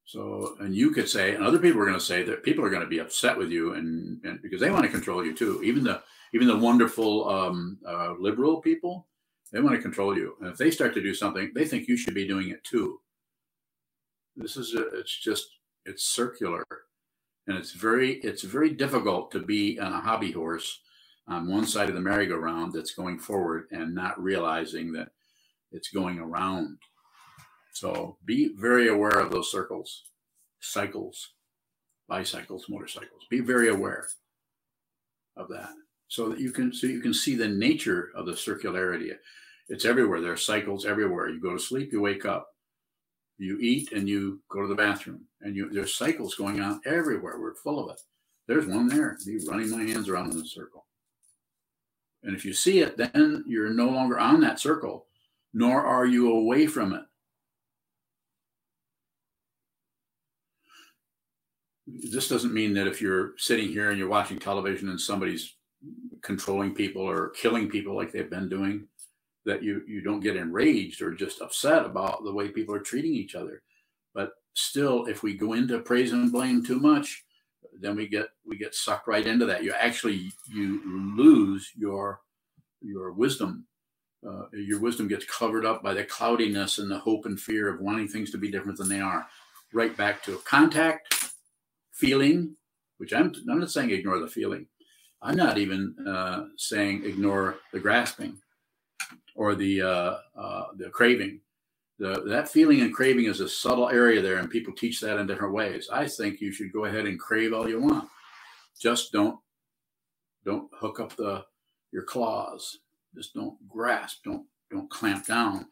So, 0.06 0.56
and 0.60 0.76
you 0.76 0.92
could 0.92 1.10
say, 1.10 1.36
and 1.36 1.44
other 1.44 1.60
people 1.60 1.82
are 1.82 1.86
going 1.86 2.00
to 2.00 2.04
say 2.04 2.24
that 2.24 2.44
people 2.44 2.64
are 2.64 2.70
going 2.70 2.82
to 2.82 2.88
be 2.88 3.00
upset 3.00 3.38
with 3.38 3.50
you, 3.50 3.74
and, 3.74 4.22
and 4.24 4.42
because 4.42 4.62
they 4.62 4.72
want 4.72 4.84
to 4.84 4.92
control 4.92 5.26
you 5.26 5.36
too. 5.36 5.62
Even 5.64 5.84
the 5.84 6.02
even 6.34 6.48
the 6.48 6.58
wonderful 6.58 7.30
um, 7.30 7.78
uh, 7.86 8.14
liberal 8.18 8.62
people, 8.62 9.08
they 9.52 9.60
want 9.60 9.76
to 9.76 9.82
control 9.82 10.16
you, 10.16 10.36
and 10.40 10.50
if 10.50 10.58
they 10.58 10.72
start 10.72 10.94
to 10.94 11.02
do 11.02 11.14
something, 11.14 11.52
they 11.54 11.66
think 11.66 11.90
you 11.90 11.98
should 11.98 12.14
be 12.14 12.28
doing 12.28 12.50
it 12.50 12.64
too. 12.64 13.02
This 14.38 14.56
is 14.56 14.74
a, 14.74 14.88
it's 15.00 15.18
just 15.20 15.48
it's 15.86 16.04
circular, 16.04 16.64
and 17.48 17.58
it's 17.58 17.74
very 17.74 18.14
it's 18.16 18.44
very 18.44 18.70
difficult 18.70 19.32
to 19.32 19.40
be 19.40 19.80
on 19.80 19.94
a 19.94 20.02
hobby 20.02 20.32
horse 20.32 20.80
on 21.28 21.52
one 21.52 21.66
side 21.66 21.90
of 21.90 21.96
the 21.96 22.02
merry-go-round 22.02 22.72
that's 22.72 22.94
going 22.94 23.20
forward 23.20 23.66
and 23.72 23.94
not 23.94 24.22
realizing 24.22 24.94
that 24.94 25.10
it's 25.72 25.90
going 25.90 26.20
around 26.20 26.78
so 27.78 28.18
be 28.26 28.56
very 28.58 28.88
aware 28.88 29.20
of 29.20 29.30
those 29.30 29.52
circles, 29.52 30.06
cycles, 30.60 31.34
bicycles, 32.10 32.66
motorcycles. 32.68 33.28
Be 33.30 33.40
very 33.40 33.70
aware 33.70 34.08
of 35.36 35.48
that 35.50 35.70
so 36.08 36.30
that 36.30 36.40
you 36.40 36.52
can 36.52 36.74
so 36.74 36.88
you 36.88 37.02
can 37.02 37.14
see 37.14 37.36
the 37.36 37.48
nature 37.48 38.10
of 38.16 38.26
the 38.26 38.32
circularity. 38.32 39.14
It's 39.70 39.86
everywhere. 39.86 40.22
There 40.22 40.32
are 40.32 40.38
cycles 40.38 40.88
everywhere. 40.88 41.30
You 41.30 41.40
go 41.40 41.54
to 41.54 41.60
sleep, 41.60 41.92
you 41.92 42.02
wake 42.02 42.26
up. 42.26 42.48
You 43.38 43.60
eat 43.60 43.92
and 43.92 44.10
you 44.10 44.42
go 44.50 44.62
to 44.62 44.68
the 44.68 44.76
bathroom. 44.76 45.22
And 45.42 45.56
you 45.56 45.70
there's 45.70 45.96
cycles 45.96 46.36
going 46.36 46.60
on 46.60 46.82
everywhere. 46.86 47.40
We're 47.40 47.56
full 47.56 47.84
of 47.84 47.92
it. 47.92 48.02
There's 48.48 48.66
one 48.66 48.88
there. 48.88 49.18
Me 49.26 49.40
running 49.48 49.70
my 49.70 49.84
hands 49.84 50.10
around 50.10 50.32
in 50.34 50.40
a 50.40 50.46
circle. 50.46 50.86
And 52.24 52.36
if 52.36 52.44
you 52.46 52.54
see 52.54 52.80
it, 52.80 52.98
then 52.98 53.44
you're 53.48 53.74
no 53.74 53.90
longer 53.90 54.20
on 54.20 54.42
that 54.42 54.60
circle, 54.60 55.06
nor 55.54 55.86
are 55.86 56.06
you 56.06 56.32
away 56.32 56.68
from 56.68 56.94
it. 56.94 57.04
this 61.88 62.28
doesn't 62.28 62.54
mean 62.54 62.74
that 62.74 62.88
if 62.88 63.02
you're 63.02 63.34
sitting 63.38 63.70
here 63.70 63.90
and 63.90 63.98
you're 63.98 64.10
watching 64.10 64.38
television 64.38 64.90
and 64.90 65.00
somebody's 65.00 65.56
controlling 66.22 66.74
people 66.74 67.02
or 67.02 67.30
killing 67.30 67.70
people 67.70 67.96
like 67.96 68.12
they've 68.12 68.30
been 68.30 68.50
doing 68.50 68.88
that 69.48 69.64
you 69.64 69.84
you 69.88 70.02
don't 70.02 70.22
get 70.22 70.38
enraged 70.38 71.02
or 71.02 71.14
just 71.16 71.42
upset 71.42 71.86
about 71.86 72.24
the 72.26 72.34
way 72.34 72.50
people 72.50 72.76
are 72.76 72.82
treating 72.82 73.16
each 73.16 73.36
other. 73.36 73.64
But 74.16 74.34
still 74.56 75.08
if 75.08 75.24
we 75.24 75.36
go 75.36 75.54
into 75.54 75.80
praise 75.80 76.14
and 76.14 76.32
blame 76.32 76.66
too 76.66 76.80
much 76.80 77.26
then 77.82 77.96
we 77.96 78.08
get 78.08 78.30
we 78.46 78.58
get 78.58 78.76
sucked 78.76 79.08
right 79.08 79.26
into 79.26 79.46
that. 79.46 79.64
You 79.64 79.74
actually 79.74 80.32
you 80.48 80.82
lose 81.16 81.72
your 81.78 82.22
your 82.82 83.12
wisdom. 83.14 83.66
Uh, 84.28 84.46
your 84.54 84.80
wisdom 84.82 85.08
gets 85.08 85.26
covered 85.26 85.66
up 85.66 85.84
by 85.84 85.94
the 85.94 86.04
cloudiness 86.04 86.80
and 86.80 86.92
the 86.92 87.00
hope 87.00 87.26
and 87.26 87.40
fear 87.40 87.70
of 87.70 87.82
wanting 87.82 88.08
things 88.08 88.32
to 88.32 88.38
be 88.38 88.52
different 88.52 88.78
than 88.78 88.90
they 88.90 89.02
are. 89.02 89.28
Right 89.74 89.96
back 89.96 90.24
to 90.24 90.38
contact 90.46 91.32
feeling, 91.94 92.56
which 92.98 93.14
I'm, 93.14 93.34
I'm 93.50 93.60
not 93.60 93.72
saying 93.72 93.92
ignore 93.92 94.20
the 94.20 94.28
feeling. 94.28 94.68
I'm 95.22 95.36
not 95.36 95.58
even 95.58 95.96
uh, 96.08 96.46
saying 96.58 97.06
ignore 97.06 97.58
the 97.74 97.80
grasping 97.80 98.40
or 99.38 99.56
the 99.56 99.82
uh, 99.82 100.16
uh, 100.36 100.64
the 100.76 100.90
craving. 100.90 101.40
The, 102.00 102.24
that 102.28 102.50
feeling 102.50 102.82
and 102.82 102.94
craving 102.94 103.26
is 103.26 103.40
a 103.40 103.50
subtle 103.50 103.90
area 103.90 104.22
there, 104.22 104.38
and 104.38 104.50
people 104.50 104.74
teach 104.74 105.00
that 105.02 105.18
in 105.18 105.26
different 105.26 105.54
ways. 105.54 105.90
I 105.92 106.08
think 106.08 106.42
you 106.42 106.52
should 106.52 106.72
go 106.74 106.86
ahead 106.86 107.06
and 107.06 107.20
crave 107.20 107.54
all 107.54 107.68
you 107.70 107.80
want. 107.80 108.10
Just 108.80 109.12
don't 109.12 109.40
don't 110.44 110.70
hook 110.74 111.00
up 111.00 111.16
the 111.16 111.46
your 111.94 112.04
claws. 112.04 112.80
Just 113.16 113.34
don't 113.34 113.58
grasp. 113.70 114.24
Don't 114.26 114.46
don't 114.70 114.90
clamp 114.90 115.26
down. 115.26 115.68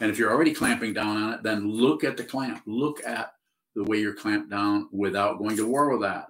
And 0.00 0.10
if 0.10 0.18
you're 0.18 0.30
already 0.30 0.54
clamping 0.54 0.94
down 0.94 1.16
on 1.16 1.34
it, 1.34 1.42
then 1.42 1.70
look 1.70 2.04
at 2.04 2.16
the 2.16 2.24
clamp. 2.24 2.62
Look 2.66 3.04
at 3.04 3.32
the 3.74 3.84
way 3.84 4.00
you're 4.00 4.14
clamped 4.14 4.50
down 4.50 4.88
without 4.92 5.38
going 5.38 5.56
to 5.56 5.66
war 5.66 5.90
with 5.90 6.02
that. 6.02 6.26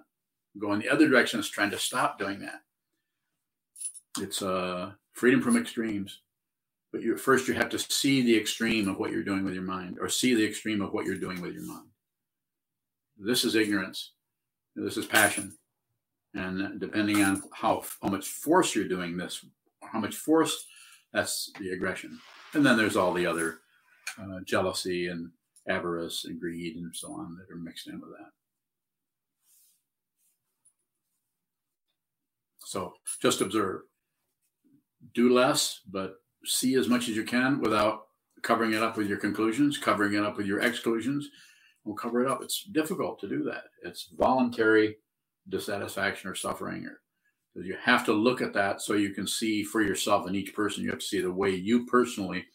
Going 0.57 0.79
the 0.79 0.89
other 0.89 1.07
direction 1.07 1.39
is 1.39 1.49
trying 1.49 1.71
to 1.71 1.79
stop 1.79 2.17
doing 2.17 2.39
that. 2.39 2.61
It's 4.19 4.41
uh, 4.41 4.93
freedom 5.13 5.41
from 5.41 5.55
extremes. 5.57 6.19
But 6.91 7.01
you, 7.01 7.17
first, 7.17 7.47
you 7.47 7.53
have 7.53 7.69
to 7.69 7.79
see 7.79 8.21
the 8.21 8.37
extreme 8.37 8.87
of 8.87 8.97
what 8.97 9.11
you're 9.11 9.23
doing 9.23 9.43
with 9.43 9.53
your 9.53 9.63
mind, 9.63 9.97
or 10.01 10.09
see 10.09 10.33
the 10.33 10.45
extreme 10.45 10.81
of 10.81 10.91
what 10.91 11.05
you're 11.05 11.15
doing 11.15 11.41
with 11.41 11.53
your 11.53 11.63
mind. 11.63 11.87
This 13.17 13.43
is 13.43 13.55
ignorance. 13.55 14.13
This 14.75 14.97
is 14.97 15.05
passion. 15.05 15.57
And 16.33 16.79
depending 16.79 17.23
on 17.23 17.43
how, 17.53 17.83
how 18.01 18.09
much 18.09 18.27
force 18.27 18.75
you're 18.75 18.87
doing 18.87 19.17
this, 19.17 19.45
how 19.81 19.99
much 19.99 20.15
force, 20.15 20.65
that's 21.13 21.51
the 21.59 21.71
aggression. 21.71 22.19
And 22.53 22.65
then 22.65 22.77
there's 22.77 22.95
all 22.95 23.13
the 23.13 23.25
other 23.25 23.59
uh, 24.19 24.39
jealousy 24.45 25.07
and 25.07 25.29
avarice 25.67 26.25
and 26.25 26.39
greed 26.39 26.75
and 26.77 26.95
so 26.95 27.11
on 27.13 27.37
that 27.37 27.53
are 27.53 27.57
mixed 27.57 27.87
in 27.87 27.99
with 27.99 28.11
that. 28.11 28.31
So 32.65 32.93
just 33.21 33.41
observe. 33.41 33.81
Do 35.15 35.33
less, 35.33 35.81
but 35.89 36.17
see 36.45 36.75
as 36.75 36.87
much 36.87 37.09
as 37.09 37.15
you 37.15 37.23
can 37.23 37.59
without 37.59 38.07
covering 38.41 38.73
it 38.73 38.83
up 38.83 38.97
with 38.97 39.07
your 39.07 39.17
conclusions, 39.17 39.77
covering 39.77 40.13
it 40.13 40.23
up 40.23 40.37
with 40.37 40.45
your 40.45 40.59
exclusions. 40.59 41.29
We'll 41.83 41.95
cover 41.95 42.23
it 42.23 42.29
up. 42.29 42.41
It's 42.43 42.63
difficult 42.63 43.19
to 43.19 43.29
do 43.29 43.43
that. 43.43 43.65
It's 43.83 44.09
voluntary 44.17 44.97
dissatisfaction 45.47 46.29
or 46.29 46.35
suffering. 46.35 46.85
Or 46.85 47.61
you 47.61 47.75
have 47.81 48.05
to 48.05 48.13
look 48.13 48.41
at 48.41 48.53
that 48.53 48.81
so 48.81 48.93
you 48.93 49.13
can 49.13 49.27
see 49.27 49.63
for 49.63 49.81
yourself 49.81 50.27
and 50.27 50.35
each 50.35 50.53
person. 50.53 50.83
You 50.83 50.91
have 50.91 50.99
to 50.99 51.05
see 51.05 51.21
the 51.21 51.31
way 51.31 51.51
you 51.51 51.85
personally 51.85 52.45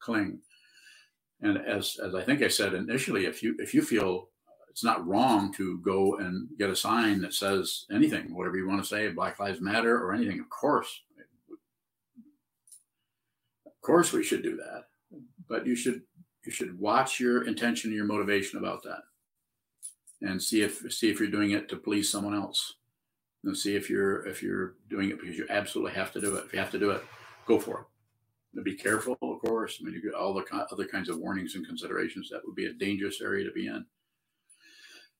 cling. 0.00 0.40
And 1.40 1.58
as 1.58 1.98
as 2.02 2.14
I 2.14 2.22
think 2.22 2.42
I 2.42 2.48
said 2.48 2.74
initially, 2.74 3.26
if 3.26 3.42
you 3.42 3.56
if 3.58 3.74
you 3.74 3.82
feel 3.82 4.28
it's 4.70 4.84
not 4.84 5.06
wrong 5.06 5.52
to 5.54 5.78
go 5.80 6.16
and 6.16 6.48
get 6.58 6.70
a 6.70 6.76
sign 6.76 7.20
that 7.20 7.34
says 7.34 7.84
anything, 7.90 8.34
whatever 8.34 8.56
you 8.56 8.66
want 8.66 8.82
to 8.82 8.88
say, 8.88 9.08
Black 9.08 9.38
Lives 9.38 9.60
Matter 9.60 9.96
or 9.98 10.14
anything, 10.14 10.40
of 10.40 10.48
course. 10.48 11.02
Of 13.82 13.86
course 13.86 14.12
we 14.12 14.22
should 14.22 14.44
do 14.44 14.56
that. 14.56 14.84
But 15.48 15.66
you 15.66 15.74
should 15.74 16.02
you 16.44 16.52
should 16.52 16.78
watch 16.78 17.18
your 17.18 17.46
intention 17.48 17.90
and 17.90 17.96
your 17.96 18.06
motivation 18.06 18.58
about 18.58 18.84
that. 18.84 19.02
And 20.20 20.40
see 20.40 20.62
if 20.62 20.84
see 20.92 21.10
if 21.10 21.18
you're 21.18 21.28
doing 21.28 21.50
it 21.50 21.68
to 21.68 21.76
please 21.76 22.08
someone 22.08 22.34
else. 22.34 22.74
And 23.42 23.56
see 23.56 23.74
if 23.74 23.90
you're 23.90 24.24
if 24.26 24.40
you're 24.40 24.74
doing 24.88 25.10
it 25.10 25.20
because 25.20 25.36
you 25.36 25.46
absolutely 25.50 25.94
have 25.94 26.12
to 26.12 26.20
do 26.20 26.36
it. 26.36 26.44
If 26.44 26.52
you 26.52 26.60
have 26.60 26.70
to 26.70 26.78
do 26.78 26.90
it, 26.90 27.02
go 27.44 27.58
for 27.58 27.80
it 27.80 27.86
But 28.54 28.62
be 28.62 28.76
careful, 28.76 29.18
of 29.20 29.40
course. 29.40 29.78
I 29.80 29.84
mean, 29.84 29.94
you 29.94 30.02
get 30.02 30.14
all 30.14 30.32
the 30.32 30.44
other 30.70 30.86
kinds 30.86 31.08
of 31.08 31.18
warnings 31.18 31.56
and 31.56 31.66
considerations. 31.66 32.28
That 32.30 32.42
would 32.46 32.54
be 32.54 32.66
a 32.66 32.72
dangerous 32.72 33.20
area 33.20 33.44
to 33.44 33.50
be 33.50 33.66
in. 33.66 33.84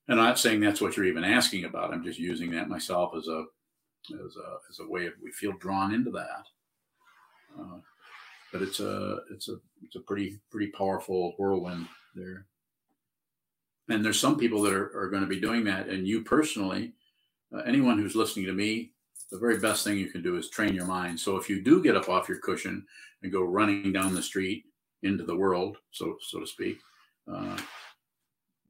And 0.07 0.21
I'm 0.21 0.27
not 0.27 0.39
saying 0.39 0.61
that's 0.61 0.81
what 0.81 0.97
you're 0.97 1.07
even 1.07 1.25
asking 1.25 1.65
about. 1.65 1.93
I'm 1.93 2.05
just 2.05 2.21
using 2.21 2.53
that 2.53 2.69
myself 2.69 3.13
as 3.17 3.27
a 3.27 3.45
as 4.13 4.37
a 4.37 4.59
as 4.71 4.79
a 4.81 4.89
way 4.89 5.07
of 5.07 5.15
we 5.21 5.33
feel 5.33 5.53
drawn 5.59 5.93
into 5.93 6.13
that. 6.13 6.47
Uh, 7.59 7.79
but 8.53 8.63
it's 8.63 8.81
a 8.81 9.21
it's 9.31 9.49
a 9.49 9.57
it's 9.83 9.97
a 9.97 10.01
pretty 10.01 10.39
pretty 10.51 10.69
powerful 10.69 11.35
whirlwind 11.39 11.87
there. 12.15 12.47
And 13.89 14.05
there's 14.05 14.21
some 14.21 14.39
people 14.39 14.63
that 14.63 14.73
are, 14.73 14.97
are 14.97 15.11
going 15.11 15.23
to 15.23 15.29
be 15.29 15.41
doing 15.41 15.65
that. 15.65 15.89
And 15.89 16.07
you 16.07 16.23
personally, 16.23 16.93
uh, 17.53 17.63
anyone 17.67 17.99
who's 17.99 18.15
listening 18.15 18.47
to 18.47 18.53
me, 18.53 18.93
the 19.31 19.39
very 19.39 19.59
best 19.59 19.83
thing 19.83 19.99
you 19.99 20.07
can 20.07 20.23
do 20.23 20.37
is 20.37 20.49
train 20.49 20.75
your 20.75 20.87
mind. 20.87 21.19
So 21.19 21.37
if 21.37 21.51
you 21.51 21.63
do 21.63 21.83
get 21.83 21.97
up 21.97 22.09
off 22.09 22.29
your 22.29 22.39
cushion 22.39 22.87
and 23.23 23.33
go 23.33 23.43
running 23.43 23.93
down 23.93 24.15
the 24.15 24.23
street 24.23 24.65
into 25.03 25.25
the 25.25 25.37
world, 25.37 25.79
so 25.91 26.17
so 26.21 26.41
to 26.41 26.47
speak. 26.47 26.79
Uh, 27.33 27.57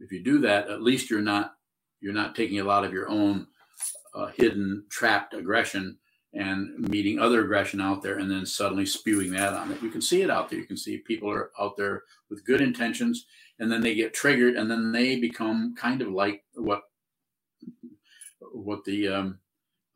if 0.00 0.10
you 0.10 0.22
do 0.22 0.38
that, 0.40 0.68
at 0.68 0.82
least 0.82 1.10
you're 1.10 1.20
not 1.20 1.54
you're 2.00 2.12
not 2.12 2.34
taking 2.34 2.60
a 2.60 2.64
lot 2.64 2.84
of 2.84 2.92
your 2.92 3.08
own 3.08 3.46
uh, 4.14 4.30
hidden 4.36 4.84
trapped 4.90 5.34
aggression 5.34 5.98
and 6.34 6.78
meeting 6.88 7.18
other 7.18 7.44
aggression 7.44 7.80
out 7.80 8.02
there 8.02 8.18
and 8.18 8.30
then 8.30 8.46
suddenly 8.46 8.86
spewing 8.86 9.30
that 9.32 9.52
on 9.52 9.70
it. 9.70 9.82
You 9.82 9.90
can 9.90 10.00
see 10.00 10.22
it 10.22 10.30
out 10.30 10.48
there. 10.48 10.58
You 10.58 10.66
can 10.66 10.78
see 10.78 10.98
people 10.98 11.30
are 11.30 11.50
out 11.60 11.76
there 11.76 12.04
with 12.30 12.44
good 12.44 12.60
intentions 12.60 13.26
and 13.58 13.70
then 13.70 13.82
they 13.82 13.94
get 13.94 14.14
triggered 14.14 14.56
and 14.56 14.70
then 14.70 14.92
they 14.92 15.16
become 15.16 15.74
kind 15.76 16.00
of 16.00 16.08
like 16.08 16.42
what 16.54 16.82
what 18.54 18.84
the 18.84 19.08
um, 19.08 19.38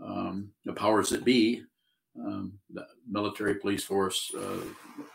um, 0.00 0.50
the 0.64 0.72
powers 0.72 1.10
that 1.10 1.24
be, 1.24 1.62
um, 2.18 2.52
the 2.70 2.86
military, 3.08 3.56
police 3.56 3.84
force 3.84 4.30
uh, 4.36 4.60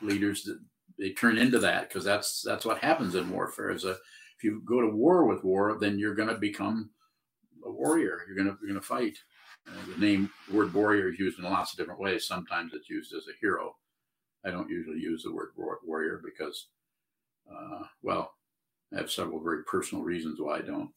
leaders, 0.01 0.49
they 0.97 1.11
turn 1.11 1.38
into 1.38 1.59
that 1.59 1.88
because 1.88 2.03
that's 2.03 2.41
that's 2.41 2.65
what 2.65 2.80
happens 2.80 3.15
in 3.15 3.30
warfare. 3.30 3.72
Is 3.72 3.86
a 3.86 3.91
if 3.91 4.43
you 4.43 4.61
go 4.65 4.82
to 4.82 4.88
war 4.88 5.26
with 5.26 5.43
war, 5.43 5.78
then 5.80 5.99
you're 5.99 6.15
going 6.15 6.30
to 6.30 6.38
become 6.38 6.89
a 7.65 7.72
warrior. 7.72 8.22
You're 8.28 8.36
going 8.36 8.49
to 8.49 8.57
you're 8.61 8.72
going 8.72 8.82
to 8.82 8.86
fight. 8.86 9.17
The 9.66 9.97
name 9.97 10.30
word 10.51 10.74
warrior 10.74 11.09
is 11.09 11.20
used 11.20 11.39
in 11.39 11.45
lots 11.45 11.72
of 11.72 11.78
different 11.78 11.99
ways. 11.99 12.26
Sometimes 12.28 12.74
it's 12.74 12.89
used 12.89 13.14
as 13.14 13.28
a 13.28 13.38
hero. 13.39 13.76
I 14.43 14.51
don't 14.51 14.70
usually 14.70 14.99
use 14.99 15.24
the 15.24 15.34
word 15.34 15.49
warrior 15.55 16.22
because, 16.24 16.68
uh, 17.51 17.84
well, 18.01 18.34
I 18.93 18.97
have 18.97 19.12
several 19.12 19.41
very 19.41 19.64
personal 19.64 20.03
reasons 20.03 20.39
why 20.39 20.57
I 20.57 20.62
don't. 20.62 20.91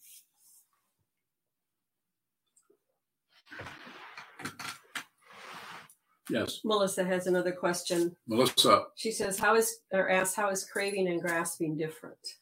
Yes. 6.30 6.60
Melissa 6.64 7.04
has 7.04 7.26
another 7.26 7.52
question. 7.52 8.16
Melissa. 8.26 8.86
She 8.96 9.12
says, 9.12 9.38
"How 9.38 9.56
is 9.56 9.80
or 9.92 10.08
asks 10.08 10.34
how 10.34 10.48
is 10.48 10.64
craving 10.64 11.06
and 11.08 11.20
grasping 11.20 11.76
different?" 11.76 12.38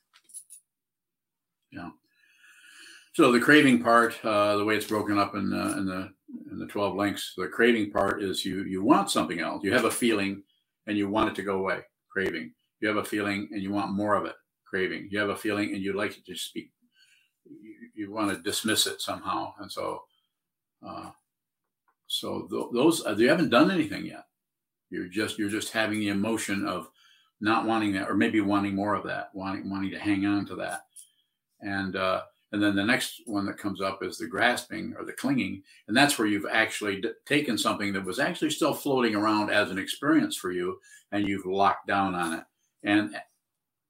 Yeah. 1.73 1.91
So 3.13 3.31
the 3.31 3.41
craving 3.41 3.83
part, 3.83 4.15
uh, 4.25 4.57
the 4.57 4.65
way 4.65 4.77
it's 4.77 4.87
broken 4.87 5.19
up 5.19 5.35
in 5.35 5.51
the, 5.51 5.79
in 5.79 5.87
the 5.87 6.13
in 6.51 6.59
the 6.59 6.67
twelve 6.67 6.97
links, 6.97 7.35
the 7.37 7.47
craving 7.49 7.91
part 7.91 8.23
is 8.23 8.45
you 8.45 8.65
you 8.65 8.83
want 8.83 9.11
something 9.11 9.41
else. 9.41 9.63
You 9.63 9.73
have 9.73 9.85
a 9.85 9.91
feeling 9.91 10.43
and 10.87 10.97
you 10.97 11.09
want 11.09 11.29
it 11.29 11.35
to 11.37 11.43
go 11.43 11.59
away. 11.59 11.81
Craving. 12.11 12.53
You 12.81 12.89
have 12.89 12.97
a 12.97 13.05
feeling 13.05 13.49
and 13.53 13.63
you 13.63 13.71
want 13.71 13.93
more 13.93 14.15
of 14.15 14.25
it. 14.25 14.35
Craving. 14.67 15.09
You 15.11 15.19
have 15.19 15.29
a 15.29 15.37
feeling 15.37 15.75
and 15.75 15.83
you 15.83 15.93
like 15.93 16.17
it 16.17 16.25
to 16.27 16.35
speak. 16.35 16.71
You, 17.45 17.75
you 17.95 18.13
want 18.13 18.31
to 18.31 18.43
dismiss 18.43 18.87
it 18.87 19.01
somehow, 19.01 19.55
and 19.59 19.71
so. 19.71 20.03
Uh, 20.85 21.11
so 22.09 22.47
th- 22.51 22.67
those 22.75 23.07
uh, 23.07 23.15
you 23.17 23.29
haven't 23.29 23.51
done 23.51 23.71
anything 23.71 24.05
yet. 24.05 24.25
You're 24.91 25.09
just 25.09 25.39
you're 25.39 25.49
just 25.49 25.73
having 25.73 26.01
the 26.01 26.09
emotion 26.09 26.67
of 26.67 26.89
not 27.41 27.67
wanting 27.67 27.93
that, 27.95 28.11
or 28.11 28.15
maybe 28.15 28.41
wanting 28.41 28.75
more 28.75 28.95
of 28.95 29.05
that, 29.05 29.31
wanting 29.33 29.71
wanting 29.71 29.91
to 29.93 29.99
hang 29.99 30.27
on 30.27 30.45
to 30.47 30.57
that, 30.57 30.83
and 31.61 31.97
uh, 31.97 32.23
and 32.53 32.63
then 32.63 32.77
the 32.77 32.85
next 32.85 33.23
one 33.27 33.47
that 33.47 33.59
comes 33.59 33.81
up 33.81 34.03
is 34.03 34.19
the 34.19 34.27
grasping 34.27 34.95
or 34.99 35.05
the 35.05 35.13
clinging, 35.13 35.63
and 35.89 35.97
that's 35.97 36.19
where 36.19 36.29
you've 36.29 36.47
actually 36.51 37.01
d- 37.01 37.11
taken 37.27 37.57
something 37.57 37.93
that 37.93 38.05
was 38.05 38.19
actually 38.19 38.51
still 38.51 38.75
floating 38.75 39.15
around 39.15 39.51
as 39.51 39.71
an 39.71 39.79
experience 39.79 40.37
for 40.37 40.53
you, 40.53 40.79
and 41.11 41.27
you've 41.27 41.47
locked 41.47 41.87
down 41.87 42.15
on 42.15 42.35
it. 42.35 42.45
And 42.83 43.15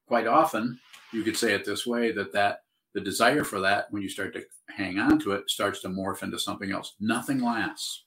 quite 0.06 0.26
often, 0.26 0.78
you 1.12 1.22
could 1.22 1.36
say 1.36 1.52
it 1.52 1.64
this 1.64 1.86
way: 1.86 2.12
that 2.12 2.32
that 2.32 2.64
the 2.94 3.00
desire 3.00 3.44
for 3.44 3.60
that, 3.60 3.86
when 3.90 4.02
you 4.02 4.08
start 4.08 4.34
to 4.34 4.44
hang 4.68 4.98
on 4.98 5.18
to 5.20 5.32
it, 5.32 5.50
starts 5.50 5.80
to 5.82 5.88
morph 5.88 6.22
into 6.22 6.38
something 6.38 6.72
else. 6.72 6.94
Nothing 7.00 7.42
lasts 7.42 8.04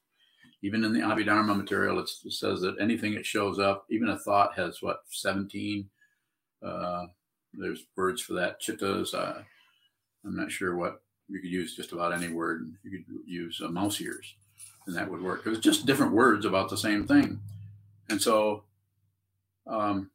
even 0.66 0.84
in 0.84 0.94
the 0.94 1.02
Abhidharma 1.02 1.56
material, 1.56 2.00
it 2.00 2.10
says 2.10 2.62
that 2.62 2.82
anything 2.82 3.14
that 3.14 3.26
shows 3.26 3.60
up, 3.60 3.86
even 3.92 4.10
a 4.10 4.18
thought 4.18 4.56
has 4.56 4.82
what, 4.82 5.02
17? 5.12 5.88
Uh, 6.66 7.06
there's 7.54 7.86
words 7.96 8.20
for 8.20 8.34
that. 8.34 8.60
Chittas, 8.60 9.14
uh, 9.14 9.44
I'm 10.26 10.36
not 10.36 10.52
sure 10.52 10.76
what, 10.76 11.02
you 11.28 11.40
could 11.40 11.50
use 11.50 11.76
just 11.76 11.92
about 11.92 12.14
any 12.14 12.32
word. 12.32 12.74
You 12.84 12.92
could 12.92 13.06
use 13.26 13.62
mouse 13.62 14.00
ears, 14.00 14.36
and 14.86 14.96
that 14.96 15.10
would 15.10 15.22
work. 15.22 15.44
Because 15.44 15.58
it's 15.58 15.66
just 15.66 15.86
different 15.86 16.14
words 16.14 16.46
about 16.46 16.70
the 16.70 16.78
same 16.78 17.08
thing. 17.08 17.40
And 18.10 18.22
so, 18.22 18.64
um, 19.68 20.12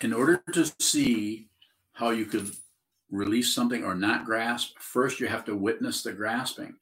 in 0.00 0.12
order 0.12 0.42
to 0.52 0.72
see 0.78 1.48
how 1.94 2.10
you 2.10 2.24
could 2.24 2.52
release 3.10 3.52
something 3.52 3.84
or 3.84 3.94
not 3.94 4.24
grasp, 4.24 4.78
first 4.78 5.18
you 5.18 5.26
have 5.26 5.44
to 5.46 5.56
witness 5.56 6.02
the 6.02 6.12
grasping. 6.12 6.74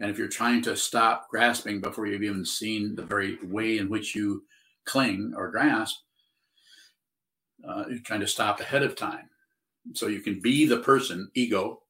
And 0.00 0.10
if 0.10 0.18
you're 0.18 0.26
trying 0.26 0.62
to 0.62 0.76
stop 0.76 1.28
grasping 1.30 1.80
before 1.80 2.06
you've 2.06 2.24
even 2.24 2.44
seen 2.44 2.96
the 2.96 3.04
very 3.04 3.38
way 3.44 3.78
in 3.78 3.88
which 3.88 4.16
you 4.16 4.42
cling 4.84 5.32
or 5.36 5.50
grasp, 5.50 6.00
uh, 7.68 7.84
you're 7.88 7.98
trying 8.00 8.24
stop 8.26 8.60
ahead 8.60 8.82
of 8.82 8.96
time. 8.96 9.28
So 9.92 10.06
you 10.06 10.20
can 10.20 10.40
be 10.40 10.66
the 10.66 10.78
person, 10.78 11.30
ego, 11.34 11.82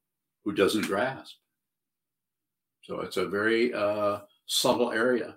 who 0.44 0.52
doesn't 0.52 0.86
grasp. 0.86 1.36
So 2.82 3.00
it's 3.00 3.16
a 3.16 3.26
very 3.26 3.72
uh, 3.72 4.20
subtle 4.46 4.92
area. 4.92 5.36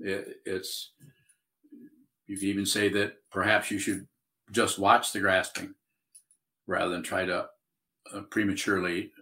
It, 0.00 0.36
it's, 0.44 0.92
you 2.26 2.36
can 2.36 2.48
even 2.48 2.66
say 2.66 2.88
that 2.90 3.14
perhaps 3.30 3.70
you 3.70 3.78
should 3.78 4.06
just 4.50 4.78
watch 4.78 5.12
the 5.12 5.20
grasping 5.20 5.74
rather 6.66 6.90
than 6.90 7.02
try 7.02 7.24
to 7.24 7.46
uh, 8.14 8.20
prematurely 8.30 9.12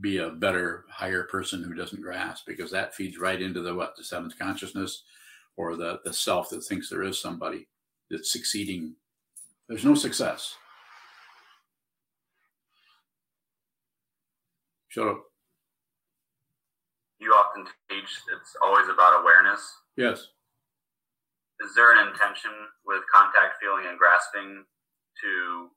be 0.00 0.18
a 0.18 0.30
better, 0.30 0.84
higher 0.90 1.24
person 1.24 1.62
who 1.62 1.74
doesn't 1.74 2.02
grasp, 2.02 2.46
because 2.46 2.70
that 2.70 2.94
feeds 2.94 3.18
right 3.18 3.42
into 3.42 3.60
the 3.60 3.74
what 3.74 3.96
the 3.96 4.04
seventh 4.04 4.38
consciousness, 4.38 5.02
or 5.56 5.76
the 5.76 5.98
the 6.04 6.12
self 6.12 6.48
that 6.50 6.62
thinks 6.62 6.88
there 6.88 7.02
is 7.02 7.20
somebody 7.20 7.66
that's 8.10 8.32
succeeding. 8.32 8.94
There's 9.68 9.84
no 9.84 9.94
success. 9.94 10.56
Shut 14.88 15.08
up. 15.08 15.24
You 17.20 17.32
often 17.32 17.66
teach 17.90 18.20
it's 18.34 18.56
always 18.62 18.88
about 18.88 19.20
awareness. 19.20 19.60
Yes. 19.96 20.28
Is 21.60 21.74
there 21.74 21.92
an 21.92 22.08
intention 22.08 22.52
with 22.86 23.02
contact, 23.12 23.60
feeling, 23.60 23.84
and 23.88 23.98
grasping 23.98 24.64
to 25.22 25.68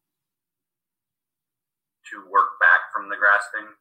to 2.11 2.31
work 2.31 2.59
back 2.59 2.79
from 2.93 3.09
the 3.09 3.15
grasping? 3.15 3.73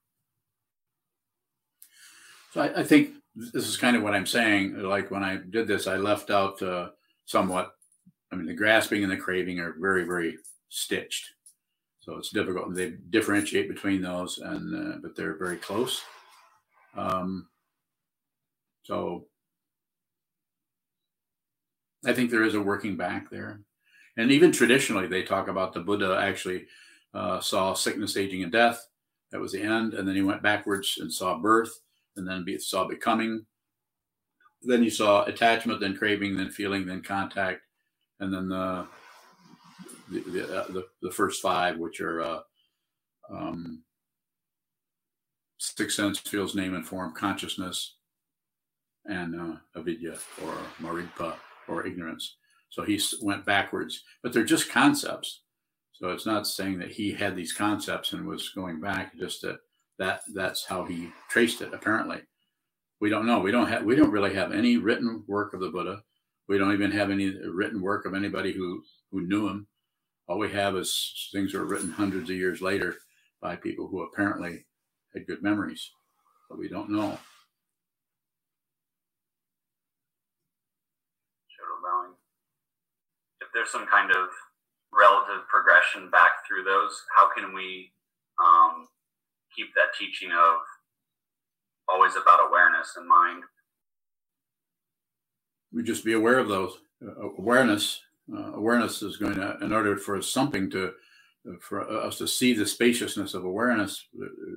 So 2.53 2.63
I, 2.63 2.81
I, 2.81 2.85
think 2.85 3.11
this 3.35 3.69
is 3.69 3.77
kind 3.77 3.97
of 3.97 4.03
what 4.03 4.15
I'm 4.15 4.27
saying. 4.27 4.79
Like 4.79 5.11
when 5.11 5.23
I 5.23 5.37
did 5.37 5.69
this, 5.69 5.87
I 5.87 5.97
left 5.97 6.31
out 6.31 6.61
uh, 6.63 6.91
somewhat. 7.27 7.75
I 8.33 8.37
mean, 8.37 8.47
the 8.47 8.55
grasping 8.55 9.03
and 9.03 9.13
the 9.13 9.17
craving 9.17 9.59
are 9.59 9.75
very, 9.81 10.05
very 10.05 10.39
stitched. 10.69 11.31
So 12.01 12.17
it's 12.17 12.31
difficult. 12.31 12.75
They 12.75 12.95
differentiate 13.11 13.69
between 13.69 14.03
those, 14.03 14.39
and 14.39 14.95
uh, 14.95 14.99
but 15.03 15.15
they're 15.15 15.37
very 15.37 15.57
close. 15.57 16.01
Um, 16.97 17.49
so 18.85 19.27
I 22.07 22.13
think 22.13 22.31
there 22.31 22.45
is 22.45 22.55
a 22.55 22.61
working 22.61 22.97
back 22.97 23.31
there, 23.31 23.61
and 24.17 24.31
even 24.33 24.51
traditionally, 24.51 25.07
they 25.07 25.23
talk 25.23 25.49
about 25.49 25.73
the 25.73 25.81
Buddha 25.81 26.19
actually 26.21 26.67
uh, 27.13 27.41
saw 27.41 27.75
sickness, 27.75 28.17
aging, 28.17 28.43
and 28.43 28.53
death. 28.53 28.87
That 29.31 29.41
was 29.41 29.53
the 29.53 29.63
end. 29.63 29.95
And 29.95 30.09
then 30.09 30.17
he 30.17 30.23
went 30.23 30.43
backwards 30.43 30.99
and 30.99 31.13
saw 31.13 31.39
birth, 31.39 31.71
and 32.17 32.27
then 32.27 32.45
be, 32.45 32.59
saw 32.59 32.89
becoming. 32.89 33.45
Then 34.63 34.83
you 34.83 34.91
saw 34.91 35.25
attachment, 35.25 35.81
then 35.81 35.97
craving, 35.97 36.37
then 36.37 36.51
feeling, 36.51 36.87
then 36.87 37.03
contact, 37.03 37.61
and 38.21 38.33
then 38.33 38.49
the 38.49 38.87
the 40.11 40.21
the, 40.21 40.61
uh, 40.61 40.67
the, 40.69 40.87
the, 41.03 41.11
first 41.11 41.41
five, 41.41 41.79
which 41.79 42.01
are 42.01 42.23
uh, 42.23 42.41
um, 43.31 43.83
sixth 45.59 45.97
sense, 45.97 46.19
feels, 46.19 46.55
name, 46.55 46.75
and 46.75 46.87
form, 46.87 47.15
consciousness, 47.15 47.97
and 49.07 49.41
uh, 49.41 49.57
avidya 49.77 50.19
or 50.45 50.55
marigpa 50.81 51.35
or 51.69 51.87
ignorance. 51.87 52.37
So 52.71 52.83
he 52.83 53.01
went 53.23 53.45
backwards, 53.45 54.03
but 54.23 54.33
they're 54.33 54.45
just 54.45 54.71
concepts. 54.71 55.43
So 55.93 56.11
it's 56.11 56.27
not 56.27 56.47
saying 56.47 56.79
that 56.79 56.91
he 56.91 57.13
had 57.13 57.37
these 57.37 57.53
concepts 57.53 58.13
and 58.13 58.27
was 58.27 58.51
going 58.51 58.81
back, 58.81 59.17
just 59.19 59.43
that 59.43 59.59
that 59.99 60.23
that's 60.35 60.65
how 60.65 60.85
he 60.85 61.11
traced 61.29 61.61
it. 61.61 61.75
Apparently, 61.75 62.21
we 63.01 63.11
don't 63.11 63.27
know. 63.27 63.41
We 63.41 63.51
don't 63.51 63.69
have. 63.69 63.85
We 63.85 63.97
don't 63.97 64.11
really 64.11 64.35
have 64.35 64.53
any 64.53 64.77
written 64.77 65.25
work 65.29 65.53
of 65.53 65.61
the 65.61 65.69
Buddha. 65.69 66.03
We 66.51 66.59
don't 66.59 66.73
even 66.73 66.91
have 66.91 67.13
any 67.13 67.31
written 67.47 67.81
work 67.81 68.07
of 68.07 68.15
anybody 68.15 68.53
who 68.53 68.83
who 69.13 69.21
knew 69.21 69.47
him. 69.47 69.69
All 70.27 70.37
we 70.37 70.51
have 70.51 70.75
is 70.75 71.29
things 71.33 71.53
that 71.53 71.59
were 71.59 71.65
written 71.65 71.93
hundreds 71.93 72.29
of 72.29 72.35
years 72.35 72.61
later 72.61 72.97
by 73.41 73.55
people 73.55 73.87
who 73.87 74.03
apparently 74.03 74.67
had 75.15 75.29
good 75.29 75.45
memories, 75.45 75.89
but 76.49 76.59
we 76.59 76.69
don't 76.69 76.91
know. 76.91 77.17
If 83.41 83.49
there's 83.55 83.71
some 83.71 83.87
kind 83.87 84.11
of 84.11 84.29
relative 84.93 85.47
progression 85.47 86.11
back 86.11 86.33
through 86.49 86.65
those, 86.65 87.01
how 87.17 87.33
can 87.33 87.55
we 87.55 87.93
um, 88.45 88.89
keep 89.55 89.69
that 89.77 89.95
teaching 89.97 90.33
of 90.33 90.59
always 91.89 92.17
about 92.17 92.41
awareness 92.49 92.97
in 92.99 93.07
mind? 93.07 93.45
We 95.73 95.83
just 95.83 96.05
be 96.05 96.13
aware 96.15 96.39
of 96.39 96.49
those. 96.49 96.79
Uh, 97.05 97.29
awareness, 97.39 98.01
uh, 98.33 98.53
awareness 98.55 99.03
is 99.03 99.17
going 99.17 99.35
to, 99.37 99.57
in 99.63 99.73
order 99.73 99.97
for 99.97 100.21
something 100.23 100.71
to 100.71 100.93
for 101.61 101.89
us 101.91 102.19
to 102.19 102.29
see 102.29 102.53
the 102.53 102.67
spaciousness 102.67 103.35
of 103.35 103.45
awareness, 103.45 104.07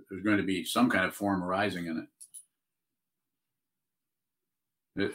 there's 0.10 0.24
going 0.24 0.38
to 0.38 0.44
be 0.44 0.66
some 0.66 0.90
kind 0.90 1.06
of 1.06 1.16
form 1.16 1.44
arising 1.44 1.86
in 1.88 1.98
it. 2.00 2.06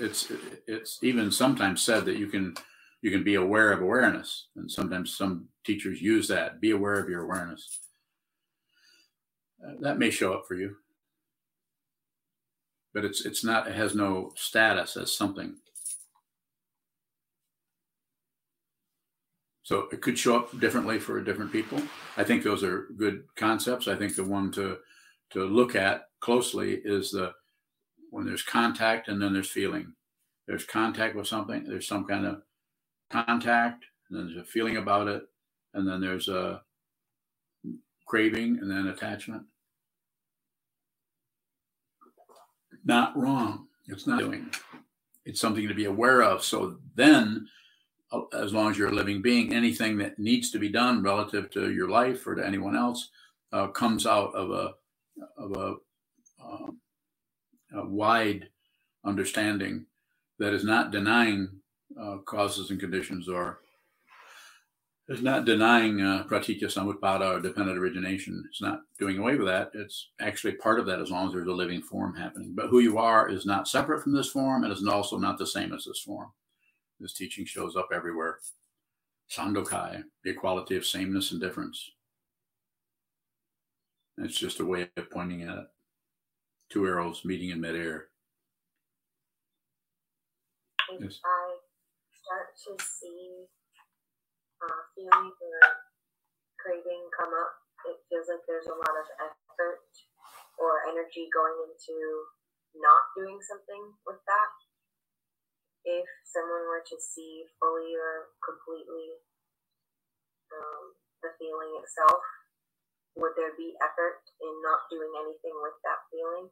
It's 0.01 0.32
it's 0.66 0.99
even 1.03 1.30
sometimes 1.30 1.82
said 1.82 2.05
that 2.07 2.16
you 2.16 2.26
can 2.28 2.55
you 3.03 3.11
can 3.11 3.22
be 3.24 3.34
aware 3.36 3.72
of 3.72 3.80
awareness, 3.82 4.46
and 4.57 4.70
sometimes 4.70 5.16
some 5.16 5.49
teachers 5.64 6.01
use 6.03 6.28
that. 6.28 6.61
Be 6.61 6.70
aware 6.72 6.99
of 6.99 7.09
your 7.09 7.22
awareness. 7.24 7.78
Uh, 9.64 9.72
that 9.80 9.99
may 9.99 10.11
show 10.11 10.32
up 10.34 10.44
for 10.49 10.55
you, 10.55 10.76
but 12.94 13.05
it's 13.05 13.24
it's 13.26 13.44
not. 13.44 13.68
It 13.68 13.74
has 13.76 13.94
no 13.94 14.32
status 14.36 14.96
as 14.96 15.14
something. 15.16 15.57
So 19.68 19.86
it 19.92 20.00
could 20.00 20.18
show 20.18 20.34
up 20.34 20.58
differently 20.60 20.98
for 20.98 21.20
different 21.20 21.52
people. 21.52 21.78
I 22.16 22.24
think 22.24 22.42
those 22.42 22.64
are 22.64 22.86
good 22.96 23.24
concepts. 23.36 23.86
I 23.86 23.96
think 23.96 24.16
the 24.16 24.24
one 24.24 24.50
to 24.52 24.78
to 25.32 25.44
look 25.44 25.76
at 25.76 26.08
closely 26.20 26.80
is 26.86 27.10
the 27.10 27.34
when 28.08 28.24
there's 28.24 28.42
contact 28.42 29.08
and 29.08 29.20
then 29.20 29.34
there's 29.34 29.50
feeling. 29.50 29.92
There's 30.46 30.64
contact 30.64 31.14
with 31.14 31.26
something. 31.26 31.64
There's 31.64 31.86
some 31.86 32.06
kind 32.06 32.24
of 32.24 32.40
contact, 33.10 33.84
and 34.08 34.18
then 34.18 34.28
there's 34.28 34.48
a 34.48 34.50
feeling 34.50 34.78
about 34.78 35.06
it, 35.06 35.24
and 35.74 35.86
then 35.86 36.00
there's 36.00 36.28
a 36.28 36.62
craving, 38.06 38.60
and 38.62 38.70
then 38.70 38.86
attachment. 38.86 39.42
Not 42.86 43.14
wrong. 43.18 43.66
It's 43.86 44.06
not 44.06 44.20
doing. 44.20 44.48
It's 45.26 45.42
something 45.42 45.68
to 45.68 45.74
be 45.74 45.84
aware 45.84 46.22
of. 46.22 46.42
So 46.42 46.78
then 46.94 47.48
as 48.32 48.52
long 48.52 48.70
as 48.70 48.78
you're 48.78 48.88
a 48.88 48.94
living 48.94 49.20
being, 49.20 49.52
anything 49.52 49.98
that 49.98 50.18
needs 50.18 50.50
to 50.50 50.59
be 50.59 50.68
done 50.68 51.02
relative 51.02 51.50
to 51.50 51.72
your 51.72 51.88
life 51.88 52.26
or 52.26 52.34
to 52.34 52.46
anyone 52.46 52.76
else 52.76 53.11
uh, 53.52 53.68
comes 53.68 54.06
out 54.06 54.34
of 54.34 54.50
a 54.50 54.74
of 55.36 55.52
a, 55.52 55.74
um, 56.44 56.78
a, 57.74 57.84
wide 57.84 58.48
understanding 59.04 59.84
that 60.38 60.52
is 60.52 60.64
not 60.64 60.92
denying 60.92 61.48
uh, 62.00 62.18
causes 62.18 62.70
and 62.70 62.78
conditions 62.78 63.28
or 63.28 63.59
is 65.09 65.22
not 65.22 65.44
denying 65.44 66.00
uh, 66.00 66.22
pratitya 66.28 66.68
samutpada 66.68 67.36
or 67.36 67.40
dependent 67.40 67.78
origination. 67.78 68.44
It's 68.48 68.62
not 68.62 68.82
doing 68.98 69.18
away 69.18 69.36
with 69.36 69.48
that. 69.48 69.70
It's 69.74 70.11
actually 70.20 70.52
part 70.52 70.78
of 70.78 70.86
that 70.86 71.00
as 71.00 71.11
long 71.11 71.26
as 71.28 71.32
there's 71.32 71.48
a 71.48 71.52
living 71.52 71.82
form 71.82 72.14
happening. 72.14 72.52
But 72.54 72.68
who 72.68 72.80
you 72.80 72.98
are 72.98 73.28
is 73.28 73.46
not 73.46 73.66
separate 73.66 74.02
from 74.02 74.14
this 74.14 74.28
form 74.28 74.64
and 74.64 74.72
is 74.72 74.86
also 74.86 75.18
not 75.18 75.38
the 75.38 75.46
same 75.46 75.72
as 75.72 75.84
this 75.84 76.00
form. 76.00 76.28
This 77.01 77.12
teaching 77.12 77.44
shows 77.44 77.76
up 77.76 77.88
everywhere. 77.94 78.38
Sandokai, 79.30 80.03
the 80.24 80.30
equality 80.30 80.76
of 80.76 80.86
sameness 80.86 81.32
and 81.32 81.40
difference. 81.40 81.90
It's 84.16 84.38
just 84.38 84.59
a 84.59 84.64
way 84.64 84.90
of 84.96 85.11
pointing 85.11 85.42
at 85.42 85.59
it. 85.59 85.68
Two 86.70 86.86
arrows 86.86 87.24
meeting 87.24 87.51
in 87.51 87.61
midair. 87.61 88.09
If 90.90 91.01
yes. 91.01 91.20
I 91.22 91.44
start 92.11 92.49
to 92.66 92.72
see 92.82 93.46
uh, 94.64 94.82
feelings 94.96 95.38
or 95.38 95.61
craving 96.59 97.05
come 97.14 97.30
up, 97.30 97.53
it 97.86 98.03
feels 98.11 98.26
like 98.26 98.42
there's 98.49 98.66
a 98.66 98.74
lot 98.74 98.96
of 98.99 99.07
effort 99.22 99.86
or 100.59 100.82
energy 100.90 101.30
going 101.30 101.55
into 101.68 101.94
not 102.74 103.14
doing 103.14 103.38
something 103.46 103.94
with 104.03 104.18
that 104.26 104.53
if 105.89 106.07
someone 106.28 106.68
were 106.68 106.84
to 106.84 106.97
see 107.01 107.45
fully 107.57 107.97
or 107.97 108.28
completely 108.45 109.16
um, 110.53 110.93
the 111.24 111.32
feeling 111.41 111.80
itself, 111.80 112.20
would 113.16 113.32
there 113.36 113.57
be 113.57 113.72
effort 113.80 114.20
in 114.41 114.53
not 114.62 114.84
doing 114.91 115.12
anything 115.16 115.57
with 115.62 115.78
that 115.84 116.01
feeling? 116.12 116.51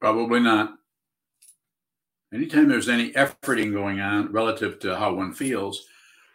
Probably 0.00 0.40
not. 0.40 0.78
Anytime 2.32 2.68
there's 2.68 2.88
any 2.88 3.12
efforting 3.12 3.72
going 3.72 4.00
on 4.00 4.32
relative 4.32 4.80
to 4.80 4.96
how 4.96 5.14
one 5.14 5.32
feels, 5.32 5.86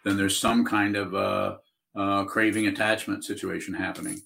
then 0.06 0.18
there's 0.18 0.38
some 0.38 0.66
kind 0.66 0.96
of 0.96 1.14
uh, 1.14 1.58
uh, 1.96 2.24
craving 2.26 2.68
attachment 2.68 3.24
situation 3.24 3.74
happening. 3.74 4.22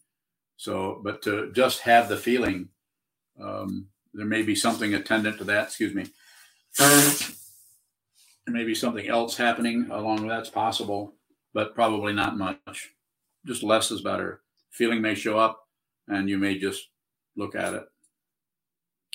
So, 0.56 1.02
but 1.04 1.22
to 1.24 1.52
just 1.54 1.82
have 1.82 2.10
the 2.10 2.18
feeling, 2.18 2.70
um, 3.42 3.88
there 4.14 4.26
may 4.26 4.42
be 4.42 4.56
something 4.56 4.94
attendant 4.94 5.38
to 5.40 5.44
that. 5.46 5.68
Excuse 5.68 5.94
me 5.94 6.08
maybe 8.48 8.74
something 8.74 9.08
else 9.08 9.36
happening 9.36 9.90
along 9.92 10.22
with 10.22 10.30
that's 10.30 10.50
possible, 10.50 11.14
but 11.54 11.76
probably 11.76 12.14
not 12.14 12.38
much. 12.38 12.94
Just 13.46 13.64
less 13.64 13.92
is 13.92 14.02
better. 14.02 14.42
Feeling 14.72 15.02
may 15.02 15.16
show 15.16 15.38
up, 15.38 15.68
and 16.08 16.30
you 16.30 16.38
may 16.38 16.58
just 16.58 16.90
look 17.36 17.56
at 17.56 17.74
it, 17.74 17.84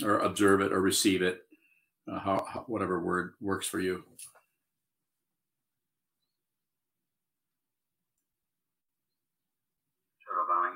or 0.04 0.18
observe 0.18 0.60
it, 0.60 0.72
or 0.72 0.80
receive 0.80 1.22
it, 1.22 1.42
uh, 2.10 2.18
how, 2.18 2.46
how, 2.52 2.64
whatever 2.66 3.00
word 3.00 3.34
works 3.40 3.66
for 3.66 3.80
you. 3.80 4.04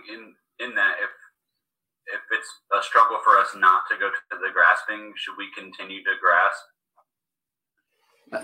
In 0.09 0.34
in 0.61 0.74
that, 0.76 0.94
if 1.02 1.11
if 2.07 2.22
it's 2.30 2.48
a 2.78 2.82
struggle 2.82 3.18
for 3.24 3.36
us 3.38 3.50
not 3.57 3.82
to 3.90 3.98
go 3.98 4.09
to 4.09 4.38
the 4.38 4.52
grasping, 4.52 5.12
should 5.16 5.34
we 5.36 5.50
continue 5.57 5.98
to 6.04 6.14
grasp 6.22 6.62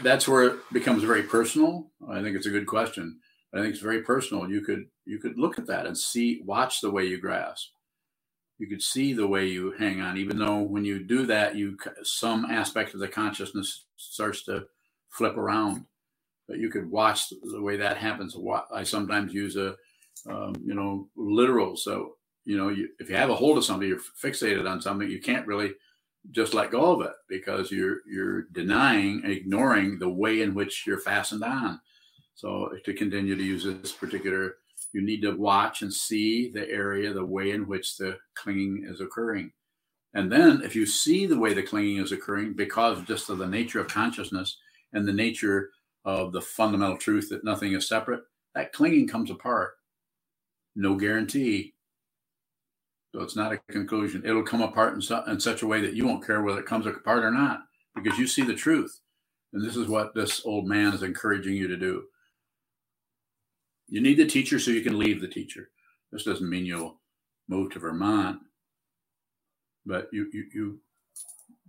that's 0.03 0.29
where 0.29 0.45
it 0.45 0.57
becomes 0.73 1.03
very 1.03 1.23
personal. 1.23 1.91
I 2.09 2.23
think 2.23 2.37
it's 2.37 2.47
a 2.47 2.51
good 2.51 2.67
question. 2.67 3.21
I 3.55 3.59
think 3.59 3.75
it's 3.75 3.83
very 3.83 4.03
personal. 4.03 4.49
You 4.49 4.63
could 4.63 4.87
you 5.05 5.19
could 5.19 5.39
look 5.39 5.59
at 5.59 5.67
that 5.67 5.87
and 5.87 5.97
see, 5.97 6.43
watch 6.45 6.81
the 6.81 6.91
way 6.91 7.05
you 7.05 7.19
grasp. 7.19 7.69
You 8.59 8.69
could 8.69 8.83
see 8.83 9.13
the 9.13 9.27
way 9.27 9.47
you 9.47 9.75
hang 9.79 10.01
on, 10.01 10.17
even 10.17 10.39
though 10.39 10.61
when 10.61 10.85
you 10.85 11.03
do 11.03 11.27
that, 11.27 11.57
you 11.57 11.77
some 12.03 12.45
aspect 12.45 12.95
of 12.95 13.01
the 13.01 13.09
consciousness 13.09 13.85
starts 13.97 14.45
to 14.45 14.67
flip 15.11 15.37
around. 15.37 15.87
But 16.49 16.59
you 16.59 16.71
could 16.71 16.91
watch 16.91 17.31
the 17.31 17.63
way 17.63 17.77
that 17.77 17.97
happens. 17.97 18.37
I 18.73 18.85
sometimes 18.85 19.35
use 19.35 19.57
a 19.57 19.77
um, 20.29 20.55
you 20.65 20.75
know 20.75 21.09
literal. 21.17 21.77
So 21.77 22.15
you 22.45 22.57
know, 22.57 22.69
you, 22.69 22.89
if 22.99 23.09
you 23.09 23.17
have 23.17 23.31
a 23.31 23.35
hold 23.35 23.59
of 23.59 23.65
something, 23.65 23.89
you're 23.89 24.01
fixated 24.23 24.69
on 24.69 24.81
something, 24.81 25.09
you 25.09 25.21
can't 25.21 25.47
really 25.47 25.73
just 26.31 26.55
let 26.55 26.71
go 26.71 26.93
of 26.93 27.07
it 27.07 27.13
because 27.29 27.71
you're 27.71 27.99
you're 28.07 28.43
denying, 28.53 29.23
ignoring 29.25 29.99
the 29.99 30.09
way 30.09 30.43
in 30.43 30.55
which 30.55 30.87
you're 30.87 31.01
fastened 31.01 31.43
on. 31.43 31.81
So 32.35 32.71
to 32.85 32.95
continue 32.95 33.37
to 33.37 33.43
use 33.43 33.65
this 33.65 33.93
particular, 33.93 34.57
you 34.93 35.03
need 35.03 35.23
to 35.23 35.37
watch 35.37 35.83
and 35.83 35.93
see 35.93 36.51
the 36.51 36.69
area, 36.69 37.13
the 37.13 37.25
way 37.25 37.51
in 37.51 37.67
which 37.67 37.97
the 37.97 38.19
clinging 38.35 38.87
is 38.89 39.01
occurring. 39.01 39.53
And 40.15 40.31
then 40.31 40.63
if 40.63 40.77
you 40.77 40.87
see 40.87 41.27
the 41.27 41.39
way 41.39 41.55
the 41.55 41.63
clinging 41.63 41.99
is 41.99 42.13
occurring 42.13 42.55
because 42.55 43.03
just 43.05 43.31
of 43.31 43.39
the 43.39 43.47
nature 43.47 43.81
of 43.81 43.89
consciousness 43.89 44.59
and 44.93 45.07
the 45.09 45.13
nature 45.13 45.71
of 46.05 46.33
the 46.33 46.41
fundamental 46.41 46.99
truth 46.99 47.29
that 47.31 47.45
nothing 47.45 47.73
is 47.73 47.89
separate, 47.89 48.23
that 48.55 48.73
clinging 48.73 49.09
comes 49.09 49.31
apart. 49.31 49.75
No 50.75 50.97
guarantee 50.97 51.75
so 53.13 53.21
it's 53.21 53.37
not 53.37 53.53
a 53.53 53.59
conclusion. 53.71 54.23
It'll 54.25 54.43
come 54.43 54.63
apart 54.63 54.95
in, 54.95 55.03
su- 55.03 55.23
in 55.27 55.39
such 55.39 55.63
a 55.63 55.67
way 55.67 55.81
that 55.83 55.95
you 55.95 56.07
won't 56.07 56.27
care 56.27 56.43
whether 56.43 56.61
it 56.61 56.67
comes 56.67 56.87
apart 56.87 57.25
or 57.25 57.31
not 57.31 57.61
because 57.95 58.19
you 58.19 58.27
see 58.27 58.43
the 58.43 58.55
truth. 58.55 59.01
And 59.53 59.63
this 59.63 59.77
is 59.77 59.87
what 59.87 60.15
this 60.15 60.43
old 60.47 60.67
man 60.67 60.95
is 60.95 61.03
encouraging 61.03 61.55
you 61.55 61.69
to 61.69 61.77
do. 61.77 62.05
You 63.89 64.01
need 64.01 64.17
the 64.17 64.27
teacher 64.27 64.59
so 64.59 64.71
you 64.71 64.81
can 64.81 64.99
leave 64.99 65.21
the 65.21 65.29
teacher. 65.29 65.69
This 66.11 66.25
doesn't 66.25 66.49
mean 66.49 66.65
you'll 66.65 67.01
move 67.49 67.73
to 67.73 67.79
Vermont, 67.79 68.41
but 69.85 70.09
you 70.13 70.29
you 70.33 70.45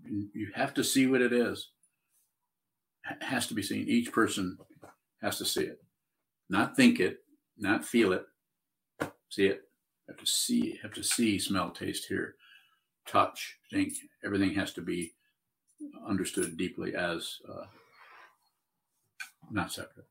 you 0.05 0.29
you 0.33 0.47
have 0.55 0.73
to 0.75 0.83
see 0.83 1.07
what 1.07 1.21
it 1.21 1.33
is. 1.33 1.69
It 3.09 3.21
has 3.23 3.47
to 3.47 3.53
be 3.53 3.63
seen. 3.63 3.89
Each 3.89 4.13
person 4.13 4.57
has 5.21 5.37
to 5.39 5.45
see 5.45 5.63
it, 5.63 5.83
not 6.49 6.77
think 6.77 7.01
it, 7.01 7.19
not 7.57 7.83
feel 7.83 8.13
it. 8.13 8.25
See 9.29 9.47
it 9.47 9.63
have 10.07 10.17
to 10.17 10.25
see, 10.25 10.79
have 10.81 10.93
to 10.93 11.03
see, 11.03 11.39
smell, 11.39 11.71
taste, 11.71 12.05
hear, 12.07 12.35
touch, 13.07 13.57
think. 13.71 13.93
Everything 14.23 14.53
has 14.53 14.73
to 14.73 14.81
be 14.81 15.13
understood 16.07 16.57
deeply 16.57 16.95
as 16.95 17.39
uh, 17.49 17.65
not 19.51 19.71
separate. 19.71 20.05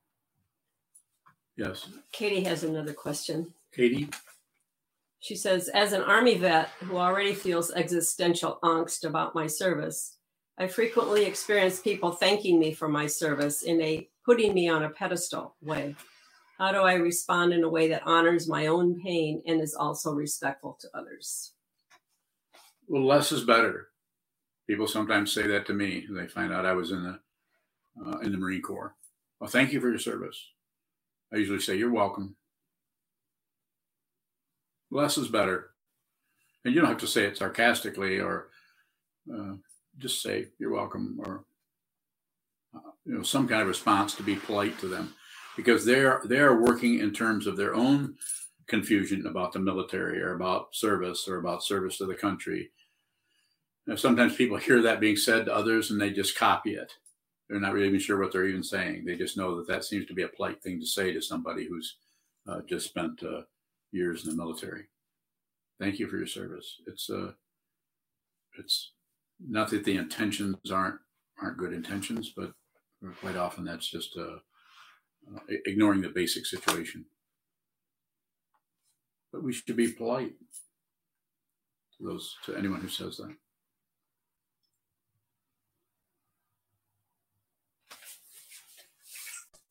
Yes. 1.56 1.88
Katie 2.12 2.44
has 2.44 2.64
another 2.64 2.94
question. 2.94 3.52
Katie? 3.74 4.08
She 5.20 5.36
says, 5.36 5.68
as 5.68 5.92
an 5.92 6.02
Army 6.02 6.36
vet 6.36 6.70
who 6.80 6.96
already 6.96 7.34
feels 7.34 7.70
existential 7.70 8.58
angst 8.64 9.04
about 9.04 9.34
my 9.34 9.46
service, 9.46 10.16
I 10.58 10.66
frequently 10.66 11.24
experience 11.24 11.80
people 11.80 12.10
thanking 12.10 12.58
me 12.58 12.72
for 12.72 12.88
my 12.88 13.06
service 13.06 13.62
in 13.62 13.80
a 13.80 14.08
putting 14.24 14.52
me 14.54 14.68
on 14.68 14.84
a 14.84 14.90
pedestal 14.90 15.56
way. 15.62 15.94
How 16.62 16.70
do 16.70 16.82
I 16.82 16.94
respond 16.94 17.52
in 17.52 17.64
a 17.64 17.68
way 17.68 17.88
that 17.88 18.06
honors 18.06 18.48
my 18.48 18.68
own 18.68 19.02
pain 19.02 19.42
and 19.48 19.60
is 19.60 19.74
also 19.74 20.12
respectful 20.12 20.78
to 20.80 20.88
others? 20.94 21.54
Well, 22.86 23.04
less 23.04 23.32
is 23.32 23.42
better. 23.42 23.88
People 24.68 24.86
sometimes 24.86 25.32
say 25.32 25.44
that 25.48 25.66
to 25.66 25.72
me. 25.72 26.06
They 26.08 26.28
find 26.28 26.52
out 26.52 26.64
I 26.64 26.74
was 26.74 26.92
in 26.92 27.02
the 27.02 27.18
uh, 28.06 28.18
in 28.18 28.30
the 28.30 28.38
Marine 28.38 28.62
Corps. 28.62 28.94
Well, 29.40 29.50
thank 29.50 29.72
you 29.72 29.80
for 29.80 29.88
your 29.88 29.98
service. 29.98 30.40
I 31.34 31.38
usually 31.38 31.58
say 31.58 31.74
you're 31.74 31.90
welcome. 31.90 32.36
Less 34.92 35.18
is 35.18 35.26
better. 35.26 35.70
And 36.64 36.72
you 36.72 36.80
don't 36.80 36.88
have 36.88 36.98
to 36.98 37.08
say 37.08 37.24
it 37.24 37.38
sarcastically 37.38 38.20
or 38.20 38.50
uh, 39.34 39.54
just 39.98 40.22
say 40.22 40.46
you're 40.60 40.72
welcome 40.72 41.18
or 41.26 41.44
uh, 42.72 42.92
you 43.04 43.14
know 43.14 43.24
some 43.24 43.48
kind 43.48 43.62
of 43.62 43.66
response 43.66 44.14
to 44.14 44.22
be 44.22 44.36
polite 44.36 44.78
to 44.78 44.86
them 44.86 45.12
because 45.56 45.84
they're 45.84 46.22
they're 46.24 46.60
working 46.60 46.98
in 46.98 47.12
terms 47.12 47.46
of 47.46 47.56
their 47.56 47.74
own 47.74 48.14
confusion 48.66 49.26
about 49.26 49.52
the 49.52 49.58
military 49.58 50.20
or 50.22 50.34
about 50.34 50.74
service 50.74 51.28
or 51.28 51.38
about 51.38 51.62
service 51.62 51.98
to 51.98 52.06
the 52.06 52.14
country. 52.14 52.70
Now, 53.86 53.96
sometimes 53.96 54.36
people 54.36 54.56
hear 54.56 54.80
that 54.82 55.00
being 55.00 55.16
said 55.16 55.46
to 55.46 55.54
others 55.54 55.90
and 55.90 56.00
they 56.00 56.10
just 56.10 56.38
copy 56.38 56.74
it. 56.74 56.92
They're 57.48 57.60
not 57.60 57.72
really 57.72 57.88
even 57.88 58.00
sure 58.00 58.18
what 58.18 58.32
they're 58.32 58.46
even 58.46 58.62
saying. 58.62 59.04
They 59.04 59.16
just 59.16 59.36
know 59.36 59.56
that 59.56 59.68
that 59.68 59.84
seems 59.84 60.06
to 60.06 60.14
be 60.14 60.22
a 60.22 60.28
polite 60.28 60.62
thing 60.62 60.80
to 60.80 60.86
say 60.86 61.12
to 61.12 61.20
somebody 61.20 61.66
who's 61.68 61.96
uh, 62.48 62.60
just 62.68 62.88
spent 62.88 63.22
uh, 63.22 63.42
years 63.90 64.24
in 64.24 64.30
the 64.30 64.36
military. 64.36 64.84
Thank 65.78 65.98
you 65.98 66.06
for 66.06 66.16
your 66.16 66.26
service. 66.26 66.80
It's 66.86 67.10
uh, 67.10 67.32
it's 68.58 68.92
not 69.40 69.70
that 69.70 69.84
the 69.84 69.96
intentions 69.96 70.56
aren't 70.70 71.00
aren't 71.42 71.58
good 71.58 71.72
intentions, 71.72 72.32
but 72.36 72.52
quite 73.20 73.36
often 73.36 73.64
that's 73.64 73.88
just 73.88 74.16
uh, 74.16 74.36
uh, 75.34 75.40
ignoring 75.66 76.02
the 76.02 76.08
basic 76.08 76.46
situation. 76.46 77.04
But 79.32 79.42
we 79.42 79.52
should 79.52 79.76
be 79.76 79.88
polite 79.92 80.34
to 81.98 82.04
those 82.04 82.36
to 82.46 82.54
anyone 82.56 82.80
who 82.80 82.88
says 82.88 83.16
that. 83.18 83.34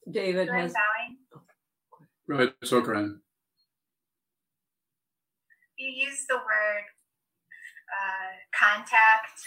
David 0.10 0.50
has. 0.50 0.74
Go 2.28 2.36
ahead, 2.36 2.54
Sokran. 2.64 3.20
You 5.78 5.90
use 5.90 6.26
the 6.28 6.36
word 6.36 6.86
uh, 7.90 8.32
contact, 8.54 9.42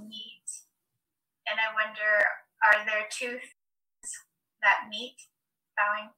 meet, 0.00 0.46
and 1.48 1.58
I 1.58 1.74
wonder 1.74 2.24
are 2.62 2.84
there 2.86 3.06
two 3.10 3.38
things 3.38 3.59
that 4.62 4.88
meet 4.90 5.16
bowing? 5.76 6.10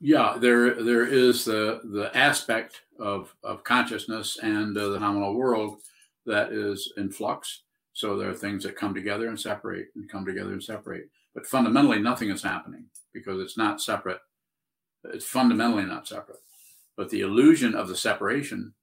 Yeah, 0.00 0.36
there 0.40 0.82
there 0.82 1.06
is 1.06 1.44
the 1.44 1.80
the 1.84 2.10
aspect 2.16 2.82
of 2.98 3.34
of 3.44 3.64
consciousness 3.64 4.38
and 4.42 4.76
uh, 4.76 4.88
the 4.88 4.98
nominal 4.98 5.34
world 5.34 5.78
that 6.26 6.52
is 6.52 6.92
in 6.96 7.10
flux. 7.10 7.62
So 7.92 8.16
there 8.16 8.30
are 8.30 8.34
things 8.34 8.64
that 8.64 8.76
come 8.76 8.94
together 8.94 9.28
and 9.28 9.38
separate, 9.38 9.88
and 9.94 10.08
come 10.08 10.24
together 10.24 10.52
and 10.52 10.62
separate. 10.62 11.10
But 11.34 11.46
fundamentally, 11.46 12.00
nothing 12.00 12.30
is 12.30 12.42
happening 12.42 12.86
because 13.12 13.40
it's 13.40 13.56
not 13.56 13.80
separate. 13.80 14.18
It's 15.04 15.26
fundamentally 15.26 15.84
not 15.84 16.08
separate. 16.08 16.40
But 16.96 17.10
the 17.10 17.20
illusion 17.20 17.74
of 17.74 17.88
the 17.88 17.96
separation 17.96 18.74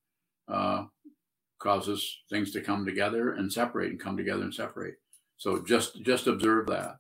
uh, 0.48 0.86
causes 1.60 2.20
things 2.30 2.52
to 2.52 2.62
come 2.62 2.86
together 2.86 3.34
and 3.34 3.52
separate, 3.52 3.92
and 3.92 4.00
come 4.00 4.16
together 4.16 4.44
and 4.44 4.54
separate. 4.54 4.96
So 5.38 5.62
just 5.64 6.02
just 6.04 6.28
observe 6.28 6.68
that. 6.68 6.98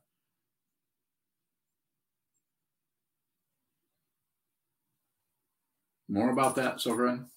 More 6.09 6.31
about 6.31 6.55
that, 6.55 6.81
Sovereign? 6.81 7.27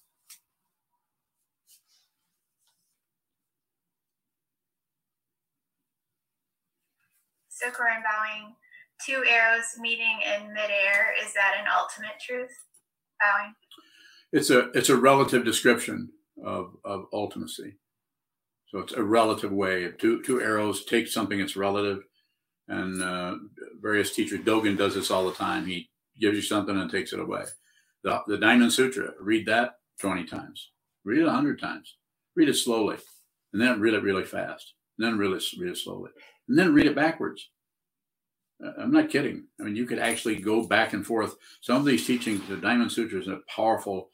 So 7.49 7.69
Corinne 7.69 8.01
bowing, 8.01 8.55
two 9.05 9.23
arrows 9.29 9.77
meeting 9.79 10.17
in 10.25 10.47
midair, 10.53 11.13
is 11.23 11.33
that 11.33 11.55
an 11.59 11.67
ultimate 11.71 12.19
truth? 12.19 12.49
Bowing. 13.21 13.53
It's 14.31 14.49
a 14.49 14.71
it's 14.71 14.89
a 14.89 14.97
relative 14.97 15.45
description 15.45 16.09
of, 16.43 16.75
of 16.83 17.05
ultimacy. 17.13 17.75
So 18.69 18.79
it's 18.79 18.93
a 18.93 19.03
relative 19.03 19.51
way. 19.51 19.91
Two 19.99 20.23
two 20.23 20.41
arrows 20.41 20.83
take 20.85 21.07
something 21.07 21.37
that's 21.37 21.55
relative, 21.55 21.99
and 22.67 23.03
uh, 23.03 23.35
various 23.79 24.15
teachers. 24.15 24.39
Dogen 24.39 24.75
does 24.75 24.95
this 24.95 25.11
all 25.11 25.27
the 25.27 25.35
time. 25.35 25.67
He 25.67 25.91
gives 26.19 26.35
you 26.35 26.41
something 26.41 26.75
and 26.75 26.89
takes 26.89 27.13
it 27.13 27.19
away 27.19 27.43
the, 28.03 28.21
the 28.27 28.37
Diamond 28.37 28.73
Sutra. 28.73 29.11
Read 29.19 29.47
that 29.47 29.75
20 29.99 30.25
times. 30.25 30.71
Read 31.03 31.21
it 31.21 31.25
100 31.25 31.59
times. 31.59 31.95
Read 32.35 32.49
it 32.49 32.55
slowly. 32.55 32.97
And 33.51 33.61
then 33.61 33.79
read 33.79 33.93
it 33.93 34.03
really 34.03 34.25
fast. 34.25 34.73
And 34.97 35.07
then 35.07 35.17
read 35.17 35.31
it, 35.31 35.43
read 35.59 35.71
it 35.71 35.77
slowly. 35.77 36.11
And 36.47 36.57
then 36.57 36.73
read 36.73 36.87
it 36.87 36.95
backwards. 36.95 37.49
Uh, 38.63 38.71
I'm 38.77 38.91
not 38.91 39.09
kidding. 39.09 39.45
I 39.59 39.63
mean, 39.63 39.75
you 39.75 39.85
could 39.85 39.99
actually 39.99 40.37
go 40.37 40.65
back 40.65 40.93
and 40.93 41.05
forth. 41.05 41.35
Some 41.61 41.77
of 41.77 41.85
these 41.85 42.05
teachings, 42.05 42.47
the 42.47 42.57
Diamond 42.57 42.91
Sutra 42.91 43.19
is 43.19 43.27
a 43.27 43.39
powerful, 43.53 44.09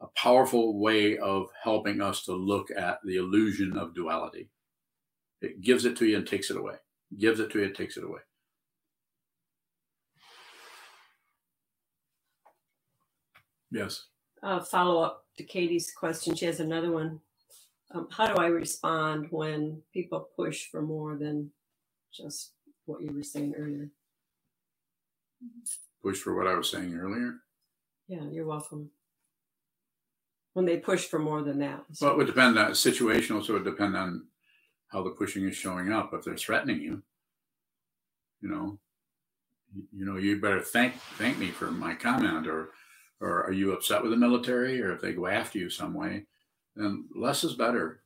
a 0.00 0.06
powerful 0.16 0.80
way 0.80 1.18
of 1.18 1.46
helping 1.62 2.00
us 2.00 2.24
to 2.24 2.32
look 2.32 2.68
at 2.76 2.98
the 3.04 3.16
illusion 3.16 3.76
of 3.76 3.94
duality. 3.94 4.50
It 5.40 5.60
gives 5.60 5.84
it 5.84 5.96
to 5.96 6.06
you 6.06 6.16
and 6.16 6.26
takes 6.26 6.50
it 6.50 6.56
away. 6.56 6.76
Gives 7.18 7.40
it 7.40 7.50
to 7.52 7.58
you 7.58 7.66
and 7.66 7.74
takes 7.74 7.96
it 7.96 8.04
away. 8.04 8.20
Yes. 13.72 14.04
Uh, 14.42 14.60
follow 14.60 15.02
up 15.02 15.24
to 15.38 15.44
Katie's 15.44 15.90
question. 15.90 16.34
She 16.34 16.44
has 16.44 16.60
another 16.60 16.92
one. 16.92 17.20
Um, 17.94 18.08
how 18.10 18.26
do 18.26 18.34
I 18.34 18.46
respond 18.46 19.28
when 19.30 19.82
people 19.92 20.28
push 20.36 20.66
for 20.70 20.82
more 20.82 21.16
than 21.16 21.50
just 22.12 22.52
what 22.84 23.02
you 23.02 23.12
were 23.12 23.22
saying 23.22 23.54
earlier? 23.56 23.88
Push 26.02 26.18
for 26.18 26.34
what 26.34 26.46
I 26.46 26.54
was 26.54 26.70
saying 26.70 26.94
earlier? 26.94 27.36
Yeah, 28.08 28.24
you're 28.30 28.46
welcome. 28.46 28.90
When 30.52 30.66
they 30.66 30.76
push 30.76 31.06
for 31.06 31.18
more 31.18 31.42
than 31.42 31.58
that. 31.60 31.84
So. 31.92 32.06
Well, 32.06 32.14
it 32.14 32.18
would 32.18 32.26
depend 32.26 32.58
on 32.58 32.72
situational, 32.72 33.44
so 33.44 33.54
it 33.54 33.62
would 33.62 33.64
depend 33.64 33.96
on 33.96 34.26
how 34.88 35.02
the 35.02 35.10
pushing 35.10 35.48
is 35.48 35.56
showing 35.56 35.92
up. 35.92 36.12
If 36.12 36.24
they're 36.24 36.36
threatening 36.36 36.80
you, 36.80 37.02
you 38.42 38.50
know, 38.50 38.78
you 39.94 40.04
know, 40.04 40.18
you 40.18 40.40
better 40.40 40.60
thank 40.60 40.94
thank 41.16 41.38
me 41.38 41.48
for 41.48 41.70
my 41.70 41.94
comment 41.94 42.46
or 42.46 42.70
or 43.22 43.44
are 43.44 43.52
you 43.52 43.72
upset 43.72 44.02
with 44.02 44.10
the 44.10 44.16
military, 44.16 44.82
or 44.82 44.92
if 44.92 45.00
they 45.00 45.12
go 45.12 45.28
after 45.28 45.58
you 45.58 45.70
some 45.70 45.94
way, 45.94 46.26
then 46.74 47.04
less 47.14 47.44
is 47.44 47.54
better. 47.54 48.00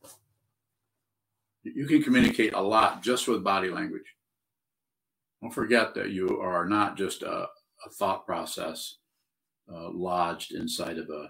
You 1.62 1.86
can 1.86 2.02
communicate 2.02 2.52
a 2.52 2.60
lot 2.60 3.02
just 3.02 3.26
with 3.26 3.42
body 3.42 3.70
language. 3.70 4.14
Don't 5.40 5.52
forget 5.52 5.94
that 5.94 6.10
you 6.10 6.40
are 6.40 6.66
not 6.66 6.96
just 6.98 7.22
a, 7.22 7.48
a 7.86 7.90
thought 7.98 8.26
process 8.26 8.98
uh, 9.72 9.88
lodged 9.90 10.52
inside 10.52 10.98
of 10.98 11.08
a 11.08 11.28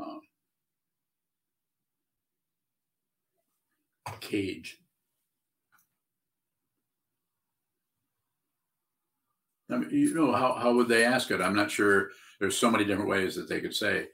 uh, 0.00 0.18
cage. 4.20 4.78
I 9.70 9.78
mean, 9.78 9.90
you 9.90 10.14
know, 10.14 10.32
how, 10.32 10.52
how 10.54 10.74
would 10.74 10.88
they 10.88 11.04
ask 11.04 11.30
it? 11.30 11.40
I'm 11.40 11.56
not 11.56 11.70
sure 11.70 12.10
there's 12.42 12.58
so 12.58 12.72
many 12.72 12.84
different 12.84 13.08
ways 13.08 13.36
that 13.36 13.48
they 13.48 13.60
could 13.60 13.74
say 13.74 14.08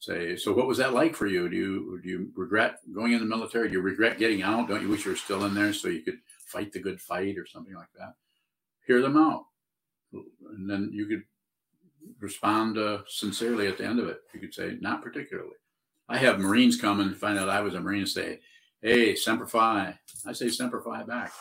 say 0.00 0.36
so 0.36 0.52
what 0.52 0.66
was 0.66 0.76
that 0.76 0.92
like 0.92 1.16
for 1.16 1.26
you? 1.26 1.48
Do 1.48 1.56
you 1.56 2.00
do 2.02 2.08
you 2.10 2.32
regret 2.36 2.76
going 2.94 3.14
in 3.14 3.20
the 3.20 3.24
military? 3.24 3.68
Do 3.68 3.72
you 3.72 3.80
regret 3.80 4.18
getting 4.18 4.42
out? 4.42 4.68
Don't 4.68 4.82
you 4.82 4.88
wish 4.88 5.06
you 5.06 5.12
were 5.12 5.16
still 5.16 5.46
in 5.46 5.54
there 5.54 5.72
so 5.72 5.88
you 5.88 6.02
could 6.02 6.18
fight 6.46 6.72
the 6.72 6.78
good 6.78 7.00
fight 7.00 7.38
or 7.38 7.46
something 7.46 7.74
like 7.74 7.88
that? 7.98 8.14
Hear 8.86 9.00
them 9.00 9.16
out. 9.16 9.46
And 10.12 10.68
then 10.68 10.90
you 10.92 11.06
could 11.06 11.22
respond 12.20 12.76
uh, 12.76 12.98
sincerely 13.08 13.66
at 13.66 13.78
the 13.78 13.86
end 13.86 13.98
of 13.98 14.08
it. 14.08 14.20
You 14.34 14.40
could 14.40 14.52
say 14.52 14.76
not 14.80 15.02
particularly. 15.02 15.56
I 16.06 16.18
have 16.18 16.38
marines 16.38 16.78
come 16.78 17.00
and 17.00 17.16
find 17.16 17.38
out 17.38 17.48
i 17.48 17.62
was 17.62 17.74
a 17.74 17.80
marine 17.80 18.00
and 18.00 18.08
say 18.08 18.40
hey 18.82 19.14
semper 19.14 19.46
fi 19.46 19.94
i 20.26 20.32
say 20.34 20.50
semper 20.50 20.82
fi 20.82 21.02
back. 21.02 21.32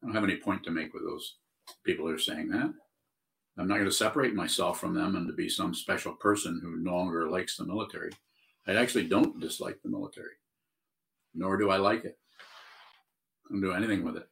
I 0.00 0.06
don't 0.06 0.14
have 0.14 0.22
any 0.22 0.36
point 0.36 0.62
to 0.64 0.70
make 0.70 0.94
with 0.94 1.02
those 1.02 1.38
people 1.82 2.06
who 2.06 2.14
are 2.14 2.18
saying 2.18 2.48
that 2.50 2.72
I'm 3.58 3.66
not 3.66 3.74
going 3.74 3.86
to 3.86 3.92
separate 3.92 4.34
myself 4.34 4.78
from 4.78 4.94
them 4.94 5.16
and 5.16 5.26
to 5.26 5.32
be 5.32 5.48
some 5.48 5.74
special 5.74 6.12
person 6.12 6.60
who 6.62 6.76
no 6.76 6.92
longer 6.92 7.28
likes 7.28 7.56
the 7.56 7.66
military. 7.66 8.12
I 8.68 8.74
actually 8.74 9.08
don't 9.08 9.40
dislike 9.40 9.80
the 9.82 9.90
military, 9.90 10.34
nor 11.34 11.56
do 11.56 11.70
I 11.70 11.78
like 11.78 12.04
it. 12.04 12.18
I 13.46 13.52
don't 13.52 13.62
do 13.62 13.72
anything 13.72 14.04
with 14.04 14.16
it. 14.16 14.28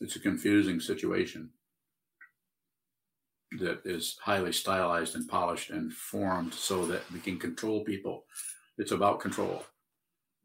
It's 0.00 0.14
a 0.14 0.20
confusing 0.20 0.78
situation 0.78 1.50
that 3.58 3.80
is 3.84 4.16
highly 4.22 4.52
stylized 4.52 5.16
and 5.16 5.26
polished 5.26 5.70
and 5.70 5.92
formed 5.92 6.54
so 6.54 6.86
that 6.86 7.10
we 7.10 7.18
can 7.18 7.38
control 7.38 7.82
people. 7.82 8.26
It's 8.76 8.92
about 8.92 9.20
control. 9.20 9.64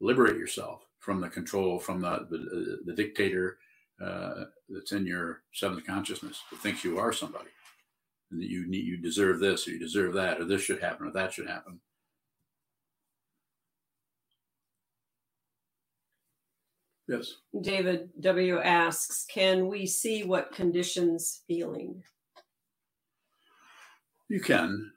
Liberate 0.00 0.38
yourself 0.38 0.82
from 0.98 1.20
the 1.20 1.28
control, 1.28 1.78
from 1.78 2.00
the, 2.00 2.26
the, 2.30 2.78
the 2.86 2.94
dictator 2.94 3.58
uh, 4.02 4.44
that's 4.68 4.92
in 4.92 5.06
your 5.06 5.42
seventh 5.52 5.86
consciousness 5.86 6.42
that 6.50 6.60
thinks 6.60 6.84
you 6.84 6.98
are 6.98 7.12
somebody 7.12 7.50
and 8.30 8.40
that 8.40 8.48
you 8.48 8.66
need 8.66 8.84
you 8.84 8.96
deserve 8.96 9.40
this 9.40 9.66
or 9.66 9.72
you 9.72 9.78
deserve 9.78 10.14
that 10.14 10.40
or 10.40 10.44
this 10.44 10.62
should 10.62 10.80
happen 10.80 11.06
or 11.06 11.12
that 11.12 11.32
should 11.32 11.48
happen. 11.48 11.80
Yes. 17.06 17.34
David 17.60 18.08
W 18.20 18.58
asks, 18.60 19.26
can 19.26 19.68
we 19.68 19.86
see 19.86 20.24
what 20.24 20.52
conditions 20.52 21.42
feeling? 21.46 22.02
You 24.28 24.40
can. 24.40 24.90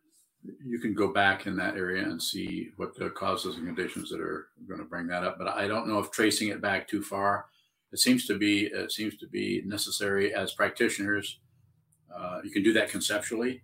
You 0.65 0.79
can 0.79 0.93
go 0.93 1.11
back 1.11 1.45
in 1.47 1.57
that 1.57 1.75
area 1.75 2.03
and 2.03 2.21
see 2.21 2.69
what 2.77 2.95
the 2.95 3.09
causes 3.09 3.57
and 3.57 3.65
conditions 3.65 4.09
that 4.09 4.21
are 4.21 4.47
going 4.67 4.79
to 4.79 4.85
bring 4.85 5.07
that 5.07 5.25
up. 5.25 5.37
But 5.37 5.49
I 5.49 5.67
don't 5.67 5.89
know 5.89 5.99
if 5.99 6.09
tracing 6.09 6.47
it 6.47 6.61
back 6.61 6.87
too 6.87 7.01
far. 7.01 7.47
It 7.91 7.99
seems 7.99 8.25
to 8.27 8.37
be 8.37 8.65
it 8.65 8.91
seems 8.91 9.17
to 9.17 9.27
be 9.27 9.61
necessary 9.65 10.33
as 10.33 10.53
practitioners. 10.53 11.39
Uh, 12.13 12.41
you 12.43 12.51
can 12.51 12.63
do 12.63 12.73
that 12.73 12.89
conceptually, 12.89 13.61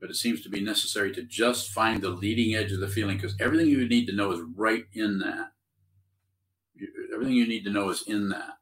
but 0.00 0.10
it 0.10 0.16
seems 0.16 0.42
to 0.42 0.50
be 0.50 0.60
necessary 0.60 1.12
to 1.14 1.22
just 1.22 1.70
find 1.70 2.02
the 2.02 2.10
leading 2.10 2.54
edge 2.54 2.72
of 2.72 2.80
the 2.80 2.88
feeling 2.88 3.16
because 3.16 3.36
everything 3.40 3.68
you 3.68 3.88
need 3.88 4.06
to 4.06 4.14
know 4.14 4.32
is 4.32 4.40
right 4.54 4.84
in 4.92 5.18
that. 5.20 5.52
Everything 7.12 7.34
you 7.34 7.46
need 7.46 7.64
to 7.64 7.70
know 7.70 7.88
is 7.90 8.02
in 8.06 8.28
that. 8.30 8.58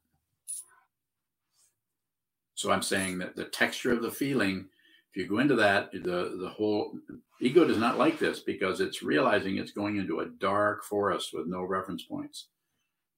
So 2.54 2.70
I'm 2.70 2.82
saying 2.82 3.18
that 3.18 3.34
the 3.34 3.44
texture 3.44 3.92
of 3.92 4.02
the 4.02 4.10
feeling, 4.10 4.66
if 5.10 5.16
you 5.16 5.26
go 5.26 5.40
into 5.40 5.56
that, 5.56 5.90
the 5.90 6.36
the 6.40 6.52
whole 6.54 6.92
ego 7.40 7.66
does 7.66 7.78
not 7.78 7.98
like 7.98 8.20
this 8.20 8.38
because 8.38 8.80
it's 8.80 9.02
realizing 9.02 9.56
it's 9.56 9.72
going 9.72 9.96
into 9.96 10.20
a 10.20 10.26
dark 10.26 10.84
forest 10.84 11.30
with 11.32 11.48
no 11.48 11.62
reference 11.64 12.04
points. 12.04 12.46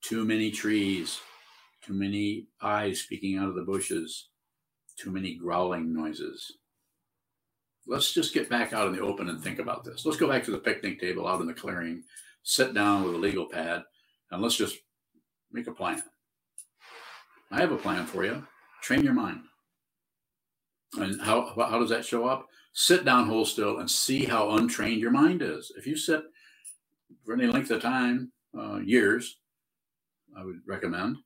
Too 0.00 0.24
many 0.24 0.50
trees, 0.50 1.20
too 1.84 1.94
many 1.94 2.46
eyes 2.62 3.00
speaking 3.00 3.36
out 3.38 3.48
of 3.48 3.54
the 3.54 3.62
bushes, 3.62 4.28
too 4.96 5.10
many 5.10 5.34
growling 5.34 5.94
noises. 5.94 6.52
Let's 7.86 8.12
just 8.12 8.32
get 8.32 8.48
back 8.48 8.72
out 8.72 8.86
in 8.86 8.94
the 8.94 9.02
open 9.02 9.28
and 9.28 9.42
think 9.42 9.58
about 9.58 9.84
this. 9.84 10.06
Let's 10.06 10.16
go 10.18 10.28
back 10.28 10.44
to 10.44 10.50
the 10.50 10.58
picnic 10.58 11.00
table 11.00 11.28
out 11.28 11.40
in 11.40 11.46
the 11.46 11.52
clearing, 11.52 12.02
sit 12.42 12.72
down 12.72 13.04
with 13.04 13.14
a 13.14 13.18
legal 13.18 13.46
pad, 13.46 13.84
and 14.30 14.42
let's 14.42 14.56
just 14.56 14.78
make 15.52 15.66
a 15.66 15.72
plan. 15.72 16.02
I 17.50 17.60
have 17.60 17.72
a 17.72 17.76
plan 17.76 18.06
for 18.06 18.24
you 18.24 18.46
train 18.84 19.02
your 19.02 19.14
mind. 19.14 19.40
And 20.98 21.20
how, 21.20 21.54
how 21.56 21.78
does 21.78 21.88
that 21.88 22.04
show 22.04 22.26
up? 22.26 22.46
Sit 22.74 23.04
down, 23.04 23.28
hold 23.28 23.48
still, 23.48 23.78
and 23.78 23.90
see 23.90 24.24
how 24.24 24.50
untrained 24.50 25.00
your 25.00 25.10
mind 25.10 25.40
is. 25.40 25.72
If 25.76 25.86
you 25.86 25.96
sit 25.96 26.22
for 27.24 27.32
any 27.32 27.46
length 27.46 27.70
of 27.70 27.80
time, 27.80 28.30
uh, 28.56 28.76
years, 28.76 29.38
I 30.36 30.44
would 30.44 30.60
recommend, 30.66 31.16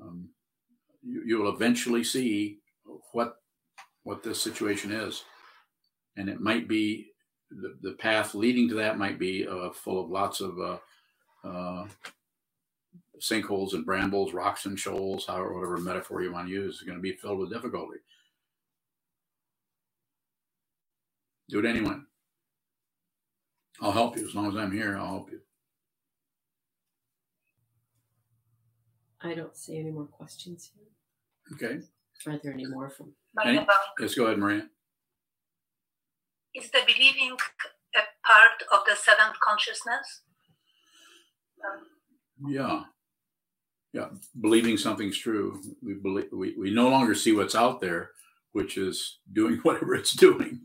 um, 0.00 0.28
you, 1.02 1.22
you 1.24 1.38
will 1.38 1.54
eventually 1.54 2.04
see 2.04 2.58
what 3.12 3.36
what 4.04 4.22
this 4.22 4.40
situation 4.40 4.90
is, 4.90 5.24
and 6.16 6.28
it 6.28 6.40
might 6.40 6.68
be 6.68 7.12
the, 7.50 7.76
the 7.82 7.92
path 7.92 8.34
leading 8.34 8.68
to 8.68 8.74
that 8.74 8.98
might 8.98 9.18
be 9.18 9.46
uh, 9.46 9.70
full 9.70 10.02
of 10.02 10.10
lots 10.10 10.40
of 10.40 10.58
uh, 10.58 10.78
uh, 11.44 11.86
sinkholes 13.20 13.74
and 13.74 13.84
brambles, 13.84 14.32
rocks 14.32 14.66
and 14.66 14.78
shoals, 14.78 15.26
however, 15.26 15.54
whatever 15.54 15.76
metaphor 15.78 16.22
you 16.22 16.32
want 16.32 16.48
to 16.48 16.52
use, 16.52 16.76
is 16.76 16.82
going 16.82 16.96
to 16.96 17.02
be 17.02 17.12
filled 17.12 17.38
with 17.38 17.52
difficulty. 17.52 17.98
Do 21.48 21.58
it 21.60 21.66
anyway. 21.66 21.96
I'll 23.80 23.92
help 23.92 24.16
you 24.16 24.26
as 24.26 24.34
long 24.34 24.48
as 24.48 24.56
I'm 24.56 24.72
here. 24.72 24.96
I'll 24.98 25.06
help 25.06 25.30
you. 25.30 25.40
I 29.22 29.34
don't 29.34 29.56
see 29.56 29.78
any 29.78 29.90
more 29.90 30.06
questions 30.06 30.70
here. 30.74 31.56
Okay. 31.56 31.80
Are 32.26 32.38
there 32.42 32.52
any 32.52 32.66
more 32.66 32.90
from? 32.90 33.12
Any, 33.44 33.64
let's 33.98 34.14
go 34.14 34.26
ahead, 34.26 34.38
Maria. 34.38 34.68
Is 36.54 36.70
the 36.70 36.80
believing 36.86 37.36
a 37.94 38.00
part 38.26 38.62
of 38.72 38.80
the 38.86 38.96
seventh 38.96 39.38
consciousness? 39.40 40.22
Um, 41.64 42.50
yeah 42.50 42.82
yeah, 43.92 44.08
believing 44.40 44.76
something's 44.76 45.18
true. 45.18 45.60
We 45.82 45.94
believe 45.94 46.28
we, 46.32 46.54
we 46.58 46.70
no 46.70 46.88
longer 46.88 47.14
see 47.14 47.32
what's 47.32 47.54
out 47.54 47.80
there, 47.80 48.10
which 48.52 48.76
is 48.76 49.18
doing 49.32 49.56
whatever 49.62 49.94
it's 49.94 50.12
doing, 50.12 50.60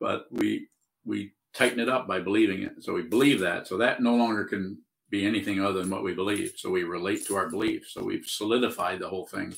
but 0.00 0.26
we 0.30 0.68
we 1.04 1.32
tighten 1.54 1.80
it 1.80 1.88
up 1.88 2.06
by 2.06 2.20
believing 2.20 2.62
it. 2.62 2.72
So 2.80 2.94
we 2.94 3.02
believe 3.02 3.40
that. 3.40 3.66
So 3.66 3.78
that 3.78 4.02
no 4.02 4.14
longer 4.14 4.44
can 4.44 4.78
be 5.10 5.26
anything 5.26 5.60
other 5.60 5.80
than 5.80 5.90
what 5.90 6.04
we 6.04 6.14
believe. 6.14 6.54
So 6.56 6.70
we 6.70 6.84
relate 6.84 7.26
to 7.26 7.36
our 7.36 7.48
beliefs. 7.48 7.92
So 7.92 8.04
we've 8.04 8.26
solidified 8.26 9.00
the 9.00 9.08
whole 9.08 9.26
thing 9.26 9.54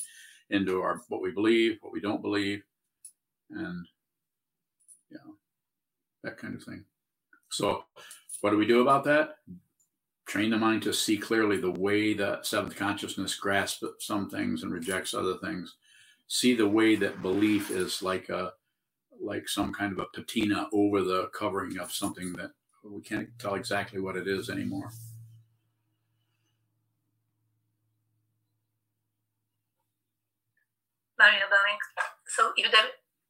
into 0.49 0.81
our 0.81 1.01
what 1.09 1.21
we 1.21 1.31
believe, 1.31 1.77
what 1.81 1.93
we 1.93 2.01
don't 2.01 2.21
believe, 2.21 2.63
and 3.51 3.85
yeah, 5.09 5.17
that 6.23 6.37
kind 6.37 6.55
of 6.55 6.63
thing. 6.63 6.85
So 7.49 7.83
what 8.41 8.51
do 8.51 8.57
we 8.57 8.65
do 8.65 8.81
about 8.81 9.03
that? 9.05 9.35
train 10.31 10.49
the 10.49 10.57
mind 10.57 10.81
to 10.81 10.93
see 10.93 11.17
clearly 11.17 11.57
the 11.57 11.71
way 11.71 12.13
that 12.13 12.45
seventh 12.45 12.75
consciousness 12.75 13.35
grasps 13.35 13.83
some 13.99 14.29
things 14.29 14.63
and 14.63 14.71
rejects 14.71 15.13
other 15.13 15.35
things 15.43 15.75
see 16.27 16.55
the 16.55 16.67
way 16.67 16.95
that 16.95 17.21
belief 17.21 17.69
is 17.69 18.01
like 18.01 18.29
a 18.29 18.53
like 19.21 19.49
some 19.49 19.73
kind 19.73 19.91
of 19.91 19.99
a 19.99 20.05
patina 20.13 20.67
over 20.71 21.01
the 21.01 21.29
covering 21.37 21.77
of 21.79 21.91
something 21.91 22.31
that 22.31 22.51
we 22.83 23.01
can't 23.01 23.27
tell 23.39 23.55
exactly 23.55 23.99
what 23.99 24.15
it 24.15 24.25
is 24.25 24.49
anymore 24.49 24.89
Maria 31.21 31.45
So 32.25 32.51
if 32.57 32.71
the 32.71 32.81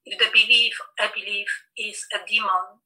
if 0.05 0.17
the 0.17 0.29
belief 0.33 0.73
I 0.99 1.09
believe 1.13 1.45
is 1.77 2.05
a 2.13 2.19
demon, 2.27 2.79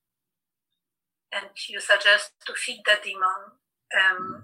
and 1.32 1.46
you 1.70 1.80
suggest 1.80 2.32
to 2.48 2.54
feed 2.54 2.82
the 2.86 2.98
demon, 3.04 3.40
um, 4.02 4.44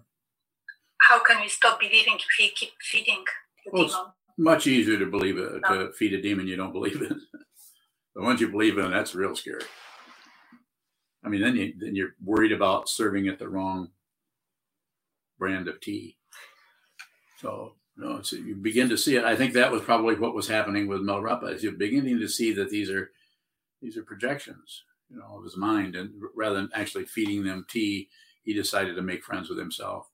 how 1.02 1.20
can 1.20 1.42
we 1.42 1.50
stop 1.50 1.80
believing 1.80 2.16
if 2.16 2.32
we 2.40 2.50
keep 2.50 2.72
feeding 2.82 3.24
the 3.66 3.72
well, 3.74 3.88
demon? 3.88 4.06
much 4.38 4.68
easier 4.68 4.98
to 5.00 5.06
believe 5.06 5.38
it 5.38 5.62
no. 5.70 5.88
to 5.88 5.94
feed 5.94 6.14
a 6.14 6.22
demon 6.22 6.48
you 6.48 6.56
don't 6.56 6.72
believe 6.72 7.02
in. 7.02 7.20
but 8.16 8.24
once 8.24 8.40
you 8.40 8.50
believe 8.50 8.78
in 8.78 8.92
that's 8.92 9.16
real 9.16 9.36
scary. 9.36 9.64
I 11.24 11.30
mean, 11.30 11.42
then 11.42 11.56
you 11.56 11.74
then 11.78 11.96
you're 11.96 12.16
worried 12.24 12.52
about 12.52 12.90
serving 12.90 13.26
it 13.26 13.40
the 13.40 13.50
wrong 13.50 13.90
brand 15.38 15.68
of 15.68 15.82
tea. 15.82 16.18
So 17.40 17.76
know, 18.02 18.22
so 18.22 18.36
you 18.36 18.56
begin 18.56 18.90
to 18.90 18.98
see 18.98 19.16
it. 19.16 19.24
I 19.24 19.36
think 19.36 19.54
that 19.54 19.72
was 19.72 19.82
probably 19.82 20.16
what 20.16 20.36
was 20.36 20.48
happening 20.48 20.88
with 20.88 21.02
Mel 21.02 21.22
Milarepa, 21.22 21.54
is 21.54 21.64
you're 21.64 21.74
beginning 21.74 22.20
to 22.20 22.28
see 22.28 22.52
that 22.54 22.70
these 22.70 22.90
are 22.90 23.12
these 23.82 23.98
are 23.98 24.04
projections, 24.04 24.84
you 25.10 25.18
know, 25.18 25.38
of 25.38 25.44
his 25.44 25.58
mind, 25.58 25.96
and 25.96 26.12
rather 26.36 26.56
than 26.56 26.70
actually 26.74 27.06
feeding 27.06 27.44
them 27.44 27.66
tea, 27.70 28.10
he 28.44 28.54
decided 28.54 28.96
to 28.96 29.02
make 29.02 29.24
friends 29.24 29.50
with 29.50 29.58
himself. 29.58 30.10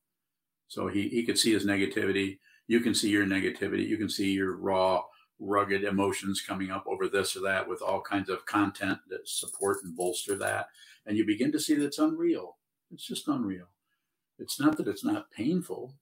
So 0.68 0.88
he, 0.88 1.10
he 1.10 1.26
could 1.26 1.38
see 1.38 1.54
his 1.54 1.66
negativity. 1.66 2.40
You 2.68 2.80
can 2.82 2.94
see 2.94 3.10
your 3.10 3.26
negativity. 3.26 3.88
You 3.88 3.98
can 3.98 4.10
see 4.10 4.32
your 4.32 4.56
raw, 4.58 5.04
rugged 5.40 5.84
emotions 5.84 6.42
coming 6.42 6.72
up 6.72 6.86
over 6.88 7.08
this 7.08 7.36
or 7.36 7.42
that 7.42 7.68
with 7.68 7.82
all 7.82 8.02
kinds 8.02 8.30
of 8.30 8.46
content 8.46 9.00
that 9.10 9.28
support 9.28 9.78
and 9.84 9.96
bolster 9.96 10.36
that. 10.36 10.68
And 11.06 11.18
you 11.18 11.26
begin 11.26 11.52
to 11.54 11.60
see 11.60 11.76
that 11.76 11.86
it's 11.86 12.00
unreal. 12.00 12.58
It's 12.92 13.06
just 13.06 13.28
unreal. 13.28 13.68
It's 14.40 14.60
not 14.60 14.78
that 14.78 14.88
it's 14.88 15.06
not 15.06 15.32
painful. 15.32 15.94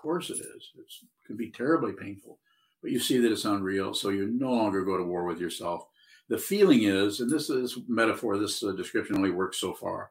Course 0.00 0.30
it 0.30 0.38
is. 0.38 0.70
It's, 0.78 1.02
it 1.02 1.26
can 1.26 1.36
be 1.36 1.50
terribly 1.50 1.92
painful. 1.92 2.38
But 2.82 2.90
you 2.90 2.98
see 2.98 3.18
that 3.18 3.30
it's 3.30 3.44
unreal. 3.44 3.92
So 3.92 4.08
you 4.08 4.28
no 4.28 4.52
longer 4.52 4.84
go 4.84 4.96
to 4.96 5.04
war 5.04 5.24
with 5.24 5.40
yourself. 5.40 5.86
The 6.28 6.38
feeling 6.38 6.84
is, 6.84 7.20
and 7.20 7.30
this 7.30 7.50
is 7.50 7.78
metaphor, 7.88 8.38
this 8.38 8.62
uh, 8.62 8.72
description 8.72 9.16
only 9.16 9.30
works 9.30 9.58
so 9.58 9.74
far 9.74 10.10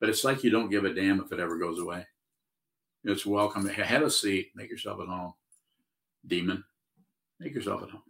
but 0.00 0.08
it's 0.08 0.24
like 0.24 0.44
you 0.44 0.50
don't 0.50 0.70
give 0.70 0.84
a 0.84 0.94
damn 0.94 1.20
if 1.20 1.32
it 1.32 1.40
ever 1.40 1.58
goes 1.58 1.78
away. 1.78 2.06
It's 3.04 3.26
welcome. 3.26 3.66
Have 3.68 4.02
a 4.02 4.10
seat. 4.10 4.50
Make 4.54 4.70
yourself 4.70 5.00
at 5.00 5.08
home. 5.08 5.34
Demon, 6.26 6.64
make 7.40 7.54
yourself 7.54 7.82
at 7.82 7.90
home. 7.90 8.02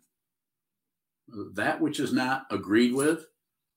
That 1.55 1.81
which 1.81 2.01
is 2.01 2.12
not 2.12 2.47
agreed 2.51 2.95
with, 2.95 3.26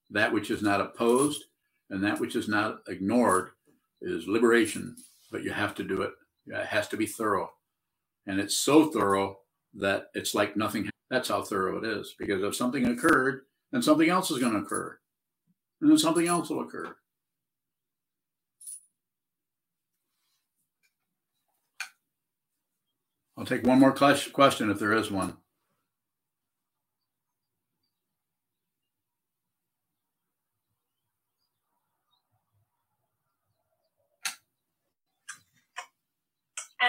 that 0.09 0.31
which 0.31 0.49
is 0.49 0.61
not 0.61 0.81
opposed, 0.81 1.43
and 1.89 2.03
that 2.03 2.19
which 2.19 2.35
is 2.35 2.47
not 2.47 2.79
ignored 2.87 3.51
is 4.01 4.27
liberation, 4.27 4.95
but 5.31 5.43
you 5.43 5.51
have 5.51 5.75
to 5.75 5.83
do 5.83 6.01
it. 6.01 6.11
It 6.47 6.67
has 6.67 6.87
to 6.89 6.97
be 6.97 7.05
thorough. 7.05 7.51
And 8.25 8.39
it's 8.39 8.55
so 8.55 8.91
thorough 8.91 9.39
that 9.75 10.07
it's 10.13 10.35
like 10.35 10.57
nothing. 10.57 10.89
That's 11.09 11.29
how 11.29 11.43
thorough 11.43 11.77
it 11.77 11.85
is. 11.85 12.13
Because 12.17 12.43
if 12.43 12.55
something 12.55 12.85
occurred, 12.85 13.41
then 13.71 13.81
something 13.81 14.09
else 14.09 14.31
is 14.31 14.39
going 14.39 14.53
to 14.53 14.59
occur. 14.59 14.97
And 15.81 15.89
then 15.89 15.97
something 15.97 16.27
else 16.27 16.49
will 16.49 16.61
occur. 16.61 16.95
I'll 23.37 23.45
take 23.45 23.65
one 23.65 23.79
more 23.79 23.91
question 23.91 24.69
if 24.69 24.77
there 24.77 24.93
is 24.93 25.09
one. 25.09 25.37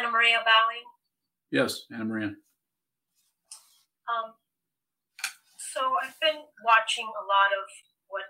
Anna 0.03 0.11
Maria 0.11 0.39
Bowing. 0.39 0.85
Yes, 1.53 1.83
Anna 1.93 2.05
Maria. 2.05 2.27
Um, 4.11 4.35
so 5.73 5.81
I've 6.03 6.19
been 6.21 6.43
watching 6.65 7.07
a 7.07 7.23
lot 7.23 7.53
of 7.57 7.71
what 8.09 8.23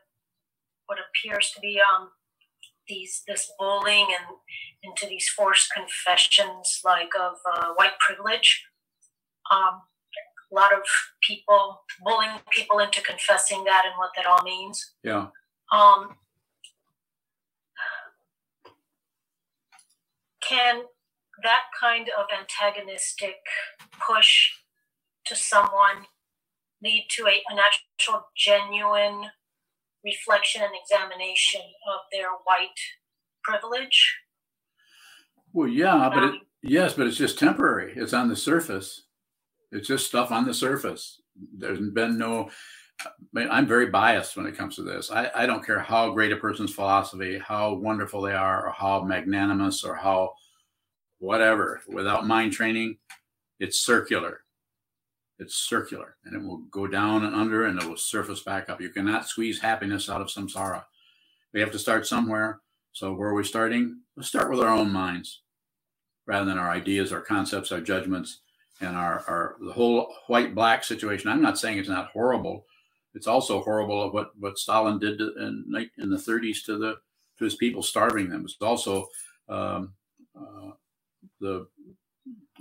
what 0.86 0.98
appears 0.98 1.50
to 1.54 1.60
be 1.60 1.80
um, 1.80 2.10
these 2.88 3.22
this 3.26 3.50
bullying 3.58 4.06
and 4.18 4.36
into 4.82 5.06
these 5.06 5.28
forced 5.28 5.72
confessions 5.74 6.80
like 6.84 7.12
of 7.18 7.36
uh, 7.50 7.72
white 7.76 7.98
privilege. 8.06 8.64
Um, 9.50 9.80
a 10.50 10.54
lot 10.54 10.74
of 10.74 10.82
people 11.26 11.80
bullying 12.04 12.38
people 12.50 12.80
into 12.80 13.00
confessing 13.00 13.64
that 13.64 13.84
and 13.86 13.94
what 13.96 14.10
that 14.16 14.26
all 14.26 14.42
means. 14.44 14.92
Yeah. 15.02 15.28
Um, 15.72 16.16
can 20.46 20.82
that 21.42 21.62
kind 21.78 22.08
of 22.18 22.26
antagonistic 22.36 23.36
push 24.06 24.50
to 25.26 25.36
someone 25.36 26.06
lead 26.82 27.06
to 27.16 27.26
a, 27.26 27.42
an 27.50 27.58
actual 27.58 28.26
genuine 28.36 29.30
reflection 30.04 30.62
and 30.62 30.72
examination 30.74 31.60
of 31.60 32.00
their 32.10 32.28
white 32.44 32.78
privilege? 33.44 34.16
Well, 35.52 35.68
yeah, 35.68 36.10
but 36.12 36.22
it, 36.22 36.30
um, 36.30 36.40
yes, 36.62 36.94
but 36.94 37.06
it's 37.06 37.16
just 37.16 37.38
temporary. 37.38 37.92
It's 37.94 38.14
on 38.14 38.28
the 38.28 38.36
surface. 38.36 39.02
It's 39.70 39.88
just 39.88 40.06
stuff 40.06 40.30
on 40.30 40.46
the 40.46 40.54
surface. 40.54 41.20
There's 41.56 41.78
been 41.78 42.18
no. 42.18 42.50
I 43.04 43.10
mean, 43.32 43.48
I'm 43.50 43.66
very 43.66 43.86
biased 43.86 44.36
when 44.36 44.46
it 44.46 44.56
comes 44.56 44.76
to 44.76 44.82
this. 44.82 45.10
I, 45.10 45.30
I 45.34 45.46
don't 45.46 45.64
care 45.64 45.80
how 45.80 46.12
great 46.12 46.30
a 46.30 46.36
person's 46.36 46.74
philosophy, 46.74 47.38
how 47.38 47.74
wonderful 47.74 48.20
they 48.20 48.34
are, 48.34 48.66
or 48.66 48.70
how 48.70 49.02
magnanimous, 49.02 49.82
or 49.82 49.96
how 49.96 50.34
whatever. 51.22 51.80
Without 51.88 52.26
mind 52.26 52.52
training, 52.52 52.98
it's 53.60 53.78
circular. 53.78 54.40
It's 55.38 55.56
circular, 55.56 56.16
and 56.24 56.34
it 56.34 56.42
will 56.42 56.58
go 56.70 56.86
down 56.86 57.24
and 57.24 57.34
under, 57.34 57.64
and 57.64 57.80
it 57.80 57.88
will 57.88 57.96
surface 57.96 58.42
back 58.42 58.68
up. 58.68 58.80
You 58.80 58.90
cannot 58.90 59.28
squeeze 59.28 59.60
happiness 59.60 60.10
out 60.10 60.20
of 60.20 60.28
samsara. 60.28 60.84
We 61.54 61.60
have 61.60 61.72
to 61.72 61.78
start 61.78 62.06
somewhere. 62.06 62.60
So 62.92 63.14
where 63.14 63.30
are 63.30 63.34
we 63.34 63.44
starting? 63.44 64.00
Let's 64.16 64.28
start 64.28 64.50
with 64.50 64.60
our 64.60 64.68
own 64.68 64.92
minds, 64.92 65.42
rather 66.26 66.44
than 66.44 66.58
our 66.58 66.70
ideas, 66.70 67.12
our 67.12 67.20
concepts, 67.20 67.72
our 67.72 67.80
judgments, 67.80 68.40
and 68.80 68.96
our, 68.96 69.24
our 69.28 69.56
the 69.60 69.72
whole 69.72 70.14
white 70.26 70.54
black 70.54 70.84
situation. 70.84 71.30
I'm 71.30 71.42
not 71.42 71.58
saying 71.58 71.78
it's 71.78 71.88
not 71.88 72.10
horrible. 72.12 72.66
It's 73.14 73.28
also 73.28 73.62
horrible 73.62 74.10
what 74.12 74.32
what 74.38 74.58
Stalin 74.58 74.98
did 74.98 75.20
in 75.20 75.88
in 75.98 76.10
the 76.10 76.16
30s 76.16 76.64
to 76.66 76.78
the 76.78 76.96
to 77.38 77.44
his 77.44 77.54
people, 77.54 77.82
starving 77.82 78.28
them. 78.28 78.42
It's 78.44 78.56
also 78.60 79.06
um, 79.48 79.94
uh, 80.36 80.72
the 81.40 81.66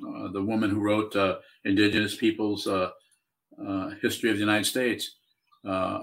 uh, 0.08 0.32
the 0.32 0.42
woman 0.42 0.70
who 0.70 0.80
wrote 0.80 1.16
uh, 1.16 1.38
Indigenous 1.66 2.16
Peoples 2.16 2.68
uh, 2.68 2.90
uh, 3.66 3.92
History 4.02 4.30
of 4.30 4.38
the 4.38 4.42
United 4.42 4.66
States. 4.66 5.18
Uh, 5.68 6.00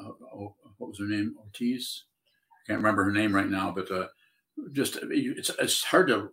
what 0.79 0.91
was 0.91 0.99
her 0.99 1.07
name? 1.07 1.35
Ortiz. 1.39 2.05
I 2.53 2.73
can't 2.73 2.79
remember 2.79 3.05
her 3.05 3.13
name 3.13 3.35
right 3.35 3.49
now, 3.49 3.75
but 3.75 3.89
just 4.73 4.99
it's 5.03 5.51
it's 5.59 5.85
hard 5.85 6.09
to 6.09 6.29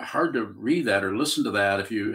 hard 0.00 0.34
to 0.34 0.44
read 0.44 0.84
that 0.84 1.02
or 1.02 1.16
listen 1.16 1.42
to 1.44 1.50
that 1.50 1.80
if 1.80 1.90
you 1.90 2.14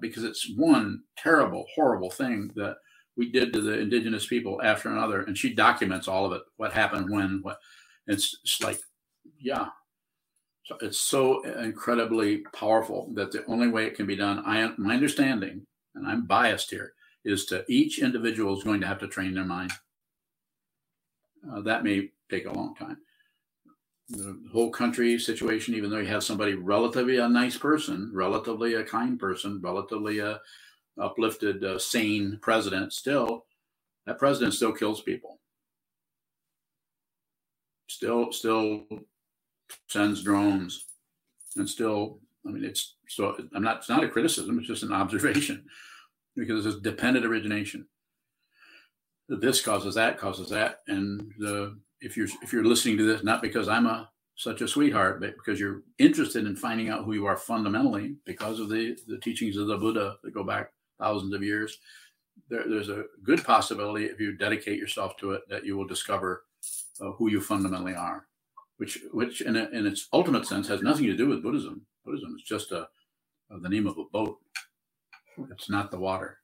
because 0.00 0.24
it's 0.24 0.50
one 0.56 1.02
terrible, 1.16 1.66
horrible 1.74 2.10
thing 2.10 2.50
that 2.56 2.76
we 3.16 3.30
did 3.30 3.52
to 3.52 3.60
the 3.60 3.78
indigenous 3.78 4.26
people 4.26 4.60
after 4.62 4.90
another, 4.90 5.22
and 5.22 5.36
she 5.38 5.54
documents 5.54 6.06
all 6.08 6.26
of 6.26 6.32
it, 6.32 6.42
what 6.56 6.72
happened, 6.72 7.10
when, 7.10 7.40
what. 7.42 7.58
It's, 8.06 8.38
it's 8.44 8.62
like, 8.62 8.78
yeah, 9.40 9.66
it's 10.80 10.98
so 10.98 11.42
incredibly 11.42 12.38
powerful 12.52 13.10
that 13.14 13.32
the 13.32 13.44
only 13.46 13.68
way 13.68 13.86
it 13.86 13.94
can 13.94 14.06
be 14.06 14.16
done, 14.16 14.42
I 14.44 14.72
my 14.78 14.94
understanding, 14.94 15.66
and 15.94 16.06
I'm 16.06 16.26
biased 16.26 16.70
here, 16.70 16.92
is 17.24 17.46
to 17.46 17.64
each 17.68 18.00
individual 18.00 18.56
is 18.56 18.64
going 18.64 18.80
to 18.80 18.86
have 18.86 18.98
to 19.00 19.08
train 19.08 19.34
their 19.34 19.44
mind. 19.44 19.72
Uh, 21.50 21.60
that 21.62 21.84
may 21.84 22.10
take 22.30 22.46
a 22.46 22.52
long 22.52 22.74
time. 22.74 22.98
The 24.08 24.38
whole 24.52 24.70
country 24.70 25.18
situation, 25.18 25.74
even 25.74 25.90
though 25.90 25.98
you 25.98 26.06
have 26.06 26.24
somebody 26.24 26.54
relatively 26.54 27.18
a 27.18 27.28
nice 27.28 27.56
person, 27.56 28.10
relatively 28.14 28.74
a 28.74 28.84
kind 28.84 29.18
person, 29.18 29.60
relatively 29.62 30.20
a 30.20 30.40
uplifted, 30.98 31.64
uh, 31.64 31.78
sane 31.78 32.38
president, 32.40 32.92
still 32.92 33.46
that 34.06 34.18
president 34.18 34.54
still 34.54 34.72
kills 34.72 35.00
people. 35.00 35.40
Still, 37.88 38.32
still 38.32 38.86
sends 39.88 40.22
drones, 40.22 40.86
and 41.56 41.68
still, 41.68 42.20
I 42.46 42.50
mean, 42.50 42.64
it's 42.64 42.96
so. 43.08 43.36
I'm 43.54 43.62
not. 43.62 43.78
It's 43.78 43.88
not 43.88 44.04
a 44.04 44.08
criticism. 44.08 44.58
It's 44.58 44.68
just 44.68 44.82
an 44.82 44.92
observation 44.92 45.64
because 46.36 46.66
it's 46.66 46.80
dependent 46.80 47.26
origination. 47.26 47.86
This 49.28 49.60
causes 49.60 49.96
that, 49.96 50.18
causes 50.18 50.50
that, 50.50 50.80
and 50.86 51.32
the 51.38 51.78
if 52.00 52.16
you're 52.16 52.28
if 52.42 52.52
you're 52.52 52.64
listening 52.64 52.96
to 52.98 53.04
this 53.04 53.24
not 53.24 53.42
because 53.42 53.68
I'm 53.68 53.86
a 53.86 54.08
such 54.36 54.60
a 54.60 54.68
sweetheart, 54.68 55.18
but 55.20 55.34
because 55.34 55.58
you're 55.58 55.82
interested 55.98 56.46
in 56.46 56.54
finding 56.54 56.90
out 56.90 57.04
who 57.04 57.14
you 57.14 57.24
are 57.24 57.38
fundamentally 57.38 58.16
because 58.24 58.60
of 58.60 58.68
the 58.68 58.96
the 59.08 59.18
teachings 59.18 59.56
of 59.56 59.66
the 59.66 59.78
Buddha 59.78 60.16
that 60.22 60.34
go 60.34 60.44
back 60.44 60.72
thousands 61.00 61.34
of 61.34 61.42
years. 61.42 61.78
There, 62.50 62.64
there's 62.68 62.90
a 62.90 63.04
good 63.24 63.42
possibility 63.44 64.04
if 64.04 64.20
you 64.20 64.36
dedicate 64.36 64.78
yourself 64.78 65.16
to 65.18 65.32
it 65.32 65.48
that 65.48 65.64
you 65.64 65.76
will 65.76 65.86
discover 65.86 66.44
uh, 67.00 67.12
who 67.12 67.30
you 67.30 67.40
fundamentally 67.40 67.94
are, 67.94 68.26
which 68.78 68.98
which 69.12 69.40
in, 69.40 69.56
a, 69.56 69.68
in 69.70 69.86
its 69.86 70.08
ultimate 70.12 70.46
sense 70.46 70.68
has 70.68 70.82
nothing 70.82 71.06
to 71.06 71.16
do 71.16 71.28
with 71.28 71.42
Buddhism. 71.42 71.82
Buddhism 72.04 72.34
is 72.36 72.42
just 72.42 72.72
a, 72.72 72.88
a 73.50 73.58
the 73.58 73.68
name 73.68 73.86
of 73.86 73.98
a 73.98 74.04
boat. 74.04 74.38
It's 75.50 75.70
not 75.70 75.90
the 75.90 75.98
water. 75.98 76.38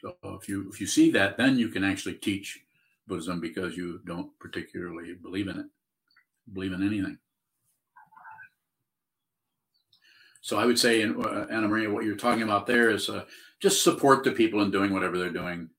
So 0.00 0.16
if 0.40 0.48
you 0.48 0.68
if 0.72 0.80
you 0.80 0.86
see 0.86 1.10
that, 1.12 1.36
then 1.36 1.58
you 1.58 1.68
can 1.68 1.84
actually 1.84 2.14
teach 2.14 2.60
Buddhism 3.06 3.40
because 3.40 3.76
you 3.76 4.00
don't 4.04 4.36
particularly 4.40 5.14
believe 5.14 5.48
in 5.48 5.58
it, 5.60 5.66
believe 6.52 6.72
in 6.72 6.84
anything. 6.84 7.18
So 10.40 10.58
I 10.58 10.66
would 10.66 10.78
say, 10.78 11.04
uh, 11.04 11.46
Anna 11.50 11.68
Maria, 11.68 11.88
what 11.88 12.04
you're 12.04 12.16
talking 12.16 12.42
about 12.42 12.66
there 12.66 12.90
is 12.90 13.08
uh, 13.08 13.24
just 13.60 13.84
support 13.84 14.24
the 14.24 14.32
people 14.32 14.60
in 14.62 14.72
doing 14.72 14.92
whatever 14.92 15.16
they're 15.16 15.30
doing. 15.30 15.70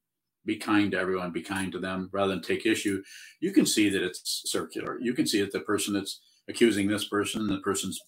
Be 0.45 0.57
kind 0.57 0.91
to 0.91 0.99
everyone. 0.99 1.31
Be 1.31 1.41
kind 1.41 1.71
to 1.71 1.79
them 1.79 2.09
rather 2.11 2.33
than 2.33 2.41
take 2.41 2.65
issue. 2.65 3.01
You 3.39 3.51
can 3.51 3.65
see 3.65 3.89
that 3.89 4.03
it's 4.03 4.43
circular. 4.45 4.99
You 4.99 5.13
can 5.13 5.25
see 5.25 5.41
that 5.41 5.51
the 5.51 5.61
person 5.61 5.93
that's 5.93 6.21
accusing 6.49 6.87
this 6.87 7.07
person, 7.07 7.47
the 7.47 7.59
person's 7.59 8.01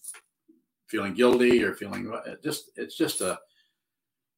feeling 0.88 1.14
guilty 1.14 1.64
or 1.64 1.74
feeling 1.74 2.12
uh, 2.14 2.36
just. 2.44 2.72
It's 2.76 2.98
just 2.98 3.22
a 3.22 3.40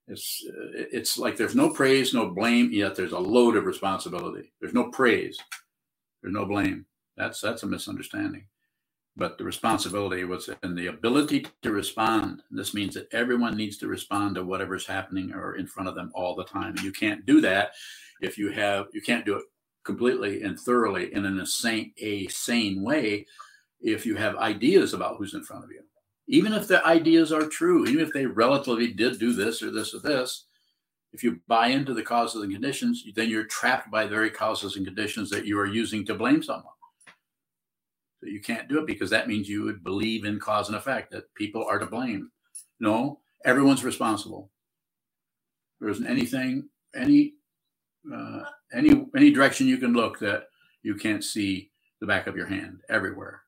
it's 0.08 0.44
it's 0.74 1.18
like 1.18 1.38
there's 1.38 1.56
no 1.56 1.70
praise, 1.70 2.14
no 2.14 2.30
blame, 2.30 2.72
yet 2.72 2.96
there's 2.96 3.12
a 3.12 3.20
load 3.20 3.58
of 3.58 3.66
responsibility. 3.66 4.54
There's 4.62 4.74
no 4.74 4.90
praise, 4.90 5.38
there's 6.22 6.34
no 6.34 6.46
blame. 6.46 6.86
That's 7.18 7.42
that's 7.42 7.64
a 7.64 7.68
misunderstanding. 7.68 8.48
But 9.18 9.38
the 9.38 9.44
responsibility 9.44 10.24
was 10.26 10.50
in 10.64 10.76
the 10.76 10.88
ability 10.88 11.48
to 11.64 11.72
respond. 11.72 12.44
This 12.52 12.74
means 12.74 12.94
that 12.94 13.14
everyone 13.14 13.58
needs 13.58 13.78
to 13.80 13.88
respond 13.88 14.36
to 14.36 14.44
whatever's 14.44 14.86
happening 14.86 15.34
or 15.34 15.56
in 15.56 15.68
front 15.68 15.90
of 15.90 15.96
them 15.96 16.12
all 16.16 16.36
the 16.36 16.46
time. 16.46 16.76
And 16.78 16.84
you 16.84 16.94
can't 16.94 17.26
do 17.26 17.42
that 17.42 17.72
if 18.22 18.38
you 18.38 18.52
have 18.52 18.88
you 18.94 19.02
can't 19.02 19.26
do 19.26 19.38
it 19.38 19.46
completely 19.84 20.44
and 20.44 20.60
thoroughly 20.60 21.14
and 21.14 21.26
in 21.26 21.40
a 21.40 21.46
sane 21.46 21.94
a 22.00 22.28
sane 22.28 22.84
way 22.84 23.26
if 23.82 24.06
you 24.06 24.16
have 24.16 24.36
ideas 24.38 24.94
about 24.94 25.18
who's 25.18 25.34
in 25.34 25.44
front 25.44 25.64
of 25.64 25.72
you 25.72 25.82
even 26.28 26.54
if 26.54 26.68
the 26.68 26.86
ideas 26.86 27.32
are 27.32 27.48
true, 27.48 27.88
even 27.88 28.06
if 28.06 28.14
they 28.14 28.26
relatively 28.26 28.92
did 28.92 29.20
do 29.20 29.34
this 29.34 29.64
or 29.64 29.72
this 29.72 29.94
or 29.94 30.00
this, 30.00 30.46
if 31.14 31.24
you 31.24 31.40
buy 31.48 31.68
into 31.68 31.94
the 31.94 32.04
causes 32.04 32.44
and 32.44 32.52
conditions, 32.52 33.04
then 33.16 33.30
you're 33.30 33.46
trapped 33.46 33.90
by 33.90 34.04
the 34.04 34.10
very 34.10 34.30
causes 34.30 34.76
and 34.76 34.86
conditions 34.86 35.30
that 35.30 35.46
you 35.46 35.58
are 35.58 35.66
using 35.66 36.06
to 36.06 36.14
blame 36.14 36.44
someone. 36.44 36.74
So 38.20 38.28
you 38.28 38.42
can't 38.42 38.68
do 38.68 38.80
it 38.80 38.88
because 38.88 39.10
that 39.12 39.28
means 39.28 39.48
you 39.48 39.64
would 39.64 39.84
believe 39.84 40.26
in 40.26 40.40
cause 40.40 40.68
and 40.68 40.78
effect 40.78 41.12
that 41.12 41.34
people 41.36 41.66
are 41.66 41.78
to 41.78 41.86
blame. 41.86 42.32
No, 42.80 43.20
everyone's 43.46 43.84
responsible. 43.84 44.52
There 45.80 45.90
isn't 45.90 46.08
anything, 46.08 46.70
any, 46.96 47.34
uh, 48.12 48.42
any, 48.74 49.06
any 49.16 49.32
direction 49.32 49.68
you 49.68 49.78
can 49.78 49.94
look 49.94 50.20
that 50.20 50.46
you 50.82 50.96
can't 50.96 51.24
see 51.24 51.72
the 52.02 52.08
back 52.08 52.26
of 52.26 52.36
your 52.36 52.48
hand 52.48 52.82
everywhere. 52.90 53.42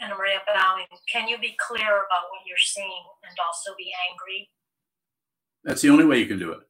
And 0.00 0.12
Maria 0.16 0.38
bowing. 0.46 0.86
Can 1.10 1.28
you 1.28 1.38
be 1.38 1.56
clear 1.58 1.86
about 1.86 2.28
what 2.30 2.46
you're 2.46 2.58
seeing 2.58 3.04
and 3.26 3.36
also 3.46 3.70
be 3.78 3.90
angry? 4.10 4.50
That's 5.64 5.80
the 5.80 5.88
only 5.88 6.04
way 6.04 6.18
you 6.18 6.26
can 6.26 6.38
do 6.38 6.52
it. 6.52 6.60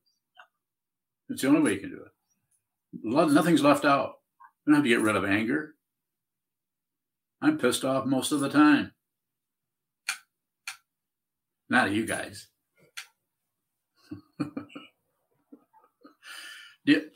It's 1.28 1.42
the 1.42 1.48
only 1.48 1.60
way 1.60 1.74
you 1.74 1.80
can 1.80 1.90
do 1.90 1.96
it. 1.96 2.13
Nothing's 3.02 3.62
left 3.62 3.84
out. 3.84 4.14
You 4.66 4.72
don't 4.72 4.76
have 4.76 4.84
to 4.84 4.88
get 4.88 5.00
rid 5.00 5.16
of 5.16 5.24
anger. 5.24 5.74
I'm 7.42 7.58
pissed 7.58 7.84
off 7.84 8.06
most 8.06 8.32
of 8.32 8.40
the 8.40 8.48
time. 8.48 8.92
Not 11.68 11.92
you 11.92 12.06
guys. 12.06 12.46
I 14.40 14.52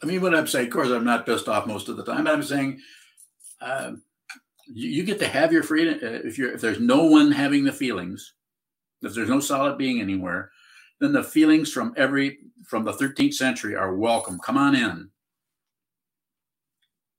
mean, 0.05 0.21
what 0.21 0.35
I'm 0.35 0.47
saying, 0.47 0.67
of 0.67 0.73
course, 0.73 0.89
I'm 0.89 1.05
not 1.05 1.27
pissed 1.27 1.49
off 1.49 1.67
most 1.67 1.89
of 1.89 1.97
the 1.97 2.05
time, 2.05 2.25
but 2.25 2.33
I'm 2.33 2.43
saying 2.43 2.81
uh, 3.61 3.93
you, 4.69 4.91
you 4.91 5.05
get 5.05 5.19
to 5.21 5.29
have 5.29 5.53
your 5.53 5.63
freedom 5.63 5.95
uh, 6.03 6.21
if 6.27 6.39
you're 6.39 6.53
if 6.53 6.61
there's 6.61 6.81
no 6.81 7.05
one 7.05 7.33
having 7.33 7.65
the 7.65 7.73
feelings 7.73 8.35
if 9.03 9.15
there's 9.15 9.29
no 9.29 9.41
solid 9.41 9.79
being 9.79 10.01
anywhere 10.01 10.51
then 11.01 11.13
the 11.13 11.23
feelings 11.23 11.73
from 11.73 11.95
every 11.97 12.39
from 12.65 12.85
the 12.85 12.93
13th 12.93 13.35
century 13.35 13.75
are 13.75 13.97
welcome 13.97 14.39
come 14.39 14.57
on 14.57 14.75
in 14.75 15.11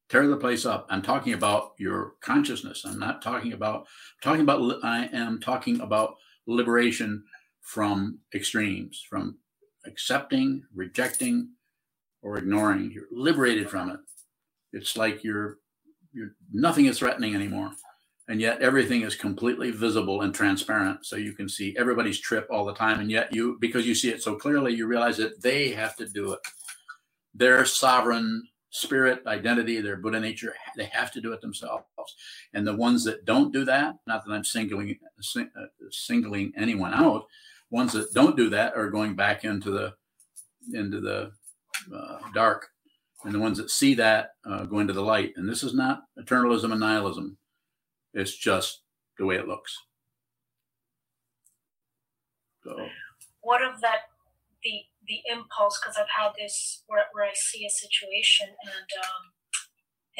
tear 0.10 0.28
the 0.28 0.38
place 0.38 0.66
up. 0.66 0.88
I'm 0.90 1.02
talking 1.02 1.34
about 1.34 1.74
your 1.78 2.14
consciousness. 2.22 2.84
I'm 2.86 3.00
not 3.00 3.22
talking 3.22 3.54
about 3.54 3.88
talking 4.22 4.42
about 4.42 4.84
I 4.84 5.10
am 5.14 5.40
talking 5.40 5.82
about 5.82 6.16
liberation 6.48 7.24
from 7.62 8.20
extremes, 8.34 9.06
from 9.08 9.38
accepting, 9.86 10.64
rejecting, 10.74 11.50
or 12.22 12.38
ignoring. 12.38 12.92
You're 12.92 13.06
liberated 13.12 13.70
from 13.70 13.90
it. 13.90 14.00
It's 14.74 14.98
like 14.98 15.24
you're 15.24 15.58
you're 16.12 16.32
nothing 16.52 16.88
is 16.88 17.00
threatening 17.00 17.36
anymore. 17.36 17.72
And 18.28 18.40
yet 18.40 18.62
everything 18.62 19.02
is 19.02 19.16
completely 19.16 19.72
visible 19.72 20.22
and 20.22 20.34
transparent. 20.34 21.04
So 21.04 21.16
you 21.16 21.34
can 21.34 21.50
see 21.50 21.76
everybody's 21.80 22.20
trip 22.20 22.48
all 22.52 22.64
the 22.64 22.76
time. 22.76 23.00
And 23.00 23.10
yet 23.10 23.34
you 23.34 23.58
because 23.60 23.88
you 23.88 23.96
see 23.96 24.10
it 24.10 24.22
so 24.22 24.36
clearly, 24.36 24.74
you 24.74 24.88
realize 24.88 25.18
that 25.18 25.42
they 25.42 25.70
have 25.70 25.96
to 25.98 26.08
do 26.08 26.34
it. 26.34 26.40
Their 27.34 27.66
sovereign 27.66 28.44
spirit, 28.70 29.26
identity, 29.26 29.82
their 29.82 29.98
Buddha 29.98 30.20
nature, 30.20 30.56
they 30.78 30.86
have 30.86 31.12
to 31.12 31.22
do 31.22 31.34
it 31.34 31.42
themselves. 31.42 31.86
And 32.54 32.66
the 32.66 32.76
ones 32.76 33.04
that 33.06 33.26
don't 33.26 33.52
do 33.52 33.66
that, 33.66 33.96
not 34.08 34.26
that 34.26 34.32
I'm 34.32 34.44
singling 34.44 34.98
uh, 35.38 35.66
singling 35.92 36.54
anyone 36.56 36.94
out, 36.94 37.26
ones 37.72 37.94
that 37.94 38.14
don't 38.14 38.38
do 38.38 38.50
that 38.50 38.76
are 38.76 38.90
going 38.90 39.16
back 39.16 39.44
into 39.44 39.72
the 39.72 39.94
into 40.74 41.02
the 41.02 41.32
uh, 41.96 42.20
dark, 42.34 42.68
and 43.24 43.34
the 43.34 43.40
ones 43.40 43.58
that 43.58 43.72
see 43.72 43.96
that 43.96 44.32
uh, 44.46 44.66
go 44.66 44.80
into 44.80 44.94
the 44.94 45.02
light. 45.02 45.34
And 45.36 45.50
this 45.50 45.64
is 45.64 45.74
not 45.74 46.04
eternalism 46.20 46.72
and 46.72 46.80
nihilism; 46.80 47.38
it's 48.14 48.36
just 48.36 48.82
the 49.18 49.26
way 49.26 49.36
it 49.36 49.48
looks. 49.48 49.76
So, 52.64 52.88
what 53.42 53.64
of 53.64 53.82
that? 53.82 54.09
The 55.10 55.20
impulse 55.26 55.82
because 55.82 55.98
I've 55.98 56.14
had 56.14 56.32
this 56.38 56.84
where, 56.86 57.06
where 57.14 57.26
I 57.26 57.34
see 57.34 57.66
a 57.66 57.70
situation 57.70 58.48
and 58.48 58.90
um, 59.02 59.24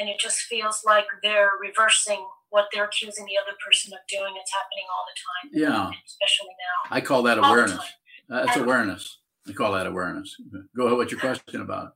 and 0.00 0.08
it 0.08 0.18
just 0.18 0.40
feels 0.40 0.82
like 0.84 1.04
they're 1.22 1.52
reversing 1.60 2.26
what 2.48 2.66
they're 2.72 2.86
accusing 2.86 3.24
the 3.26 3.38
other 3.38 3.56
person 3.64 3.92
of 3.92 4.00
doing. 4.08 4.34
It's 4.34 4.50
happening 4.52 4.86
all 4.90 5.04
the 5.06 5.16
time. 5.22 5.46
Yeah, 5.54 5.98
especially 6.06 6.54
now. 6.58 6.96
I 6.96 7.00
call 7.00 7.22
that 7.22 7.38
awareness. 7.38 7.84
That's 8.28 8.56
and, 8.56 8.64
awareness. 8.64 9.18
I 9.48 9.52
call 9.52 9.72
that 9.72 9.86
awareness. 9.86 10.36
Go 10.76 10.86
ahead. 10.86 10.98
What's 10.98 11.12
your 11.12 11.20
question 11.20 11.60
about? 11.60 11.94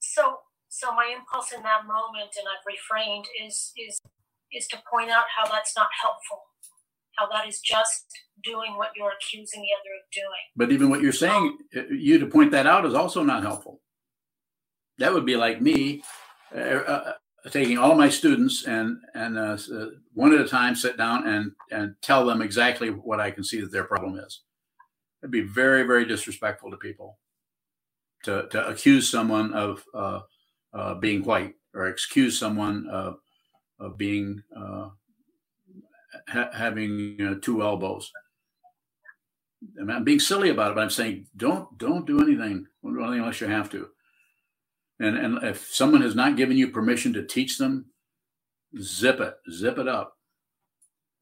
So, 0.00 0.38
so 0.68 0.92
my 0.94 1.14
impulse 1.16 1.52
in 1.52 1.62
that 1.62 1.86
moment, 1.86 2.34
and 2.36 2.46
I've 2.48 2.64
refrained, 2.66 3.26
is 3.44 3.72
is 3.76 4.00
is 4.52 4.66
to 4.68 4.82
point 4.90 5.10
out 5.10 5.24
how 5.36 5.50
that's 5.50 5.76
not 5.76 5.88
helpful 6.00 6.42
how 7.16 7.26
that 7.28 7.48
is 7.48 7.60
just 7.60 8.06
doing 8.42 8.76
what 8.76 8.90
you're 8.96 9.12
accusing 9.12 9.62
the 9.62 9.68
other 9.80 9.94
of 9.98 10.10
doing. 10.12 10.44
But 10.54 10.72
even 10.72 10.90
what 10.90 11.00
you're 11.00 11.12
saying, 11.12 11.58
uh, 11.76 11.82
you 11.90 12.18
to 12.18 12.26
point 12.26 12.52
that 12.52 12.66
out 12.66 12.86
is 12.86 12.94
also 12.94 13.22
not 13.22 13.42
helpful. 13.42 13.80
That 14.98 15.12
would 15.12 15.26
be 15.26 15.36
like 15.36 15.60
me 15.60 16.02
uh, 16.54 16.58
uh, 16.58 17.12
taking 17.50 17.78
all 17.78 17.94
my 17.94 18.08
students 18.08 18.66
and 18.66 18.98
and 19.14 19.38
uh, 19.38 19.56
uh, 19.72 19.86
one 20.14 20.32
at 20.32 20.40
a 20.40 20.48
time 20.48 20.74
sit 20.74 20.96
down 20.96 21.26
and 21.26 21.52
and 21.70 21.94
tell 22.02 22.24
them 22.24 22.42
exactly 22.42 22.90
what 22.90 23.20
I 23.20 23.30
can 23.30 23.44
see 23.44 23.60
that 23.60 23.72
their 23.72 23.84
problem 23.84 24.18
is. 24.18 24.42
It'd 25.22 25.30
be 25.30 25.42
very 25.42 25.82
very 25.82 26.04
disrespectful 26.04 26.70
to 26.70 26.76
people 26.76 27.18
to 28.24 28.48
to 28.50 28.68
accuse 28.68 29.10
someone 29.10 29.52
of 29.54 29.84
uh, 29.94 30.94
being 30.94 31.24
white 31.24 31.54
or 31.74 31.88
excuse 31.88 32.38
someone 32.38 32.86
of 32.90 33.18
of 33.78 33.98
being 33.98 34.42
ha- 36.28 36.50
having 36.52 37.40
two 37.42 37.62
elbows. 37.62 38.12
I'm 39.80 40.04
being 40.04 40.20
silly 40.20 40.50
about 40.50 40.72
it, 40.72 40.74
but 40.74 40.82
I'm 40.82 40.90
saying 40.90 41.26
don't 41.36 41.76
don't 41.78 42.06
do 42.06 42.20
anything, 42.20 42.66
unless 42.82 43.40
you 43.40 43.46
have 43.46 43.70
to. 43.70 43.88
And 45.00 45.16
and 45.16 45.42
if 45.42 45.66
someone 45.72 46.02
has 46.02 46.14
not 46.14 46.36
given 46.36 46.56
you 46.56 46.68
permission 46.68 47.12
to 47.14 47.26
teach 47.26 47.58
them, 47.58 47.86
zip 48.80 49.20
it, 49.20 49.36
zip 49.50 49.78
it 49.78 49.88
up. 49.88 50.16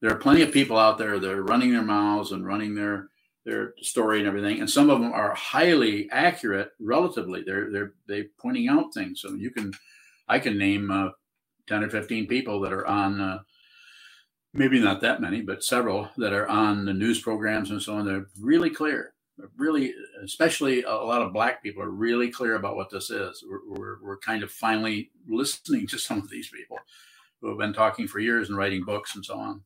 There 0.01 0.11
are 0.11 0.17
plenty 0.17 0.41
of 0.41 0.51
people 0.51 0.77
out 0.77 0.97
there 0.97 1.17
that 1.17 1.31
are 1.31 1.43
running 1.43 1.71
their 1.71 1.81
mouths 1.81 2.31
and 2.31 2.45
running 2.45 2.75
their 2.75 3.09
their 3.45 3.73
story 3.81 4.19
and 4.19 4.27
everything, 4.27 4.59
and 4.59 4.69
some 4.69 4.89
of 4.89 4.99
them 4.99 5.13
are 5.13 5.33
highly 5.33 6.09
accurate 6.11 6.71
relatively. 6.79 7.43
They're 7.43 7.71
they're 7.71 7.93
they 8.07 8.23
pointing 8.37 8.67
out 8.67 8.93
things. 8.93 9.21
So 9.21 9.33
you 9.33 9.51
can, 9.51 9.71
I 10.27 10.39
can 10.39 10.57
name 10.57 10.91
uh, 10.91 11.09
ten 11.67 11.83
or 11.83 11.89
fifteen 11.89 12.27
people 12.27 12.59
that 12.61 12.73
are 12.73 12.85
on. 12.85 13.21
Uh, 13.21 13.39
maybe 14.55 14.79
not 14.79 15.01
that 15.01 15.21
many, 15.21 15.41
but 15.41 15.63
several 15.63 16.09
that 16.17 16.33
are 16.33 16.47
on 16.47 16.85
the 16.85 16.93
news 16.93 17.21
programs 17.21 17.71
and 17.71 17.81
so 17.81 17.95
on. 17.95 18.05
They're 18.05 18.27
really 18.39 18.69
clear. 18.69 19.13
Really, 19.57 19.93
especially 20.23 20.83
a 20.83 20.93
lot 20.93 21.21
of 21.21 21.33
black 21.33 21.61
people 21.61 21.83
are 21.83 21.89
really 21.89 22.31
clear 22.31 22.55
about 22.55 22.77
what 22.77 22.89
this 22.89 23.09
is. 23.09 23.43
We're, 23.45 23.59
we're, 23.67 23.95
we're, 24.01 24.17
kind 24.19 24.43
of 24.43 24.51
finally 24.51 25.11
listening 25.27 25.87
to 25.87 25.99
some 25.99 26.19
of 26.19 26.29
these 26.29 26.49
people 26.49 26.77
who 27.41 27.49
have 27.49 27.57
been 27.57 27.73
talking 27.73 28.07
for 28.07 28.19
years 28.19 28.47
and 28.47 28.57
writing 28.57 28.85
books 28.85 29.13
and 29.13 29.25
so 29.25 29.37
on. 29.37 29.61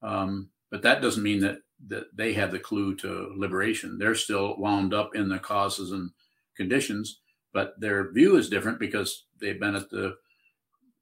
Um, 0.00 0.50
but 0.70 0.82
that 0.82 1.02
doesn't 1.02 1.24
mean 1.24 1.40
that 1.40 1.58
that 1.88 2.16
they 2.16 2.32
have 2.34 2.52
the 2.52 2.60
clue 2.60 2.94
to 2.94 3.32
liberation. 3.36 3.98
They're 3.98 4.14
still 4.14 4.56
wound 4.58 4.94
up 4.94 5.16
in 5.16 5.28
the 5.28 5.40
causes 5.40 5.90
and 5.90 6.10
conditions, 6.56 7.18
but 7.52 7.74
their 7.80 8.12
view 8.12 8.36
is 8.36 8.48
different 8.48 8.78
because 8.78 9.24
they've 9.40 9.58
been 9.58 9.74
at 9.74 9.90
the 9.90 10.14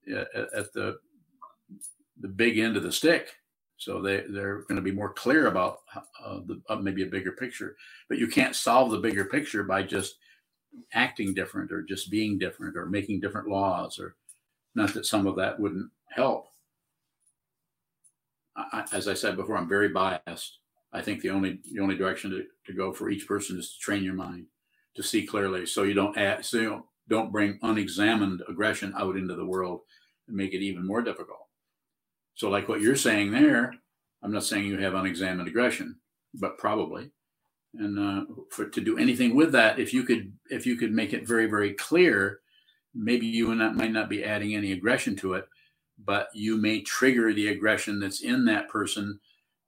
at 0.09 0.73
the 0.73 0.99
the 2.21 2.29
big 2.29 2.59
end 2.59 2.77
of 2.77 2.83
the 2.83 2.93
stick. 2.93 3.29
So 3.77 4.03
they, 4.03 4.25
they're 4.29 4.63
going 4.63 4.77
to 4.77 4.83
be 4.83 4.93
more 4.93 5.13
clear 5.13 5.47
about 5.47 5.79
uh, 6.23 6.41
the, 6.47 6.61
uh, 6.69 6.77
maybe 6.77 7.03
a 7.03 7.07
bigger 7.07 7.33
picture. 7.33 7.77
But 8.09 8.19
you 8.19 8.29
can't 8.29 8.55
solve 8.55 8.91
the 8.91 8.99
bigger 8.99 9.25
picture 9.25 9.63
by 9.65 9.83
just 9.83 10.17
acting 10.93 11.35
different 11.35 11.73
or 11.73 11.83
just 11.83 12.11
being 12.11 12.39
different 12.39 12.77
or 12.77 12.87
making 12.87 13.21
different 13.21 13.49
laws 13.49 13.99
or 13.99 14.17
not 14.75 14.95
that 14.95 15.07
some 15.07 15.27
of 15.27 15.37
that 15.37 15.59
wouldn't 15.59 15.91
help. 16.11 16.47
I, 18.55 18.85
as 18.93 19.09
I 19.09 19.15
said 19.15 19.37
before, 19.37 19.57
I'm 19.57 19.69
very 19.69 19.89
biased. 19.89 20.59
I 20.93 21.01
think 21.01 21.23
the 21.23 21.31
only 21.31 21.61
the 21.73 21.81
only 21.81 21.97
direction 21.97 22.31
to, 22.31 22.45
to 22.67 22.73
go 22.73 22.93
for 22.93 23.11
each 23.11 23.27
person 23.27 23.59
is 23.59 23.73
to 23.73 23.79
train 23.79 24.03
your 24.03 24.15
mind 24.15 24.47
to 24.97 25.03
see 25.03 25.25
clearly, 25.25 25.67
so 25.67 25.85
you 25.85 25.95
don't 25.95 26.19
add, 26.19 26.45
so 26.45 26.57
you 26.59 26.69
don't, 26.69 26.85
don't 27.09 27.33
bring 27.33 27.59
unexamined 27.63 28.43
aggression 28.49 28.93
out 28.97 29.17
into 29.17 29.37
the 29.37 29.47
world 29.47 29.83
and 30.27 30.37
make 30.37 30.53
it 30.53 30.63
even 30.63 30.87
more 30.87 31.01
difficult. 31.01 31.47
So, 32.41 32.49
like 32.49 32.71
what 32.71 32.81
you're 32.81 32.97
saying 32.97 33.33
there, 33.33 33.75
I'm 34.23 34.33
not 34.33 34.45
saying 34.45 34.65
you 34.65 34.79
have 34.79 34.95
unexamined 34.95 35.47
aggression, 35.47 35.97
but 36.33 36.57
probably. 36.57 37.11
And 37.75 37.99
uh, 37.99 38.25
for 38.49 38.65
to 38.65 38.81
do 38.81 38.97
anything 38.97 39.37
with 39.37 39.53
that, 39.53 39.79
if 39.79 39.93
you 39.93 40.05
could, 40.05 40.33
if 40.49 40.65
you 40.65 40.77
could 40.77 40.91
make 40.91 41.13
it 41.13 41.29
very, 41.29 41.45
very 41.45 41.75
clear, 41.75 42.41
maybe 42.95 43.27
you 43.27 43.55
not, 43.55 43.77
might 43.77 43.93
not 43.93 44.09
be 44.09 44.25
adding 44.25 44.55
any 44.55 44.73
aggression 44.73 45.17
to 45.17 45.35
it, 45.35 45.49
but 46.03 46.29
you 46.33 46.57
may 46.57 46.81
trigger 46.81 47.35
the 47.35 47.49
aggression 47.49 48.01
that's 48.01 48.23
in 48.23 48.47
that 48.47 48.71
person, 48.71 49.21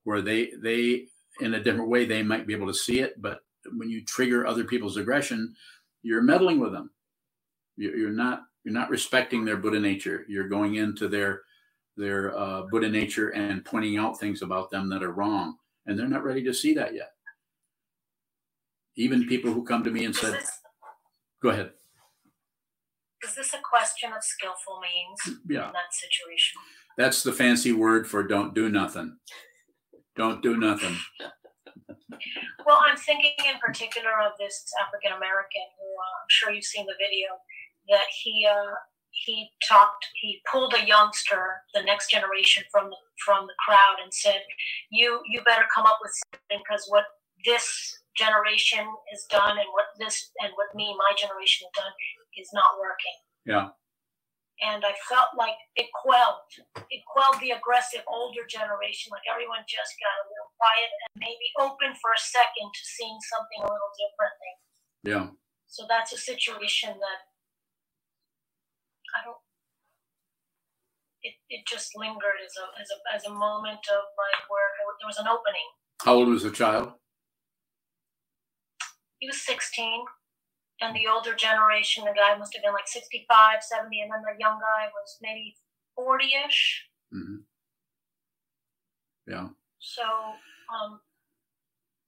where 0.04 0.22
they 0.22 0.52
they 0.62 1.08
in 1.42 1.52
a 1.52 1.62
different 1.62 1.90
way 1.90 2.06
they 2.06 2.22
might 2.22 2.46
be 2.46 2.54
able 2.54 2.68
to 2.68 2.72
see 2.72 3.00
it, 3.00 3.20
but 3.20 3.40
when 3.76 3.90
you 3.90 4.02
trigger 4.02 4.46
other 4.46 4.64
people's 4.64 4.96
aggression, 4.96 5.54
you're 6.02 6.22
meddling 6.22 6.58
with 6.58 6.72
them. 6.72 6.88
You're 7.76 8.08
not 8.08 8.44
you're 8.64 8.72
not 8.72 8.88
respecting 8.88 9.44
their 9.44 9.58
Buddha 9.58 9.78
nature. 9.78 10.24
You're 10.26 10.48
going 10.48 10.76
into 10.76 11.06
their 11.06 11.42
their 11.96 12.36
uh, 12.36 12.62
Buddha 12.70 12.88
nature 12.88 13.30
and 13.30 13.64
pointing 13.64 13.96
out 13.96 14.18
things 14.18 14.42
about 14.42 14.70
them 14.70 14.88
that 14.90 15.02
are 15.02 15.12
wrong. 15.12 15.56
And 15.86 15.98
they're 15.98 16.08
not 16.08 16.24
ready 16.24 16.42
to 16.44 16.54
see 16.54 16.74
that 16.74 16.94
yet. 16.94 17.10
Even 18.96 19.26
people 19.26 19.52
who 19.52 19.64
come 19.64 19.82
to 19.84 19.90
me 19.90 20.04
and 20.04 20.14
said, 20.14 20.34
this, 20.34 20.50
go 21.42 21.50
ahead. 21.50 21.70
Is 23.24 23.34
this 23.34 23.54
a 23.54 23.58
question 23.62 24.10
of 24.12 24.22
skillful 24.22 24.80
means 24.80 25.38
yeah. 25.48 25.66
in 25.66 25.72
that 25.72 25.92
situation? 25.92 26.60
That's 26.98 27.22
the 27.22 27.32
fancy 27.32 27.72
word 27.72 28.06
for 28.06 28.22
don't 28.22 28.54
do 28.54 28.68
nothing. 28.68 29.16
Don't 30.16 30.42
do 30.42 30.56
nothing. 30.56 30.96
well, 32.66 32.78
I'm 32.86 32.96
thinking 32.96 33.32
in 33.48 33.58
particular 33.60 34.10
of 34.26 34.32
this 34.38 34.64
African 34.84 35.16
American 35.16 35.62
who 35.78 35.86
uh, 35.86 36.14
I'm 36.20 36.28
sure 36.28 36.52
you've 36.52 36.64
seen 36.64 36.84
the 36.84 36.98
video 36.98 37.28
that 37.88 38.06
he 38.22 38.46
uh, 38.46 38.74
he 39.24 39.50
talked 39.66 40.06
he 40.20 40.40
pulled 40.50 40.74
a 40.74 40.86
youngster 40.86 41.62
the 41.74 41.82
next 41.82 42.10
generation 42.10 42.64
from 42.70 42.90
the 42.90 42.96
from 43.24 43.46
the 43.46 43.54
crowd 43.64 43.96
and 44.02 44.12
said 44.12 44.42
you 44.90 45.20
you 45.30 45.40
better 45.44 45.66
come 45.74 45.86
up 45.86 45.98
with 46.02 46.12
something 46.12 46.62
because 46.62 46.86
what 46.88 47.04
this 47.44 47.98
generation 48.16 48.84
has 49.10 49.24
done 49.30 49.56
and 49.58 49.70
what 49.72 49.90
this 49.98 50.30
and 50.42 50.52
what 50.54 50.74
me 50.74 50.94
my 50.98 51.12
generation 51.16 51.66
has 51.66 51.74
done 51.84 51.94
is 52.36 52.50
not 52.52 52.78
working. 52.78 53.18
Yeah. 53.46 53.68
And 54.62 54.84
i 54.84 54.94
felt 55.08 55.34
like 55.34 55.58
it 55.74 55.88
quelled 55.90 56.46
it 56.92 57.02
quelled 57.08 57.40
the 57.40 57.56
aggressive 57.56 58.06
older 58.06 58.46
generation 58.46 59.10
like 59.10 59.26
everyone 59.26 59.66
just 59.66 59.96
got 59.98 60.14
a 60.22 60.28
little 60.28 60.50
quiet 60.54 60.90
and 60.92 61.12
maybe 61.18 61.46
open 61.58 61.98
for 61.98 62.14
a 62.14 62.20
second 62.20 62.68
to 62.70 62.82
seeing 62.84 63.18
something 63.26 63.60
a 63.66 63.70
little 63.70 63.94
differently. 63.98 64.52
Yeah. 65.02 65.26
So 65.66 65.88
that's 65.88 66.12
a 66.12 66.20
situation 66.20 66.94
that 67.00 67.31
I 69.14 69.24
don't. 69.24 69.36
It, 71.22 71.34
it 71.48 71.62
just 71.66 71.96
lingered 71.96 72.42
as 72.44 72.54
a, 72.58 72.66
as 72.80 72.88
a 72.90 72.98
as 73.16 73.24
a 73.30 73.32
moment 73.34 73.78
of 73.90 74.02
like 74.18 74.42
where 74.50 74.68
there 74.98 75.06
was 75.06 75.18
an 75.18 75.28
opening. 75.28 75.68
How 76.02 76.14
old 76.14 76.28
was 76.28 76.42
the 76.42 76.50
child? 76.50 76.92
He 79.20 79.28
was 79.28 79.44
sixteen, 79.46 80.02
and 80.80 80.96
the 80.96 81.06
older 81.06 81.34
generation, 81.34 82.04
the 82.04 82.12
guy 82.12 82.36
must 82.36 82.54
have 82.54 82.62
been 82.62 82.72
like 82.72 82.88
65, 82.88 83.62
70, 83.62 84.00
and 84.00 84.10
then 84.10 84.22
the 84.26 84.34
young 84.40 84.58
guy 84.58 84.90
was 84.90 85.16
maybe 85.22 85.54
40 85.94 86.24
ish. 86.48 86.88
Mm-hmm. 87.14 87.36
Yeah. 89.28 89.48
So, 89.78 90.02
um, 90.02 91.00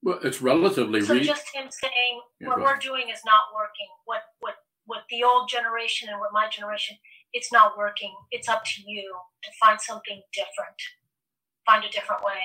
Well, 0.03 0.19
it's 0.23 0.41
relatively 0.41 1.01
so 1.01 1.13
re- 1.13 1.23
just 1.23 1.47
him 1.55 1.69
saying 1.71 2.21
Yeah, 2.41 2.49
what 2.49 2.59
we're 2.59 2.77
doing 2.79 3.07
is 3.09 3.21
not 3.25 3.55
working. 3.55 3.87
What 4.03 4.21
what 4.41 4.55
what 4.85 5.03
the 5.09 5.23
old 5.23 5.49
generation 5.49 6.09
and 6.09 6.19
what 6.19 6.33
my 6.33 6.47
generation, 6.49 6.97
it's 7.33 7.51
not 7.51 7.77
working. 7.77 8.13
It's 8.31 8.49
up 8.49 8.63
to 8.65 8.81
you 8.85 9.13
to 9.43 9.51
find 9.59 9.79
something 9.79 10.21
different. 10.33 10.79
Find 11.65 11.83
a 11.83 11.89
different 11.89 12.23
way. 12.23 12.41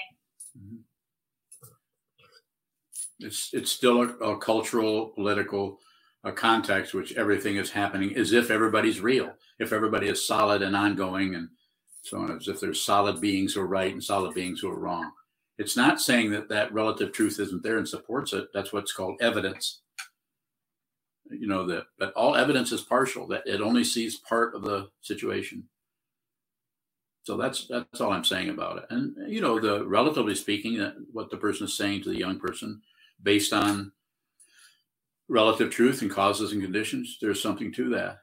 it's 3.21 3.51
it's 3.53 3.71
still 3.71 4.03
a, 4.03 4.07
a 4.33 4.39
cultural, 4.39 5.09
political 5.09 5.79
uh, 6.25 6.33
context, 6.33 6.95
which 6.95 7.13
everything 7.15 7.57
is 7.57 7.71
happening 7.71 8.17
as 8.17 8.33
if 8.33 8.51
everybody's 8.51 9.01
real, 9.01 9.33
if 9.59 9.73
everybody 9.73 10.09
is 10.09 10.27
solid 10.27 10.63
and 10.63 10.75
ongoing, 10.75 11.35
and 11.35 11.49
so 12.03 12.19
on, 12.19 12.37
as 12.37 12.49
if 12.49 12.61
there's 12.61 12.83
solid 12.83 13.21
beings 13.21 13.55
who 13.55 13.61
are 13.61 13.67
right 13.67 13.93
and 13.93 14.03
solid 14.03 14.35
beings 14.35 14.61
who 14.61 14.71
are 14.71 14.79
wrong. 14.79 15.11
It's 15.59 15.77
not 15.77 16.01
saying 16.01 16.31
that 16.31 16.49
that 16.49 16.73
relative 16.73 17.13
truth 17.13 17.39
isn't 17.39 17.63
there 17.63 17.77
and 17.77 17.87
supports 17.87 18.33
it. 18.33 18.49
That's 18.55 18.73
what's 18.73 18.93
called 18.93 19.21
evidence. 19.21 19.83
You 21.31 21.47
know 21.47 21.67
that, 21.67 21.85
but 21.99 22.13
all 22.15 22.35
evidence 22.35 22.73
is 22.73 22.83
partial. 22.83 23.27
That 23.29 23.47
it 23.47 23.61
only 23.61 23.85
sees 23.85 24.17
part 24.17 24.55
of 24.55 24.63
the 24.63 24.89
situation. 25.01 25.65
So 27.23 27.37
that's 27.37 27.67
that's 27.69 28.01
all 28.01 28.13
I'm 28.13 28.25
saying 28.25 28.49
about 28.49 28.79
it. 28.79 28.85
And 28.91 29.33
you 29.33 29.41
know, 29.41 29.61
the 29.61 29.85
relatively 29.87 30.35
speaking, 30.35 30.79
that 30.79 30.95
what 31.13 31.31
the 31.31 31.37
person 31.37 31.67
is 31.67 31.77
saying 31.77 32.03
to 32.03 32.09
the 32.09 32.19
young 32.19 32.39
person, 32.39 32.83
based 33.23 33.53
on 33.53 33.93
relative 35.29 35.71
truth 35.71 36.03
and 36.03 36.11
causes 36.11 36.53
and 36.53 36.63
conditions, 36.63 37.19
there's 37.21 37.43
something 37.43 37.73
to 37.73 37.91
that. 37.91 38.19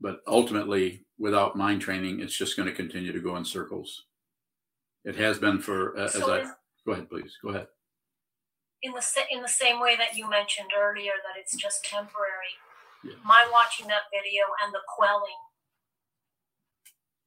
But 0.00 0.20
ultimately, 0.26 1.06
without 1.18 1.56
mind 1.56 1.80
training, 1.80 2.20
it's 2.20 2.36
just 2.36 2.56
going 2.56 2.68
to 2.68 2.74
continue 2.74 3.12
to 3.12 3.20
go 3.20 3.36
in 3.36 3.44
circles. 3.44 4.04
It 5.04 5.16
has 5.16 5.38
been 5.38 5.60
for 5.60 5.98
uh, 5.98 6.04
as 6.04 6.22
I 6.22 6.44
go 6.84 6.92
ahead, 6.92 7.08
please 7.08 7.36
go 7.42 7.50
ahead. 7.50 7.66
In 8.86 8.92
the 8.92 9.04
in 9.30 9.42
the 9.42 9.48
same 9.48 9.80
way 9.80 9.96
that 9.96 10.16
you 10.16 10.30
mentioned 10.30 10.70
earlier 10.78 11.12
that 11.26 11.38
it's 11.38 11.56
just 11.56 11.84
temporary. 11.84 12.54
Yeah. 13.02 13.18
My 13.24 13.46
watching 13.52 13.88
that 13.88 14.06
video 14.14 14.44
and 14.64 14.72
the 14.72 14.80
quelling. 14.86 15.40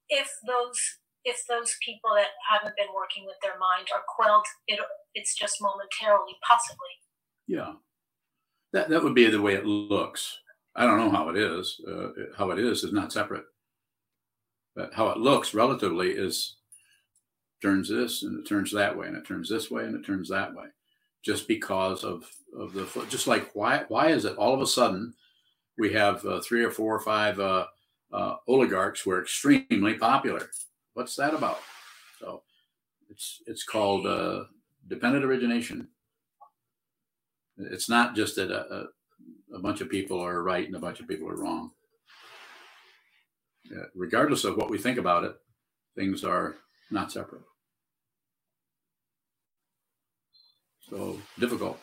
If 0.08 0.32
those 0.48 0.80
if 1.26 1.44
those 1.48 1.76
people 1.84 2.12
that 2.16 2.32
haven't 2.50 2.76
been 2.78 2.96
working 2.96 3.26
with 3.26 3.36
their 3.44 3.60
mind 3.60 3.90
are 3.94 4.04
quelled, 4.08 4.46
it 4.68 4.80
it's 5.14 5.36
just 5.36 5.62
momentarily, 5.62 6.34
possibly. 6.48 6.96
Yeah, 7.48 7.74
that 8.74 8.90
that 8.90 9.04
would 9.04 9.16
be 9.16 9.30
the 9.30 9.42
way 9.42 9.56
it 9.56 9.66
looks. 9.66 10.40
I 10.76 10.86
don't 10.86 11.00
know 11.00 11.12
how 11.12 11.30
it 11.30 11.38
is. 11.38 11.80
Uh, 11.86 12.10
how 12.38 12.52
it 12.52 12.60
is 12.60 12.84
is 12.84 12.94
not 12.94 13.12
separate, 13.12 13.44
but 14.76 14.94
how 14.94 15.10
it 15.10 15.18
looks 15.18 15.54
relatively 15.54 16.12
is 16.12 16.56
turns 17.62 17.90
this 17.90 18.24
and 18.24 18.40
it 18.40 18.48
turns 18.48 18.72
that 18.72 18.98
way 18.98 19.08
and 19.08 19.18
it 19.18 19.28
turns 19.28 19.50
this 19.50 19.70
way 19.70 19.84
and 19.84 19.96
it 19.96 20.06
turns 20.06 20.30
that 20.30 20.54
way, 20.56 20.68
just 21.24 21.48
because 21.48 22.04
of 22.04 22.30
of 22.58 22.74
the. 22.74 23.06
Just 23.10 23.28
like 23.28 23.52
why 23.54 23.86
why 23.88 24.10
is 24.10 24.26
it 24.26 24.38
all 24.38 24.54
of 24.54 24.62
a 24.62 24.68
sudden 24.68 25.14
we 25.78 25.94
have 25.94 26.26
uh, 26.26 26.42
three 26.42 26.64
or 26.64 26.72
four 26.72 26.96
or 26.96 27.00
five 27.00 27.40
uh, 27.40 27.66
uh, 28.12 28.36
oligarchs 28.48 29.02
who 29.02 29.12
are 29.12 29.22
extremely 29.22 29.94
popular? 29.96 30.50
What's 30.94 31.16
that 31.18 31.34
about? 31.34 31.60
So 32.20 32.44
it's 33.10 33.42
it's 33.48 33.64
called 33.64 34.08
uh, 34.08 34.46
dependent 34.88 35.26
origination 35.26 35.88
it's 37.60 37.90
not 37.90 38.16
just 38.16 38.36
that 38.38 38.52
a, 38.52 38.74
a, 38.74 39.56
a 39.58 39.60
bunch 39.60 39.82
of 39.82 39.90
people 39.90 40.20
are 40.24 40.42
right 40.42 40.66
and 40.66 40.76
a 40.76 40.80
bunch 40.80 41.00
of 41.00 41.08
people 41.08 41.30
are 41.30 41.36
wrong. 41.36 41.72
Regardless 43.94 44.46
of 44.46 44.58
what 44.58 44.70
we 44.70 44.78
think 44.78 44.98
about 44.98 45.26
it, 45.26 45.36
things 45.96 46.24
are 46.24 46.56
not 46.90 47.12
separate. 47.12 47.44
So 50.90 51.20
difficult. 51.40 51.80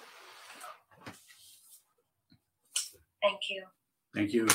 Thank 3.23 3.41
you. 3.51 3.65
Thank 4.15 4.33
you. 4.33 4.47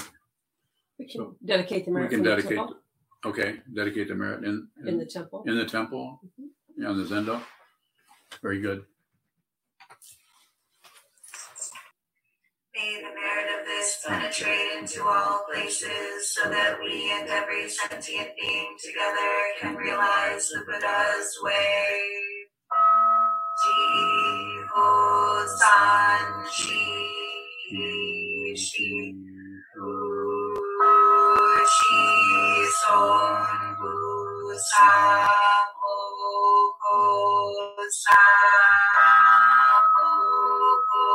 We 0.99 1.07
can 1.07 1.19
So 1.21 1.35
dedicate 1.45 1.85
the 1.85 1.91
merit. 1.91 2.11
we 2.11 2.17
merit 2.17 2.41
can 2.41 2.45
from 2.45 2.55
the 2.55 2.63
dedicate. 2.63 2.77
Okay, 3.25 3.59
dedicate 3.73 4.07
the 4.07 4.15
merit 4.15 4.43
in 4.43 4.67
In 4.85 4.97
the 4.97 5.05
temple. 5.05 5.43
In 5.47 5.55
the 5.57 5.65
temple. 5.65 6.19
Yeah, 6.77 6.89
on 6.89 6.97
the 6.97 7.03
zendo. 7.05 7.41
Very 8.41 8.59
good. 8.61 8.83
May 12.73 12.95
the 13.01 13.13
merit 13.13 13.59
of 13.59 13.65
this 13.67 14.03
penetrate 14.07 14.79
into 14.79 15.03
all 15.03 15.45
places 15.51 16.31
so 16.33 16.49
that 16.49 16.79
we 16.79 17.11
and 17.11 17.29
every 17.29 17.69
sentient 17.69 18.29
being 18.39 18.75
together 18.83 19.31
can 19.59 19.75
realize 19.75 20.49
the 20.49 20.61
Buddha's 20.65 21.37
way. 21.43 22.30
San 25.47 26.45
Shi 26.51 26.83
Shi 28.55 29.15
Hu 29.75 29.89
Shi 31.75 32.03
Son 32.81 33.75
Bu 33.79 33.93
Sa 34.57 34.91
Mo 35.81 35.97
Ko 36.81 36.97
Sa 37.89 38.21
Mo 39.95 40.09
Ko 40.89 41.05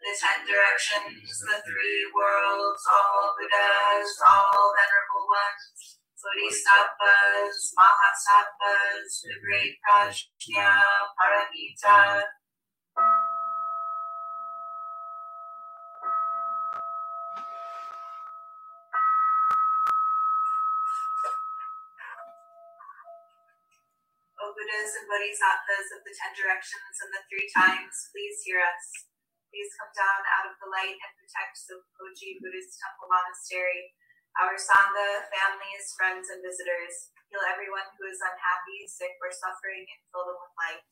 the 0.00 0.12
ten 0.20 0.46
directions, 0.46 1.40
the 1.40 1.58
three 1.64 2.02
worlds, 2.16 2.82
all 2.90 3.34
Buddhas, 3.38 4.12
all 4.26 4.74
venerable 4.74 5.26
ones, 5.28 5.99
Bodhisattvas, 6.20 7.56
Mahasattvas, 7.76 9.10
the 9.24 9.36
great 9.40 9.76
Prajna, 9.84 10.72
Paramita. 11.16 12.22
Buddhas 24.60 24.92
and 25.00 25.08
Bodhisattvas 25.08 25.88
of 25.96 26.00
the 26.04 26.12
ten 26.12 26.32
directions 26.36 26.96
and 27.00 27.10
the 27.16 27.24
three 27.32 27.48
times, 27.56 27.96
please 28.12 28.44
hear 28.44 28.60
us. 28.60 29.08
Please 29.48 29.72
come 29.80 29.90
down 29.96 30.20
out 30.36 30.46
of 30.52 30.54
the 30.60 30.68
light 30.68 30.94
and 31.00 31.12
protect 31.16 31.56
Sokoji 31.58 32.38
Buddhist 32.44 32.76
Temple 32.76 33.08
Monastery, 33.08 33.96
our 34.38 34.54
Sangha, 34.54 35.26
families, 35.32 35.90
friends, 35.98 36.30
and 36.30 36.42
visitors. 36.44 37.10
Heal 37.30 37.42
everyone 37.46 37.86
who 37.98 38.06
is 38.10 38.18
unhappy, 38.22 38.86
sick, 38.86 39.14
or 39.22 39.30
suffering, 39.30 39.86
and 39.86 40.00
fill 40.10 40.26
them 40.26 40.38
with 40.38 40.54
light. 40.58 40.90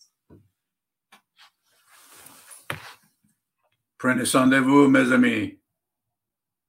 Prenez 3.98 4.30
soin 4.30 4.48
de 4.48 4.60
vous, 4.60 4.88
mes 4.88 5.10
amis. 5.10 5.58